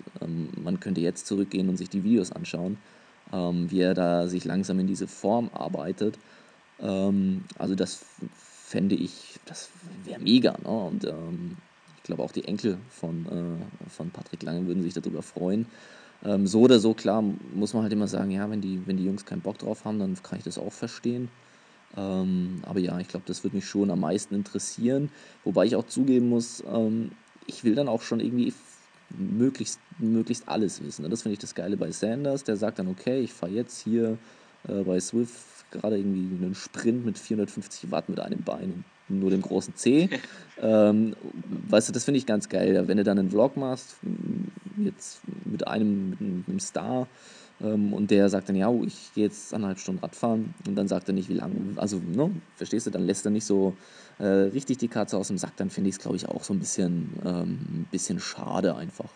man 0.56 0.80
könnte 0.80 1.02
jetzt 1.02 1.26
zurückgehen 1.26 1.68
und 1.68 1.76
sich 1.76 1.90
die 1.90 2.04
Videos 2.04 2.32
anschauen 2.32 2.78
ähm, 3.32 3.70
wie 3.70 3.80
er 3.80 3.94
da 3.94 4.28
sich 4.28 4.44
langsam 4.44 4.78
in 4.78 4.86
diese 4.86 5.06
Form 5.06 5.50
arbeitet. 5.52 6.18
Ähm, 6.80 7.44
also 7.58 7.74
das 7.74 8.04
fände 8.34 8.94
ich, 8.94 9.38
das 9.46 9.70
wäre 10.04 10.20
mega. 10.20 10.56
Ne? 10.62 10.68
Und 10.68 11.04
ähm, 11.04 11.56
ich 11.96 12.02
glaube 12.02 12.22
auch 12.22 12.32
die 12.32 12.44
Enkel 12.44 12.78
von, 12.90 13.26
äh, 13.26 13.90
von 13.90 14.10
Patrick 14.10 14.42
Lange 14.42 14.66
würden 14.66 14.82
sich 14.82 14.94
darüber 14.94 15.22
freuen. 15.22 15.66
Ähm, 16.24 16.46
so 16.46 16.60
oder 16.60 16.78
so, 16.78 16.94
klar, 16.94 17.22
muss 17.54 17.74
man 17.74 17.82
halt 17.82 17.92
immer 17.92 18.08
sagen, 18.08 18.30
ja, 18.30 18.48
wenn 18.50 18.60
die, 18.60 18.86
wenn 18.86 18.96
die 18.96 19.04
Jungs 19.04 19.24
keinen 19.24 19.42
Bock 19.42 19.58
drauf 19.58 19.84
haben, 19.84 19.98
dann 19.98 20.16
kann 20.22 20.38
ich 20.38 20.44
das 20.44 20.58
auch 20.58 20.72
verstehen. 20.72 21.28
Ähm, 21.96 22.62
aber 22.62 22.80
ja, 22.80 22.98
ich 22.98 23.08
glaube, 23.08 23.26
das 23.26 23.44
würde 23.44 23.56
mich 23.56 23.66
schon 23.66 23.90
am 23.90 24.00
meisten 24.00 24.34
interessieren. 24.34 25.10
Wobei 25.44 25.66
ich 25.66 25.76
auch 25.76 25.86
zugeben 25.86 26.28
muss, 26.28 26.62
ähm, 26.72 27.12
ich 27.46 27.64
will 27.64 27.74
dann 27.74 27.88
auch 27.88 28.02
schon 28.02 28.20
irgendwie 28.20 28.52
möglichst, 29.10 29.80
möglichst 29.98 30.48
alles 30.48 30.82
wissen. 30.82 31.04
Und 31.04 31.10
das 31.10 31.22
finde 31.22 31.34
ich 31.34 31.38
das 31.38 31.54
Geile 31.54 31.76
bei 31.76 31.90
Sanders. 31.90 32.44
Der 32.44 32.56
sagt 32.56 32.78
dann, 32.78 32.88
okay, 32.88 33.20
ich 33.20 33.32
fahre 33.32 33.52
jetzt 33.52 33.82
hier 33.82 34.18
äh, 34.68 34.82
bei 34.82 35.00
Swift 35.00 35.34
gerade 35.70 35.98
irgendwie 35.98 36.44
einen 36.44 36.54
Sprint 36.54 37.04
mit 37.04 37.18
450 37.18 37.90
Watt 37.90 38.08
mit 38.08 38.20
einem 38.20 38.42
Bein 38.42 38.84
und 39.08 39.20
nur 39.20 39.30
dem 39.30 39.42
großen 39.42 39.74
C. 39.76 40.08
ähm, 40.60 41.14
weißt 41.68 41.88
du, 41.88 41.92
das 41.92 42.04
finde 42.04 42.18
ich 42.18 42.26
ganz 42.26 42.48
geil. 42.48 42.86
Wenn 42.86 42.96
du 42.96 43.04
dann 43.04 43.18
einen 43.18 43.30
Vlog 43.30 43.56
machst, 43.56 43.96
jetzt 44.76 45.20
mit 45.44 45.66
einem, 45.66 46.10
mit 46.10 46.48
einem 46.48 46.60
Star, 46.60 47.06
und 47.58 48.10
der 48.10 48.28
sagt 48.28 48.48
dann, 48.48 48.56
ja, 48.56 48.68
oh, 48.68 48.84
ich 48.84 49.12
gehe 49.14 49.24
jetzt 49.24 49.54
anderthalb 49.54 49.78
Stunden 49.78 50.00
Radfahren 50.00 50.54
und 50.66 50.74
dann 50.74 50.88
sagt 50.88 51.08
er 51.08 51.14
nicht, 51.14 51.28
wie 51.28 51.34
lange. 51.34 51.54
Also, 51.76 51.98
ne, 51.98 52.30
verstehst 52.56 52.86
du, 52.86 52.90
dann 52.90 53.06
lässt 53.06 53.24
er 53.24 53.30
nicht 53.30 53.46
so 53.46 53.74
äh, 54.18 54.24
richtig 54.24 54.78
die 54.78 54.88
Katze 54.88 55.16
aus 55.16 55.28
dem 55.28 55.38
Sack, 55.38 55.56
dann 55.56 55.70
finde 55.70 55.88
ich 55.88 55.96
es, 55.96 56.00
glaube 56.00 56.16
ich, 56.16 56.28
auch 56.28 56.44
so 56.44 56.52
ein 56.52 56.58
bisschen, 56.58 57.14
ähm, 57.24 57.50
ein 57.50 57.88
bisschen 57.90 58.20
schade 58.20 58.76
einfach. 58.76 59.08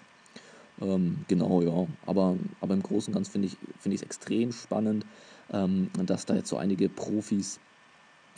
Ähm, 0.80 1.18
genau, 1.28 1.60
ja. 1.62 1.86
Aber, 2.06 2.36
aber 2.60 2.74
im 2.74 2.82
Großen 2.82 3.12
und 3.12 3.14
Ganzen 3.14 3.32
finde 3.32 3.48
ich 3.48 3.56
es 3.76 3.82
find 3.82 4.02
extrem 4.02 4.52
spannend, 4.52 5.04
ähm, 5.52 5.90
dass 6.06 6.26
da 6.26 6.34
jetzt 6.34 6.48
so 6.48 6.56
einige 6.56 6.88
Profis 6.88 7.60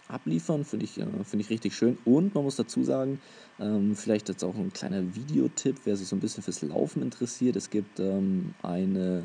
abliefern, 0.09 0.65
finde 0.65 0.85
ich, 0.85 0.99
äh, 0.99 1.07
find 1.25 1.43
ich 1.43 1.51
richtig 1.51 1.77
schön. 1.77 1.99
Und 2.05 2.35
man 2.35 2.45
muss 2.45 2.57
dazu 2.57 2.83
sagen, 2.85 3.21
ähm, 3.61 3.95
vielleicht 3.95 4.29
jetzt 4.29 4.45
auch 4.45 4.55
ein 4.55 4.73
kleiner 4.73 5.15
Videotipp, 5.15 5.77
wer 5.85 5.97
sich 5.97 6.09
so 6.09 6.17
ein 6.17 6.21
bisschen 6.21 6.43
fürs 6.43 6.63
Laufen 6.63 7.03
interessiert. 7.03 7.57
Es 7.57 7.71
gibt 7.71 8.01
ähm, 8.01 8.55
eine 8.63 9.25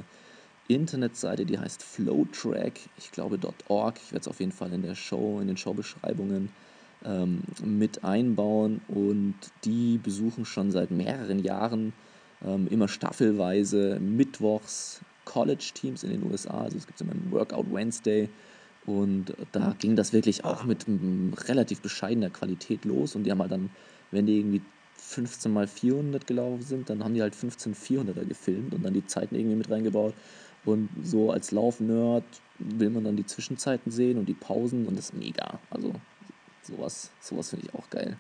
Internetseite, 0.68 1.46
die 1.46 1.60
heißt 1.60 1.84
Flowtrack, 1.84 2.74
ich 2.98 3.12
glaube 3.12 3.40
.org. 3.68 3.98
Ich 4.04 4.12
werde 4.12 4.22
es 4.22 4.28
auf 4.28 4.40
jeden 4.40 4.52
Fall 4.52 4.74
in 4.74 4.82
der 4.82 4.96
Show, 4.96 5.40
in 5.40 5.48
den 5.48 5.58
Showbeschreibungen 5.58 6.50
ähm, 7.06 7.42
mit 7.64 8.04
einbauen 8.04 8.82
und 8.88 9.36
die 9.64 9.98
besuchen 9.98 10.46
schon 10.46 10.72
seit 10.72 10.92
mehreren 10.92 11.40
Jahren 11.40 11.94
ähm, 12.46 12.68
immer 12.70 12.88
staffelweise 12.88 14.00
mittwochs 14.00 15.02
College-Teams 15.26 16.04
in 16.04 16.12
den 16.12 16.24
USA. 16.30 16.62
Also 16.62 16.78
es 16.78 16.88
gibt 16.88 17.00
immer 17.02 17.12
einen 17.12 17.32
Workout 17.32 17.72
Wednesday 17.72 18.30
und 18.86 19.34
da 19.52 19.76
ging 19.80 19.96
das 19.96 20.14
wirklich 20.14 20.46
auch 20.46 20.64
mit 20.64 20.86
relativ 21.48 21.82
bescheidener 21.82 22.30
Qualität 22.30 22.86
los 22.86 23.16
und 23.16 23.24
die 23.24 23.32
haben 23.32 23.42
halt 23.42 23.52
dann, 23.52 23.70
wenn 24.12 24.26
die 24.26 24.40
irgendwie 24.40 24.62
15 24.96 25.52
mal 25.52 25.68
400 25.68 26.26
gelaufen 26.26 26.62
sind, 26.62 26.90
dann 26.90 27.04
haben 27.04 27.14
die 27.14 27.22
halt 27.22 27.36
15 27.36 27.76
400er 27.76 28.26
gefilmt 28.26 28.74
und 28.74 28.84
dann 28.84 28.94
die 28.94 29.06
Zeiten 29.06 29.36
irgendwie 29.36 29.56
mit 29.56 29.70
reingebaut. 29.70 30.14
Und 30.68 30.90
so 31.02 31.32
als 31.32 31.52
Lauf-Nerd 31.52 32.24
will 32.60 32.90
man 32.90 33.06
dann 33.06 33.16
die 33.16 33.26
Zwischenzeiten 33.26 33.92
sehen 33.92 34.18
und 34.18 34.26
die 34.26 34.34
Pausen 34.34 34.86
und 34.88 34.98
das 34.98 35.06
ist 35.06 35.14
mega. 35.14 35.60
Also 35.70 35.94
Sowas, 36.68 37.12
sowas 37.22 37.50
finde 37.50 37.68
ich 37.68 37.76
auch 37.76 37.90
geil. 37.90 38.18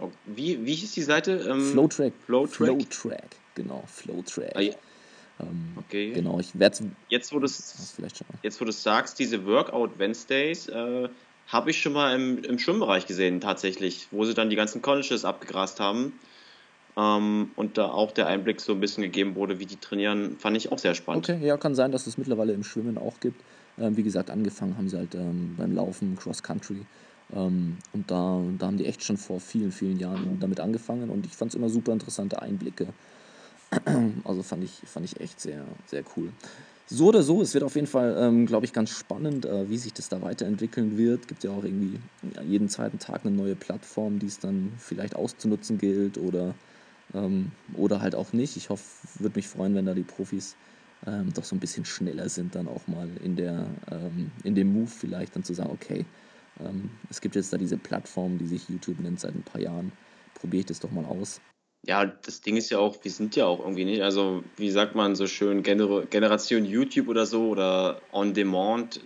Oh, 0.00 0.10
wie, 0.26 0.64
wie 0.64 0.74
hieß 0.74 0.92
die 0.92 1.02
Seite? 1.02 1.46
Ähm, 1.48 1.72
Flowtrack. 1.72 2.12
Flowtrack. 2.26 2.56
Flowtrack, 2.56 3.36
genau, 3.54 3.84
Flowtrack. 3.86 4.52
Ah, 4.54 4.60
ja. 4.60 4.74
ähm, 5.40 5.72
okay. 5.76 6.12
Genau, 6.12 6.38
ich 6.38 6.58
werde 6.58 6.90
jetzt, 7.08 7.32
wo 7.32 7.38
du 7.38 7.48
jetzt, 8.42 8.60
wo 8.60 8.64
du 8.64 8.72
sagst, 8.72 9.18
diese 9.18 9.46
Workout 9.46 9.98
Wednesdays, 9.98 10.68
äh, 10.68 11.08
habe 11.48 11.70
ich 11.70 11.80
schon 11.80 11.94
mal 11.94 12.14
im, 12.14 12.44
im 12.44 12.58
Schwimmbereich 12.58 13.06
gesehen, 13.06 13.40
tatsächlich, 13.40 14.08
wo 14.10 14.24
sie 14.24 14.34
dann 14.34 14.50
die 14.50 14.56
ganzen 14.56 14.82
Colleges 14.82 15.24
abgegrast 15.24 15.80
haben. 15.80 16.12
Ähm, 16.96 17.50
und 17.56 17.78
da 17.78 17.88
auch 17.88 18.12
der 18.12 18.26
Einblick 18.26 18.60
so 18.60 18.72
ein 18.72 18.80
bisschen 18.80 19.02
gegeben 19.02 19.34
wurde, 19.34 19.58
wie 19.58 19.66
die 19.66 19.76
trainieren, 19.76 20.36
fand 20.38 20.56
ich 20.56 20.72
auch 20.72 20.78
sehr 20.78 20.94
spannend. 20.94 21.28
Okay, 21.28 21.46
ja, 21.46 21.56
kann 21.56 21.74
sein, 21.74 21.92
dass 21.92 22.06
es 22.06 22.18
mittlerweile 22.18 22.52
im 22.52 22.64
Schwimmen 22.64 22.98
auch 22.98 23.20
gibt. 23.20 23.40
Ähm, 23.78 23.96
wie 23.96 24.02
gesagt, 24.02 24.30
angefangen 24.30 24.76
haben 24.76 24.88
sie 24.88 24.96
halt 24.96 25.14
ähm, 25.14 25.54
beim 25.56 25.74
Laufen, 25.74 26.16
Cross 26.16 26.42
Country. 26.42 26.84
Ähm, 27.34 27.78
und 27.92 28.10
da, 28.10 28.40
da 28.58 28.66
haben 28.66 28.76
die 28.76 28.86
echt 28.86 29.04
schon 29.04 29.16
vor 29.16 29.40
vielen, 29.40 29.72
vielen 29.72 29.98
Jahren 29.98 30.38
damit 30.40 30.60
angefangen 30.60 31.10
und 31.10 31.26
ich 31.26 31.36
fand 31.36 31.52
es 31.52 31.54
immer 31.54 31.68
super 31.68 31.92
interessante 31.92 32.40
Einblicke. 32.42 32.88
Also 34.24 34.42
fand 34.42 34.64
ich, 34.64 34.82
fand 34.84 35.06
ich 35.06 35.20
echt 35.20 35.40
sehr, 35.40 35.64
sehr 35.86 36.02
cool. 36.16 36.30
So 36.86 37.06
oder 37.06 37.22
so, 37.22 37.40
es 37.40 37.54
wird 37.54 37.62
auf 37.62 37.76
jeden 37.76 37.86
Fall, 37.86 38.16
ähm, 38.18 38.46
glaube 38.46 38.66
ich, 38.66 38.72
ganz 38.72 38.90
spannend, 38.90 39.46
äh, 39.46 39.70
wie 39.70 39.76
sich 39.76 39.92
das 39.92 40.08
da 40.08 40.22
weiterentwickeln 40.22 40.98
wird. 40.98 41.20
Es 41.20 41.26
gibt 41.28 41.44
ja 41.44 41.52
auch 41.52 41.62
irgendwie 41.62 42.00
ja, 42.34 42.42
jeden 42.42 42.68
zweiten 42.68 42.98
Tag 42.98 43.20
eine 43.24 43.34
neue 43.34 43.54
Plattform, 43.54 44.18
die 44.18 44.26
es 44.26 44.40
dann 44.40 44.72
vielleicht 44.78 45.14
auszunutzen 45.14 45.78
gilt 45.78 46.18
oder, 46.18 46.52
ähm, 47.14 47.52
oder 47.74 48.00
halt 48.00 48.14
auch 48.14 48.32
nicht. 48.32 48.56
Ich 48.56 48.70
hoffe, 48.70 48.84
würde 49.18 49.36
mich 49.36 49.48
freuen, 49.48 49.74
wenn 49.74 49.86
da 49.86 49.94
die 49.94 50.02
Profis 50.02 50.56
ähm, 51.06 51.32
doch 51.34 51.44
so 51.44 51.56
ein 51.56 51.60
bisschen 51.60 51.84
schneller 51.84 52.28
sind, 52.28 52.54
dann 52.54 52.68
auch 52.68 52.86
mal 52.86 53.08
in, 53.24 53.36
der, 53.36 53.66
ähm, 53.90 54.30
in 54.44 54.54
dem 54.54 54.72
Move 54.72 54.88
vielleicht 54.90 55.34
dann 55.34 55.44
zu 55.44 55.54
sagen, 55.54 55.70
okay, 55.70 56.04
ähm, 56.60 56.90
es 57.08 57.20
gibt 57.20 57.36
jetzt 57.36 57.52
da 57.52 57.56
diese 57.56 57.78
Plattform, 57.78 58.38
die 58.38 58.46
sich 58.46 58.68
YouTube 58.68 59.00
nennt 59.00 59.20
seit 59.20 59.34
ein 59.34 59.42
paar 59.42 59.60
Jahren, 59.60 59.92
probiere 60.34 60.60
ich 60.60 60.66
das 60.66 60.80
doch 60.80 60.90
mal 60.90 61.04
aus. 61.04 61.40
Ja, 61.86 62.04
das 62.04 62.42
Ding 62.42 62.56
ist 62.56 62.70
ja 62.70 62.78
auch, 62.78 63.02
wir 63.02 63.10
sind 63.10 63.36
ja 63.36 63.46
auch 63.46 63.60
irgendwie 63.60 63.86
nicht, 63.86 64.02
also 64.02 64.44
wie 64.56 64.70
sagt 64.70 64.94
man 64.94 65.16
so 65.16 65.26
schön, 65.26 65.62
Gener 65.62 66.04
Generation 66.04 66.66
YouTube 66.66 67.08
oder 67.08 67.24
so 67.24 67.48
oder 67.48 68.02
On 68.12 68.34
Demand. 68.34 69.00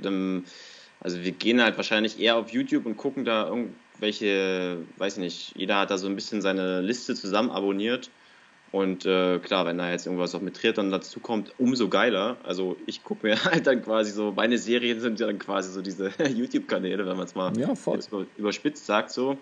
also 1.01 1.23
wir 1.23 1.33
gehen 1.33 1.63
halt 1.63 1.77
wahrscheinlich 1.77 2.19
eher 2.19 2.37
auf 2.37 2.51
YouTube 2.51 2.87
und 2.87 2.97
gucken 2.97 3.25
da 3.25 3.45
irgendwelche, 3.95 4.79
weiß 4.97 5.19
nicht, 5.19 5.57
jeder 5.57 5.79
hat 5.79 5.91
da 5.91 5.99
so 5.99 6.07
ein 6.07 6.15
bisschen 6.15 6.43
seine 6.43 6.81
Liste 6.81 7.15
zusammen 7.15 7.51
abonniert 7.51 8.11
Und 8.73 9.07
äh, 9.07 9.39
klar, 9.39 9.67
wenn 9.67 9.79
da 9.79 9.91
jetzt 9.91 10.07
irgendwas 10.07 10.35
auch 10.35 10.41
mit 10.41 10.57
Triathlon 10.57 10.91
dazu 10.91 11.21
kommt, 11.21 11.53
umso 11.59 11.89
geiler. 11.89 12.37
Also 12.43 12.77
ich 12.87 13.05
gucke 13.05 13.27
mir 13.27 13.45
halt 13.45 13.67
dann 13.67 13.83
quasi 13.83 14.11
so, 14.11 14.33
meine 14.33 14.59
Serien 14.59 15.01
sind 15.01 15.21
ja 15.21 15.27
dann 15.27 15.39
quasi 15.39 15.71
so 15.71 15.81
diese 15.81 16.11
YouTube-Kanäle, 16.29 17.07
wenn 17.07 17.17
man 17.17 17.27
es 17.27 17.35
mal 17.35 17.57
ja, 17.57 17.73
überspitzt 18.37 18.87
sagt 18.87 19.11
so. 19.11 19.39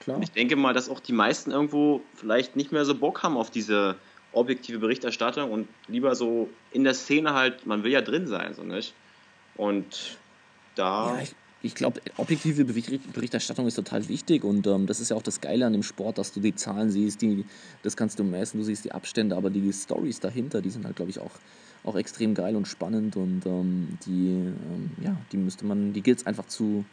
Klar. 0.00 0.16
Und 0.16 0.24
ich 0.24 0.32
denke 0.32 0.56
mal, 0.56 0.74
dass 0.74 0.88
auch 0.88 0.98
die 0.98 1.12
meisten 1.12 1.52
irgendwo 1.52 2.02
vielleicht 2.14 2.56
nicht 2.56 2.72
mehr 2.72 2.84
so 2.84 2.96
Bock 2.96 3.22
haben 3.22 3.36
auf 3.36 3.50
diese 3.50 3.94
objektive 4.32 4.80
Berichterstattung 4.80 5.52
und 5.52 5.68
lieber 5.86 6.16
so 6.16 6.48
in 6.72 6.82
der 6.82 6.94
Szene 6.94 7.34
halt, 7.34 7.66
man 7.66 7.84
will 7.84 7.92
ja 7.92 8.00
drin 8.00 8.26
sein, 8.26 8.54
so 8.54 8.64
nicht? 8.64 8.94
Und 9.54 10.18
da. 10.74 11.14
Ja, 11.14 11.22
ich, 11.22 11.34
ich 11.62 11.74
glaube, 11.74 12.00
objektive 12.16 12.64
Berichterstattung 12.64 13.66
ist 13.68 13.76
total 13.76 14.08
wichtig 14.08 14.42
und 14.42 14.66
ähm, 14.66 14.86
das 14.86 14.98
ist 14.98 15.10
ja 15.10 15.16
auch 15.16 15.22
das 15.22 15.40
Geile 15.40 15.64
an 15.64 15.72
dem 15.72 15.84
Sport, 15.84 16.18
dass 16.18 16.32
du 16.32 16.40
die 16.40 16.54
Zahlen 16.54 16.90
siehst, 16.90 17.22
die, 17.22 17.44
das 17.82 17.96
kannst 17.96 18.18
du 18.18 18.24
messen, 18.24 18.58
du 18.58 18.64
siehst 18.64 18.84
die 18.84 18.92
Abstände, 18.92 19.36
aber 19.36 19.48
die 19.48 19.72
Stories 19.72 20.18
dahinter, 20.18 20.60
die 20.60 20.70
sind 20.70 20.84
halt, 20.84 20.96
glaube 20.96 21.10
ich, 21.10 21.20
auch, 21.20 21.30
auch 21.84 21.94
extrem 21.96 22.34
geil 22.34 22.56
und 22.56 22.66
spannend 22.66 23.16
und 23.16 23.46
ähm, 23.46 23.98
die, 24.06 24.28
ähm, 24.30 24.90
ja, 25.02 25.16
die 25.30 25.36
müsste 25.36 25.64
man, 25.64 25.92
die 25.92 26.02
gilt 26.02 26.18
es 26.18 26.26
einfach 26.26 26.46
zu, 26.46 26.84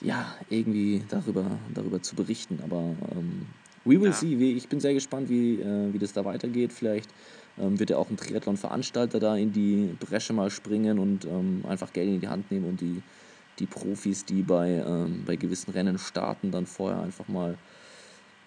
ja, 0.00 0.34
irgendwie 0.50 1.04
darüber, 1.08 1.46
darüber 1.72 2.02
zu 2.02 2.16
berichten, 2.16 2.58
aber 2.64 2.96
ähm, 3.12 3.46
we 3.84 4.00
will 4.00 4.10
ja. 4.10 4.12
see, 4.12 4.34
ich 4.34 4.68
bin 4.68 4.80
sehr 4.80 4.94
gespannt, 4.94 5.28
wie, 5.28 5.60
äh, 5.60 5.92
wie 5.92 5.98
das 5.98 6.12
da 6.12 6.24
weitergeht, 6.24 6.72
vielleicht 6.72 7.10
ähm, 7.60 7.78
wird 7.78 7.90
ja 7.90 7.96
auch 7.96 8.10
ein 8.10 8.16
Triathlon-Veranstalter 8.16 9.20
da 9.20 9.36
in 9.36 9.52
die 9.52 9.94
Bresche 10.00 10.32
mal 10.32 10.50
springen 10.50 10.98
und 10.98 11.24
ähm, 11.26 11.64
einfach 11.68 11.92
Geld 11.92 12.08
in 12.08 12.20
die 12.20 12.28
Hand 12.28 12.50
nehmen 12.50 12.68
und 12.68 12.80
die 12.80 13.02
die 13.58 13.66
Profis, 13.66 14.24
die 14.24 14.42
bei, 14.42 14.82
ähm, 14.86 15.24
bei 15.26 15.36
gewissen 15.36 15.72
Rennen 15.72 15.98
starten, 15.98 16.50
dann 16.50 16.66
vorher 16.66 17.02
einfach 17.02 17.28
mal 17.28 17.56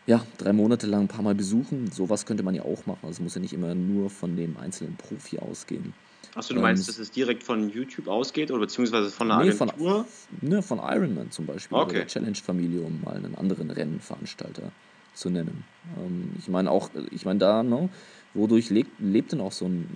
ja, 0.08 0.26
drei 0.38 0.52
Monate 0.52 0.88
lang 0.88 1.02
ein 1.02 1.08
paar 1.08 1.22
Mal 1.22 1.36
besuchen. 1.36 1.92
Sowas 1.92 2.26
könnte 2.26 2.44
man 2.44 2.56
ja 2.56 2.64
auch 2.64 2.86
machen. 2.86 3.00
Also 3.04 3.14
es 3.14 3.20
muss 3.20 3.36
ja 3.36 3.42
nicht 3.42 3.54
immer 3.54 3.76
nur 3.76 4.10
von 4.10 4.36
dem 4.36 4.58
einzelnen 4.58 4.96
Profi 4.96 5.40
ausgehen. 5.40 5.94
Achso, 6.34 6.54
du 6.54 6.62
meinst, 6.62 6.84
ähm, 6.84 6.88
dass 6.88 7.00
es 7.00 7.12
direkt 7.12 7.44
von 7.44 7.70
YouTube 7.70 8.08
ausgeht 8.08 8.52
oder 8.52 8.62
beziehungsweise 8.62 9.10
von 9.10 9.32
einer 9.32 9.44
nee, 9.44 9.52
Agentur? 9.52 10.06
Von, 10.06 10.50
ne, 10.50 10.62
von 10.62 10.80
Ironman 10.80 11.30
zum 11.30 11.46
Beispiel. 11.46 11.78
Okay. 11.78 11.98
Oder 11.98 12.08
Challenge-Familie, 12.08 12.82
um 12.82 13.02
mal 13.04 13.16
einen 13.16 13.36
anderen 13.36 13.70
Rennenveranstalter 13.70 14.72
zu 15.14 15.30
nennen. 15.30 15.64
Ähm, 15.98 16.32
ich 16.40 16.48
meine 16.48 16.72
auch, 16.72 16.90
ich 17.12 17.26
meine 17.26 17.40
da, 17.40 17.64
ne, 17.64 17.90
wodurch 18.34 18.70
lebt, 18.70 19.00
lebt 19.00 19.34
denn 19.34 19.42
auch 19.42 19.52
so 19.52 19.66
ein, 19.66 19.88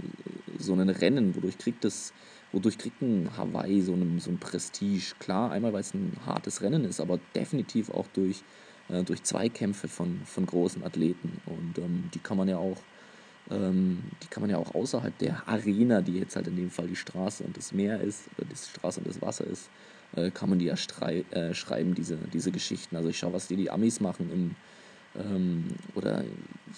so 0.59 0.73
ein 0.73 0.89
Rennen? 0.89 1.35
Wodurch 1.35 1.57
kriegt 1.57 1.83
das 1.85 2.13
wodurch 2.51 2.77
kriegt 2.77 3.01
ein 3.01 3.29
Hawaii 3.37 3.81
so 3.81 3.93
ein, 3.93 4.19
so 4.19 4.31
ein 4.31 4.39
Prestige? 4.39 5.15
Klar, 5.19 5.51
einmal 5.51 5.73
weil 5.73 5.81
es 5.81 5.93
ein 5.93 6.13
hartes 6.25 6.61
Rennen 6.61 6.85
ist, 6.85 6.99
aber 6.99 7.19
definitiv 7.35 7.89
auch 7.89 8.07
durch, 8.13 8.43
äh, 8.89 9.03
durch 9.03 9.23
Zweikämpfe 9.23 9.87
von, 9.87 10.21
von 10.25 10.45
großen 10.45 10.83
Athleten. 10.83 11.41
Und 11.45 11.77
ähm, 11.77 12.09
die 12.13 12.19
kann 12.19 12.37
man 12.37 12.47
ja 12.47 12.57
auch 12.57 12.77
ähm, 13.51 14.03
die 14.23 14.27
kann 14.27 14.41
man 14.41 14.49
ja 14.49 14.57
auch 14.57 14.73
außerhalb 14.73 15.15
der 15.19 15.47
Arena, 15.47 16.01
die 16.01 16.17
jetzt 16.17 16.35
halt 16.35 16.47
in 16.47 16.55
dem 16.55 16.71
Fall 16.71 16.87
die 16.87 16.95
Straße 16.95 17.43
und 17.43 17.55
das 17.55 17.71
Meer 17.73 18.01
ist, 18.01 18.23
oder 18.37 18.47
die 18.47 18.55
Straße 18.55 18.99
und 18.99 19.07
das 19.07 19.21
Wasser 19.21 19.45
ist, 19.45 19.69
äh, 20.15 20.31
kann 20.31 20.49
man 20.49 20.59
die 20.59 20.65
ja 20.65 20.75
äh, 20.75 21.53
schreiben, 21.53 21.93
diese, 21.93 22.17
diese 22.33 22.51
Geschichten. 22.51 22.95
Also 22.95 23.09
ich 23.09 23.19
schaue, 23.19 23.33
was 23.33 23.47
die, 23.47 23.55
die 23.55 23.69
Amis 23.69 23.99
machen 23.99 24.31
im, 24.31 24.55
ähm, 25.19 25.65
oder 25.93 26.23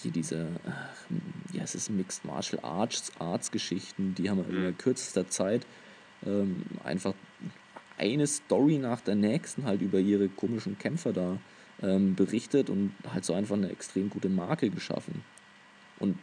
hier 0.01 0.11
diese, 0.11 0.35
äh, 0.35 1.57
ja, 1.57 1.63
es 1.63 1.75
ist 1.75 1.89
Mixed 1.89 2.25
Martial 2.25 2.63
Arts, 2.63 3.11
Arts 3.19 3.51
Geschichten, 3.51 4.15
die 4.15 4.29
haben 4.29 4.43
in 4.49 4.65
mhm. 4.65 4.77
kürzester 4.77 5.27
Zeit 5.29 5.65
ähm, 6.25 6.63
einfach 6.83 7.13
eine 7.97 8.27
Story 8.27 8.77
nach 8.77 9.01
der 9.01 9.15
nächsten 9.15 9.65
halt 9.65 9.81
über 9.81 9.99
ihre 9.99 10.29
komischen 10.29 10.77
Kämpfer 10.77 11.13
da 11.13 11.37
ähm, 11.81 12.15
berichtet 12.15 12.69
und 12.69 12.93
halt 13.11 13.25
so 13.25 13.33
einfach 13.33 13.55
eine 13.55 13.69
extrem 13.69 14.09
gute 14.09 14.29
Marke 14.29 14.69
geschaffen. 14.69 15.23
Und 15.99 16.17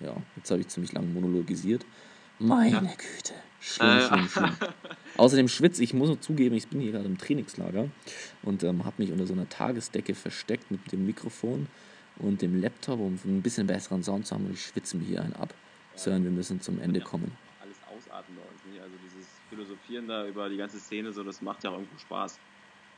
ja, 0.00 0.16
jetzt 0.36 0.50
habe 0.50 0.60
ich 0.60 0.68
ziemlich 0.68 0.92
lange 0.92 1.08
monologisiert. 1.08 1.84
Meine 2.42 2.70
ja. 2.70 2.80
Güte. 2.80 3.34
Schlimm, 3.60 3.88
äh. 3.88 4.00
schlimm, 4.00 4.28
schlimm. 4.28 4.56
Außerdem 5.16 5.48
schwitze 5.48 5.82
ich, 5.82 5.94
muss 5.94 6.08
nur 6.08 6.20
zugeben, 6.20 6.56
ich 6.56 6.66
bin 6.66 6.80
hier 6.80 6.92
gerade 6.92 7.06
im 7.06 7.16
Trainingslager 7.16 7.88
und 8.42 8.64
ähm, 8.64 8.84
habe 8.84 9.00
mich 9.00 9.12
unter 9.12 9.26
so 9.26 9.32
einer 9.32 9.48
Tagesdecke 9.48 10.14
versteckt 10.14 10.70
mit 10.70 10.90
dem 10.90 11.06
Mikrofon 11.06 11.68
und 12.16 12.42
dem 12.42 12.60
Laptop, 12.60 12.98
um 12.98 13.18
ein 13.24 13.42
bisschen 13.42 13.66
besseren 13.66 14.02
Sound 14.02 14.26
zu 14.26 14.34
haben 14.34 14.46
und 14.46 14.54
ich 14.54 14.66
schwitze 14.66 14.96
mir 14.96 15.04
hier 15.04 15.22
einen 15.22 15.34
ab. 15.34 15.54
Sören, 15.94 16.24
wir 16.24 16.30
müssen 16.30 16.60
zum 16.60 16.80
Ende 16.80 17.00
kommen. 17.00 17.30
Alles 17.60 17.76
ausatmen 17.86 18.38
bei 18.38 18.50
uns, 18.50 18.64
nicht? 18.64 18.82
Also 18.82 18.94
dieses 19.04 19.28
Philosophieren 19.48 20.08
da 20.08 20.26
über 20.26 20.48
die 20.48 20.56
ganze 20.56 20.80
Szene, 20.80 21.12
so, 21.12 21.22
das 21.22 21.40
macht 21.42 21.62
ja 21.62 21.70
auch 21.70 21.74
irgendwo 21.74 21.98
Spaß. 21.98 22.38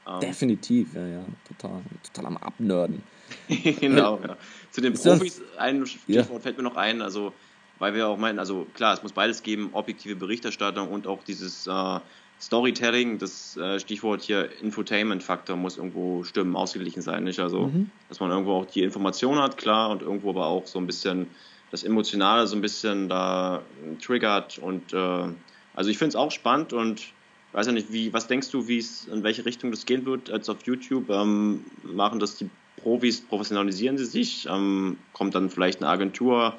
Ähm 0.07 0.21
Definitiv, 0.21 0.95
ja, 0.95 1.07
ja, 1.07 1.25
total, 1.47 1.83
total 2.05 2.27
am 2.27 2.37
Abnörden. 2.39 3.03
genau, 3.49 4.21
ja. 4.27 4.37
Zu 4.71 4.81
den 4.81 4.95
Profis, 4.95 5.43
ein 5.59 5.85
Stichwort 5.85 6.31
ja. 6.31 6.39
fällt 6.39 6.57
mir 6.57 6.63
noch 6.63 6.77
ein, 6.77 7.03
also 7.03 7.35
weil 7.79 7.95
wir 7.95 8.09
auch 8.09 8.19
meinen, 8.19 8.39
also 8.39 8.67
klar, 8.75 8.95
es 8.95 9.03
muss 9.03 9.13
beides 9.13 9.43
geben, 9.43 9.71
objektive 9.73 10.17
Berichterstattung 10.17 10.89
und 10.89 11.07
auch 11.07 11.23
dieses 11.25 11.67
äh, 11.67 12.01
Storytelling, 12.41 13.19
das 13.19 13.57
äh, 13.57 13.79
Stichwort 13.81 14.23
hier 14.23 14.51
Infotainment-Faktor 14.61 15.57
muss 15.57 15.77
irgendwo 15.77 16.25
stimmen, 16.25 16.57
ausgeglichen 16.57 17.03
sein, 17.03 17.25
nicht? 17.25 17.41
Also, 17.41 17.67
mhm. 17.67 17.91
dass 18.09 18.21
man 18.21 18.31
irgendwo 18.31 18.53
auch 18.55 18.67
die 18.67 18.83
Information 18.83 19.39
hat, 19.39 19.57
klar, 19.57 19.91
und 19.91 20.03
irgendwo 20.03 20.31
aber 20.31 20.47
auch 20.47 20.67
so 20.67 20.79
ein 20.79 20.87
bisschen 20.87 21.29
das 21.71 21.83
Emotionale 21.83 22.47
so 22.47 22.55
ein 22.55 22.61
bisschen 22.61 23.09
da 23.09 23.63
triggert 24.01 24.59
und 24.59 24.93
äh, 24.93 25.29
also 25.75 25.91
ich 25.91 25.99
finde 25.99 26.11
es 26.11 26.17
auch 26.17 26.31
spannend 26.31 26.73
und 26.73 27.13
weiß 27.53 27.67
ja 27.67 27.73
nicht, 27.73 27.93
wie, 27.93 28.13
was 28.13 28.27
denkst 28.27 28.51
du, 28.51 28.69
wie 28.69 28.79
es, 28.79 29.07
in 29.07 29.23
welche 29.23 29.45
Richtung 29.45 29.71
das 29.71 29.87
gehen 29.87 30.07
wird 30.07 30.31
als 30.31 30.49
auf 30.49 30.63
YouTube? 30.65 31.11
Ähm, 31.11 31.65
machen 31.83 32.21
das 32.21 32.37
die 32.37 32.49
Profis, 32.77 33.21
professionalisieren 33.21 33.97
sie 33.99 34.05
sich? 34.05 34.47
Ähm, 34.49 34.99
kommt 35.13 35.35
dann 35.35 35.51
vielleicht 35.51 35.81
eine 35.81 35.91
Agentur? 35.91 36.57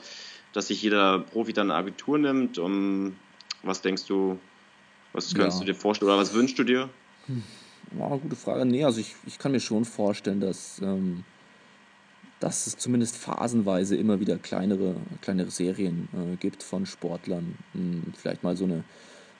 Dass 0.55 0.67
sich 0.67 0.81
jeder 0.81 1.19
Profi 1.19 1.51
dann 1.51 1.69
eine 1.69 1.77
Agentur 1.77 2.17
nimmt. 2.17 2.57
Um, 2.57 3.17
was 3.63 3.81
denkst 3.81 4.05
du, 4.05 4.39
was 5.11 5.33
könntest 5.33 5.59
ja. 5.59 5.65
du 5.65 5.73
dir 5.73 5.77
vorstellen 5.77 6.09
oder 6.09 6.19
was 6.19 6.33
wünschst 6.33 6.57
du 6.57 6.63
dir? 6.63 6.89
Hm. 7.27 7.43
Ja, 7.99 8.07
gute 8.15 8.35
Frage. 8.37 8.65
Nee, 8.65 8.83
also 8.83 9.01
ich, 9.01 9.15
ich 9.25 9.37
kann 9.37 9.51
mir 9.51 9.59
schon 9.59 9.83
vorstellen, 9.83 10.39
dass, 10.39 10.81
ähm, 10.81 11.25
dass 12.39 12.67
es 12.67 12.77
zumindest 12.77 13.17
phasenweise 13.17 13.97
immer 13.97 14.19
wieder 14.21 14.37
kleinere, 14.37 14.95
kleinere 15.21 15.51
Serien 15.51 16.07
äh, 16.13 16.37
gibt 16.37 16.63
von 16.63 16.85
Sportlern. 16.85 17.57
Hm, 17.73 18.13
vielleicht 18.15 18.43
mal 18.43 18.55
so 18.55 18.63
eine, 18.63 18.85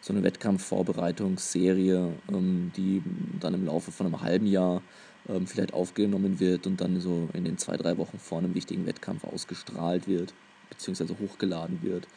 so 0.01 0.11
eine 0.11 0.21
Wettkampfvorbereitungsserie, 0.21 2.13
ähm, 2.29 2.71
die 2.75 3.01
dann 3.39 3.53
im 3.53 3.65
Laufe 3.65 3.91
von 3.91 4.05
einem 4.05 4.21
halben 4.21 4.47
Jahr 4.47 4.81
ähm, 5.29 5.47
vielleicht 5.47 5.73
aufgenommen 5.73 6.41
wird 6.41 6.67
und 6.67 6.81
dann 6.81 6.99
so 6.99 7.29
in 7.33 7.45
den 7.45 7.57
zwei, 7.57 7.77
drei 7.77 7.97
Wochen 7.97 8.19
vor 8.19 8.39
einem 8.39 8.53
wichtigen 8.53 8.85
Wettkampf 8.85 9.23
ausgestrahlt 9.23 10.07
wird 10.07 10.33
beziehungsweise 10.77 11.15
hochgeladen 11.19 11.81
wird. 11.81 12.07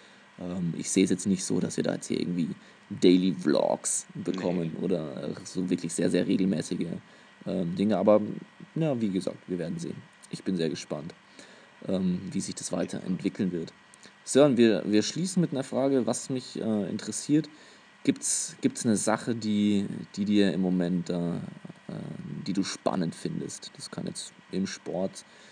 Ähm, 0.41 0.75
ich 0.77 0.91
sehe 0.91 1.05
es 1.05 1.11
jetzt 1.11 1.27
nicht 1.27 1.45
so, 1.45 1.61
dass 1.61 1.77
wir 1.77 1.85
da 1.85 1.95
jetzt 1.95 2.07
hier 2.07 2.21
irgendwie 2.21 2.49
Daily 2.91 3.35
Vlogs 3.35 4.07
bekommen 4.15 4.73
nee. 4.75 4.85
oder 4.85 5.31
so 5.45 5.69
wirklich 5.69 5.93
sehr, 5.93 6.11
sehr 6.11 6.27
regelmäßige 6.27 6.87
ähm, 7.47 7.77
Dinge. 7.77 7.99
Aber 7.99 8.21
ja, 8.75 9.01
wie 9.01 9.11
gesagt, 9.11 9.39
wir 9.47 9.59
werden 9.59 9.79
sehen. 9.79 9.97
Ich 10.31 10.43
bin 10.43 10.57
sehr 10.57 10.69
gespannt, 10.69 11.15
ähm, 11.87 12.21
wie 12.31 12.41
sich 12.41 12.55
das 12.55 12.73
weiterentwickeln 12.73 13.53
wird. 13.53 13.73
Sören, 14.25 14.57
wir, 14.57 14.83
wir 14.87 15.03
schließen 15.03 15.41
mit 15.41 15.53
einer 15.53 15.65
Frage, 15.65 16.07
was 16.07 16.31
mich 16.31 16.61
äh, 16.61 16.91
interessiert. 16.91 17.49
Gibt 18.05 18.23
es 18.23 18.57
eine 18.85 18.97
Sache, 18.97 19.35
die, 19.35 19.87
die 20.17 20.25
dir 20.25 20.53
im 20.53 20.61
Moment, 20.61 21.11
äh, 21.11 21.37
äh, 21.37 21.41
die 22.47 22.53
du 22.53 22.63
spannend 22.63 23.15
findest? 23.15 23.71
Das 23.77 23.91
kann 23.91 24.07
jetzt 24.07 24.33
im 24.51 24.67
Sport 24.67 25.25
äh, 25.25 25.48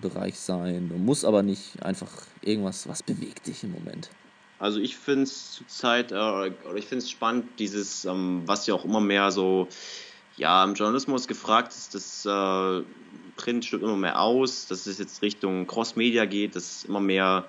Bereich 0.00 0.38
sein. 0.38 0.90
Muss 1.04 1.24
aber 1.24 1.42
nicht 1.42 1.82
einfach 1.82 2.10
irgendwas, 2.42 2.88
was 2.88 3.02
bewegt 3.02 3.46
dich 3.46 3.64
im 3.64 3.72
Moment. 3.72 4.10
Also 4.58 4.80
ich 4.80 4.96
finde 4.96 5.24
es 5.24 5.52
zurzeit, 5.52 6.12
äh, 6.12 6.14
oder 6.14 6.76
ich 6.76 6.86
finde 6.86 7.04
es 7.04 7.10
spannend, 7.10 7.46
dieses, 7.58 8.04
ähm, 8.04 8.42
was 8.46 8.66
ja 8.66 8.74
auch 8.74 8.84
immer 8.84 9.00
mehr 9.00 9.30
so, 9.30 9.68
ja, 10.36 10.64
im 10.64 10.74
Journalismus 10.74 11.28
gefragt 11.28 11.72
ist, 11.72 11.94
das 11.94 12.24
äh, 12.24 12.82
Print 13.36 13.64
stirbt 13.64 13.84
immer 13.84 13.96
mehr 13.96 14.20
aus, 14.20 14.66
dass 14.66 14.86
es 14.86 14.98
jetzt 14.98 15.22
Richtung 15.22 15.66
Cross-Media 15.66 16.24
geht, 16.24 16.56
dass 16.56 16.84
immer 16.84 17.00
mehr, 17.00 17.44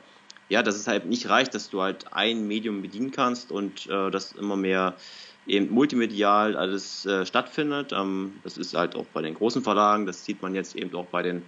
ja, 0.50 0.62
dass 0.64 0.76
es 0.76 0.88
halt 0.88 1.06
nicht 1.06 1.30
reicht, 1.30 1.54
dass 1.56 1.70
du 1.70 1.82
halt 1.82 2.12
ein 2.12 2.48
Medium 2.48 2.82
bedienen 2.82 3.12
kannst 3.12 3.52
und 3.52 3.88
äh, 3.88 4.12
dass 4.12 4.34
immer 4.34 4.56
mehr 4.56 4.96
eben 5.48 5.72
multimedial 5.72 6.56
alles 6.58 7.06
äh, 7.06 7.26
stattfindet. 7.26 7.94
Ähm, 7.94 8.34
das 8.44 8.58
ist 8.58 8.74
halt 8.74 8.96
auch 8.96 9.06
bei 9.14 9.22
den 9.22 9.36
großen 9.36 9.62
Verlagen, 9.62 10.06
das 10.06 10.26
sieht 10.26 10.42
man 10.42 10.56
jetzt 10.56 10.76
eben 10.76 10.94
auch 10.96 11.06
bei 11.06 11.22
den 11.22 11.44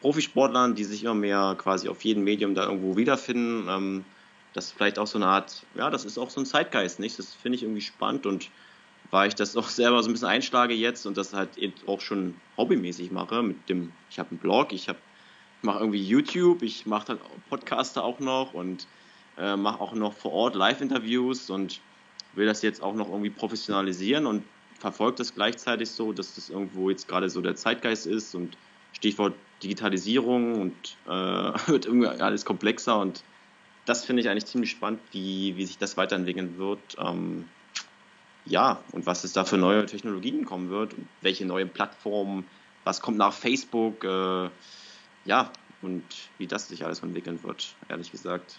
Profisportlern, 0.00 0.74
die 0.74 0.84
sich 0.84 1.04
immer 1.04 1.14
mehr 1.14 1.56
quasi 1.58 1.88
auf 1.88 2.04
jedem 2.04 2.24
Medium 2.24 2.54
da 2.54 2.64
irgendwo 2.64 2.96
wiederfinden. 2.96 3.68
Ähm, 3.68 4.04
das 4.52 4.66
ist 4.66 4.72
vielleicht 4.72 4.98
auch 4.98 5.06
so 5.06 5.18
eine 5.18 5.26
Art, 5.26 5.64
ja, 5.74 5.90
das 5.90 6.04
ist 6.04 6.18
auch 6.18 6.30
so 6.30 6.40
ein 6.40 6.46
Zeitgeist, 6.46 6.98
nicht? 6.98 7.18
Das 7.18 7.34
finde 7.34 7.56
ich 7.56 7.62
irgendwie 7.62 7.82
spannend 7.82 8.26
und 8.26 8.50
weil 9.10 9.28
ich 9.28 9.34
das 9.34 9.56
auch 9.56 9.68
selber 9.68 10.02
so 10.02 10.08
ein 10.08 10.12
bisschen 10.12 10.28
einschlage 10.28 10.74
jetzt 10.74 11.06
und 11.06 11.16
das 11.16 11.32
halt 11.32 11.58
eben 11.58 11.74
auch 11.86 12.00
schon 12.00 12.34
hobbymäßig 12.56 13.10
mache 13.10 13.42
mit 13.42 13.68
dem, 13.68 13.92
ich 14.10 14.18
habe 14.18 14.30
einen 14.30 14.38
Blog, 14.38 14.72
ich 14.72 14.88
habe 14.88 14.98
mache 15.62 15.80
irgendwie 15.80 16.02
YouTube, 16.02 16.62
ich 16.62 16.86
mache 16.86 17.08
dann 17.08 17.18
Podcaster 17.48 18.04
auch 18.04 18.20
noch 18.20 18.54
und 18.54 18.86
äh, 19.38 19.56
mache 19.56 19.80
auch 19.80 19.94
noch 19.94 20.12
vor 20.12 20.32
Ort 20.32 20.54
Live-Interviews 20.54 21.50
und 21.50 21.80
will 22.34 22.46
das 22.46 22.62
jetzt 22.62 22.82
auch 22.82 22.94
noch 22.94 23.08
irgendwie 23.08 23.30
professionalisieren 23.30 24.26
und 24.26 24.44
verfolge 24.78 25.18
das 25.18 25.34
gleichzeitig 25.34 25.90
so, 25.90 26.12
dass 26.12 26.34
das 26.34 26.50
irgendwo 26.50 26.90
jetzt 26.90 27.08
gerade 27.08 27.30
so 27.30 27.40
der 27.40 27.56
Zeitgeist 27.56 28.06
ist 28.06 28.34
und 28.34 28.56
Stichwort 28.92 29.34
Digitalisierung 29.62 30.60
und 30.60 30.96
äh, 31.06 31.10
wird 31.68 31.86
irgendwie 31.86 32.08
alles 32.08 32.44
komplexer 32.44 32.98
und 32.98 33.22
das 33.86 34.04
finde 34.04 34.20
ich 34.20 34.28
eigentlich 34.28 34.46
ziemlich 34.46 34.70
spannend, 34.70 35.00
wie, 35.12 35.56
wie 35.56 35.64
sich 35.64 35.78
das 35.78 35.96
weiterentwickeln 35.96 36.58
wird. 36.58 36.80
Ähm, 36.98 37.48
ja, 38.44 38.80
und 38.92 39.06
was 39.06 39.24
es 39.24 39.32
da 39.32 39.44
für 39.44 39.56
neue 39.56 39.86
Technologien 39.86 40.44
kommen 40.44 40.70
wird 40.70 40.94
und 40.94 41.08
welche 41.20 41.46
neuen 41.46 41.68
Plattformen, 41.70 42.44
was 42.84 43.00
kommt 43.00 43.18
nach 43.18 43.32
Facebook, 43.32 44.04
äh, 44.04 44.50
ja, 45.24 45.52
und 45.82 46.04
wie 46.38 46.46
das 46.46 46.68
sich 46.68 46.84
alles 46.84 47.00
entwickeln 47.00 47.42
wird, 47.42 47.74
ehrlich 47.88 48.10
gesagt. 48.10 48.58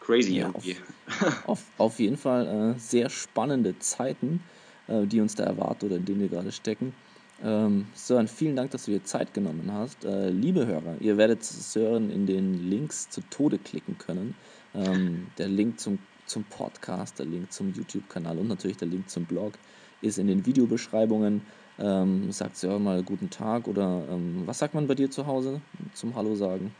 Crazy 0.00 0.36
ja, 0.36 0.46
irgendwie. 0.46 0.76
Auf, 1.20 1.48
auf, 1.48 1.62
auf, 1.78 1.98
jeden 1.98 2.16
Fall 2.16 2.74
äh, 2.74 2.78
sehr 2.78 3.08
spannende 3.10 3.78
Zeiten, 3.78 4.42
äh, 4.86 5.06
die 5.06 5.20
uns 5.20 5.34
da 5.34 5.44
erwarten 5.44 5.86
oder 5.86 5.96
in 5.96 6.04
denen 6.04 6.20
wir 6.20 6.28
gerade 6.28 6.52
stecken. 6.52 6.94
Ähm, 7.42 7.86
Sören, 7.94 8.28
vielen 8.28 8.56
Dank, 8.56 8.70
dass 8.70 8.84
du 8.84 8.92
dir 8.92 9.02
Zeit 9.04 9.34
genommen 9.34 9.70
hast. 9.72 10.04
Äh, 10.04 10.30
liebe 10.30 10.66
Hörer, 10.66 10.96
ihr 11.00 11.16
werdet 11.16 11.44
Sören 11.44 12.10
in 12.10 12.26
den 12.26 12.70
Links 12.70 13.10
zu 13.10 13.20
Tode 13.30 13.58
klicken 13.58 13.98
können. 13.98 14.34
Ähm, 14.74 15.26
der 15.38 15.48
Link 15.48 15.80
zum 15.80 15.98
zum 16.26 16.44
Podcast, 16.44 17.18
der 17.18 17.26
Link 17.26 17.52
zum 17.52 17.72
YouTube-Kanal 17.72 18.38
und 18.38 18.48
natürlich 18.48 18.76
der 18.76 18.88
Link 18.88 19.08
zum 19.08 19.24
Blog 19.24 19.54
ist 20.00 20.18
in 20.18 20.26
den 20.26 20.44
Videobeschreibungen. 20.46 21.42
Ähm, 21.78 22.30
sagt 22.30 22.62
ja 22.62 22.78
mal 22.78 23.02
guten 23.02 23.30
Tag 23.30 23.66
oder 23.66 24.04
ähm, 24.08 24.42
was 24.46 24.60
sagt 24.60 24.74
man 24.74 24.86
bei 24.86 24.94
dir 24.94 25.10
zu 25.10 25.26
Hause 25.26 25.60
zum 25.92 26.14
Hallo 26.14 26.36
sagen? 26.36 26.72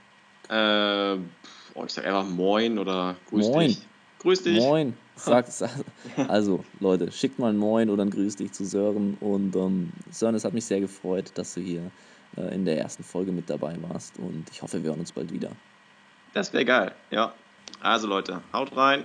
Äh, 0.48 1.16
oh, 1.74 1.84
ich 1.84 1.92
sag 1.92 2.06
einfach 2.06 2.26
Moin 2.26 2.78
oder 2.78 3.16
Grüß 3.28 3.48
Moin. 3.48 3.68
dich. 3.68 3.82
Grüß 4.20 4.42
dich. 4.44 4.58
Moin. 4.58 4.94
Sagt, 5.16 5.64
also 6.28 6.64
Leute, 6.80 7.12
schickt 7.12 7.38
mal 7.38 7.50
ein 7.50 7.56
Moin 7.56 7.88
oder 7.88 8.04
ein 8.04 8.10
Grüß 8.10 8.36
dich 8.36 8.52
zu 8.52 8.64
Sören 8.64 9.16
und 9.20 9.54
ähm, 9.54 9.92
Sören, 10.10 10.34
es 10.34 10.44
hat 10.44 10.54
mich 10.54 10.64
sehr 10.64 10.80
gefreut, 10.80 11.30
dass 11.36 11.54
du 11.54 11.60
hier 11.60 11.90
äh, 12.36 12.54
in 12.54 12.64
der 12.64 12.78
ersten 12.78 13.04
Folge 13.04 13.30
mit 13.30 13.48
dabei 13.48 13.76
warst 13.88 14.18
und 14.18 14.44
ich 14.50 14.60
hoffe, 14.60 14.82
wir 14.82 14.90
hören 14.90 15.00
uns 15.00 15.12
bald 15.12 15.32
wieder. 15.32 15.50
Das 16.32 16.52
wäre 16.52 16.64
geil, 16.64 16.92
ja. 17.10 17.32
Also 17.80 18.08
Leute, 18.08 18.40
haut 18.52 18.76
rein. 18.76 19.04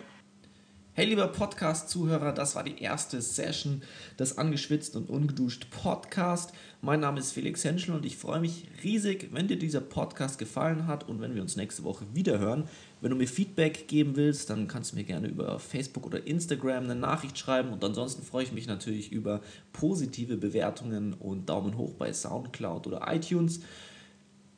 Hey 1.00 1.06
lieber 1.06 1.30
Podcast-Zuhörer, 1.30 2.34
das 2.34 2.56
war 2.56 2.66
die 2.66 2.82
erste 2.82 3.22
Session 3.22 3.84
des 4.20 4.38
Angeschwitzt 4.38 4.98
und 4.98 5.10
Ungeduscht 5.10 5.70
Podcast. 5.70 6.52
Mein 6.82 7.00
Name 7.00 7.22
ist 7.22 7.32
Felix 7.32 7.64
Henschel 7.64 7.96
und 7.96 8.06
ich 8.06 8.18
freue 8.18 8.42
mich 8.42 8.68
riesig, 8.84 9.30
wenn 9.32 9.48
dir 9.48 9.58
dieser 9.58 9.80
Podcast 9.80 10.38
gefallen 10.38 10.88
hat 10.88 11.08
und 11.08 11.22
wenn 11.22 11.36
wir 11.36 11.42
uns 11.42 11.56
nächste 11.56 11.86
Woche 11.86 12.04
wieder 12.14 12.38
hören. 12.40 12.68
Wenn 13.00 13.12
du 13.12 13.16
mir 13.16 13.30
Feedback 13.30 13.88
geben 13.88 14.18
willst, 14.18 14.50
dann 14.50 14.68
kannst 14.68 14.92
du 14.92 14.98
mir 14.98 15.06
gerne 15.06 15.30
über 15.30 15.58
Facebook 15.58 16.06
oder 16.06 16.28
Instagram 16.28 16.84
eine 16.84 16.96
Nachricht 16.96 17.40
schreiben 17.40 17.72
und 17.72 17.82
ansonsten 17.82 18.22
freue 18.22 18.44
ich 18.44 18.52
mich 18.52 18.68
natürlich 18.68 19.10
über 19.10 19.40
positive 19.72 20.36
Bewertungen 20.36 21.14
und 21.14 21.48
Daumen 21.48 21.78
hoch 21.78 21.94
bei 21.94 22.12
Soundcloud 22.12 22.88
oder 22.88 23.06
iTunes. 23.10 23.62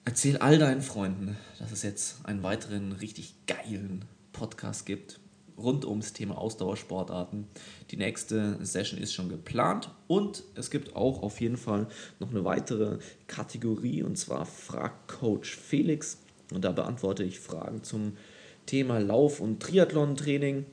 Erzähl 0.06 0.38
all 0.38 0.58
deinen 0.58 0.82
Freunden, 0.82 1.38
dass 1.60 1.72
es 1.72 1.84
jetzt 1.84 2.26
einen 2.26 2.42
weiteren 2.42 2.94
richtig 2.94 3.36
geilen 3.46 4.06
Podcast 4.34 4.88
gibt 4.88 5.21
rund 5.64 5.86
ums 5.86 6.14
Thema 6.14 6.38
Ausdauersportarten. 6.38 7.48
Die 7.92 7.98
nächste 7.98 8.58
Session 8.64 9.00
ist 9.00 9.14
schon 9.14 9.30
geplant 9.30 9.90
und 10.08 10.44
es 10.56 10.70
gibt 10.72 10.96
auch 10.96 11.22
auf 11.22 11.42
jeden 11.42 11.58
Fall 11.58 11.88
noch 12.20 12.32
eine 12.32 12.46
weitere 12.46 12.98
Kategorie 13.28 14.04
und 14.04 14.18
zwar 14.18 14.46
Frag 14.46 15.08
Coach 15.08 15.56
Felix. 15.56 16.20
Und 16.54 16.66
da 16.66 16.72
beantworte 16.72 17.24
ich 17.24 17.40
Fragen 17.40 17.84
zum 17.84 18.14
Thema 18.66 19.00
Lauf- 19.00 19.40
und 19.40 19.62
Triathlon-Training. 19.62 20.66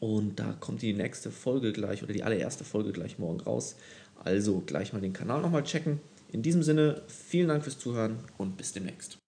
Und 0.00 0.40
da 0.40 0.52
kommt 0.58 0.82
die 0.82 0.92
nächste 0.92 1.30
Folge 1.30 1.72
gleich 1.72 2.02
oder 2.02 2.12
die 2.12 2.24
allererste 2.24 2.64
Folge 2.64 2.92
gleich 2.92 3.18
morgen 3.18 3.40
raus. 3.40 3.76
Also 4.24 4.62
gleich 4.64 4.92
mal 4.92 5.00
den 5.00 5.12
Kanal 5.12 5.40
nochmal 5.40 5.64
checken. 5.64 6.00
In 6.32 6.42
diesem 6.42 6.62
Sinne, 6.62 7.02
vielen 7.08 7.48
Dank 7.48 7.62
fürs 7.62 7.78
Zuhören 7.78 8.18
und 8.38 8.56
bis 8.56 8.72
demnächst. 8.72 9.21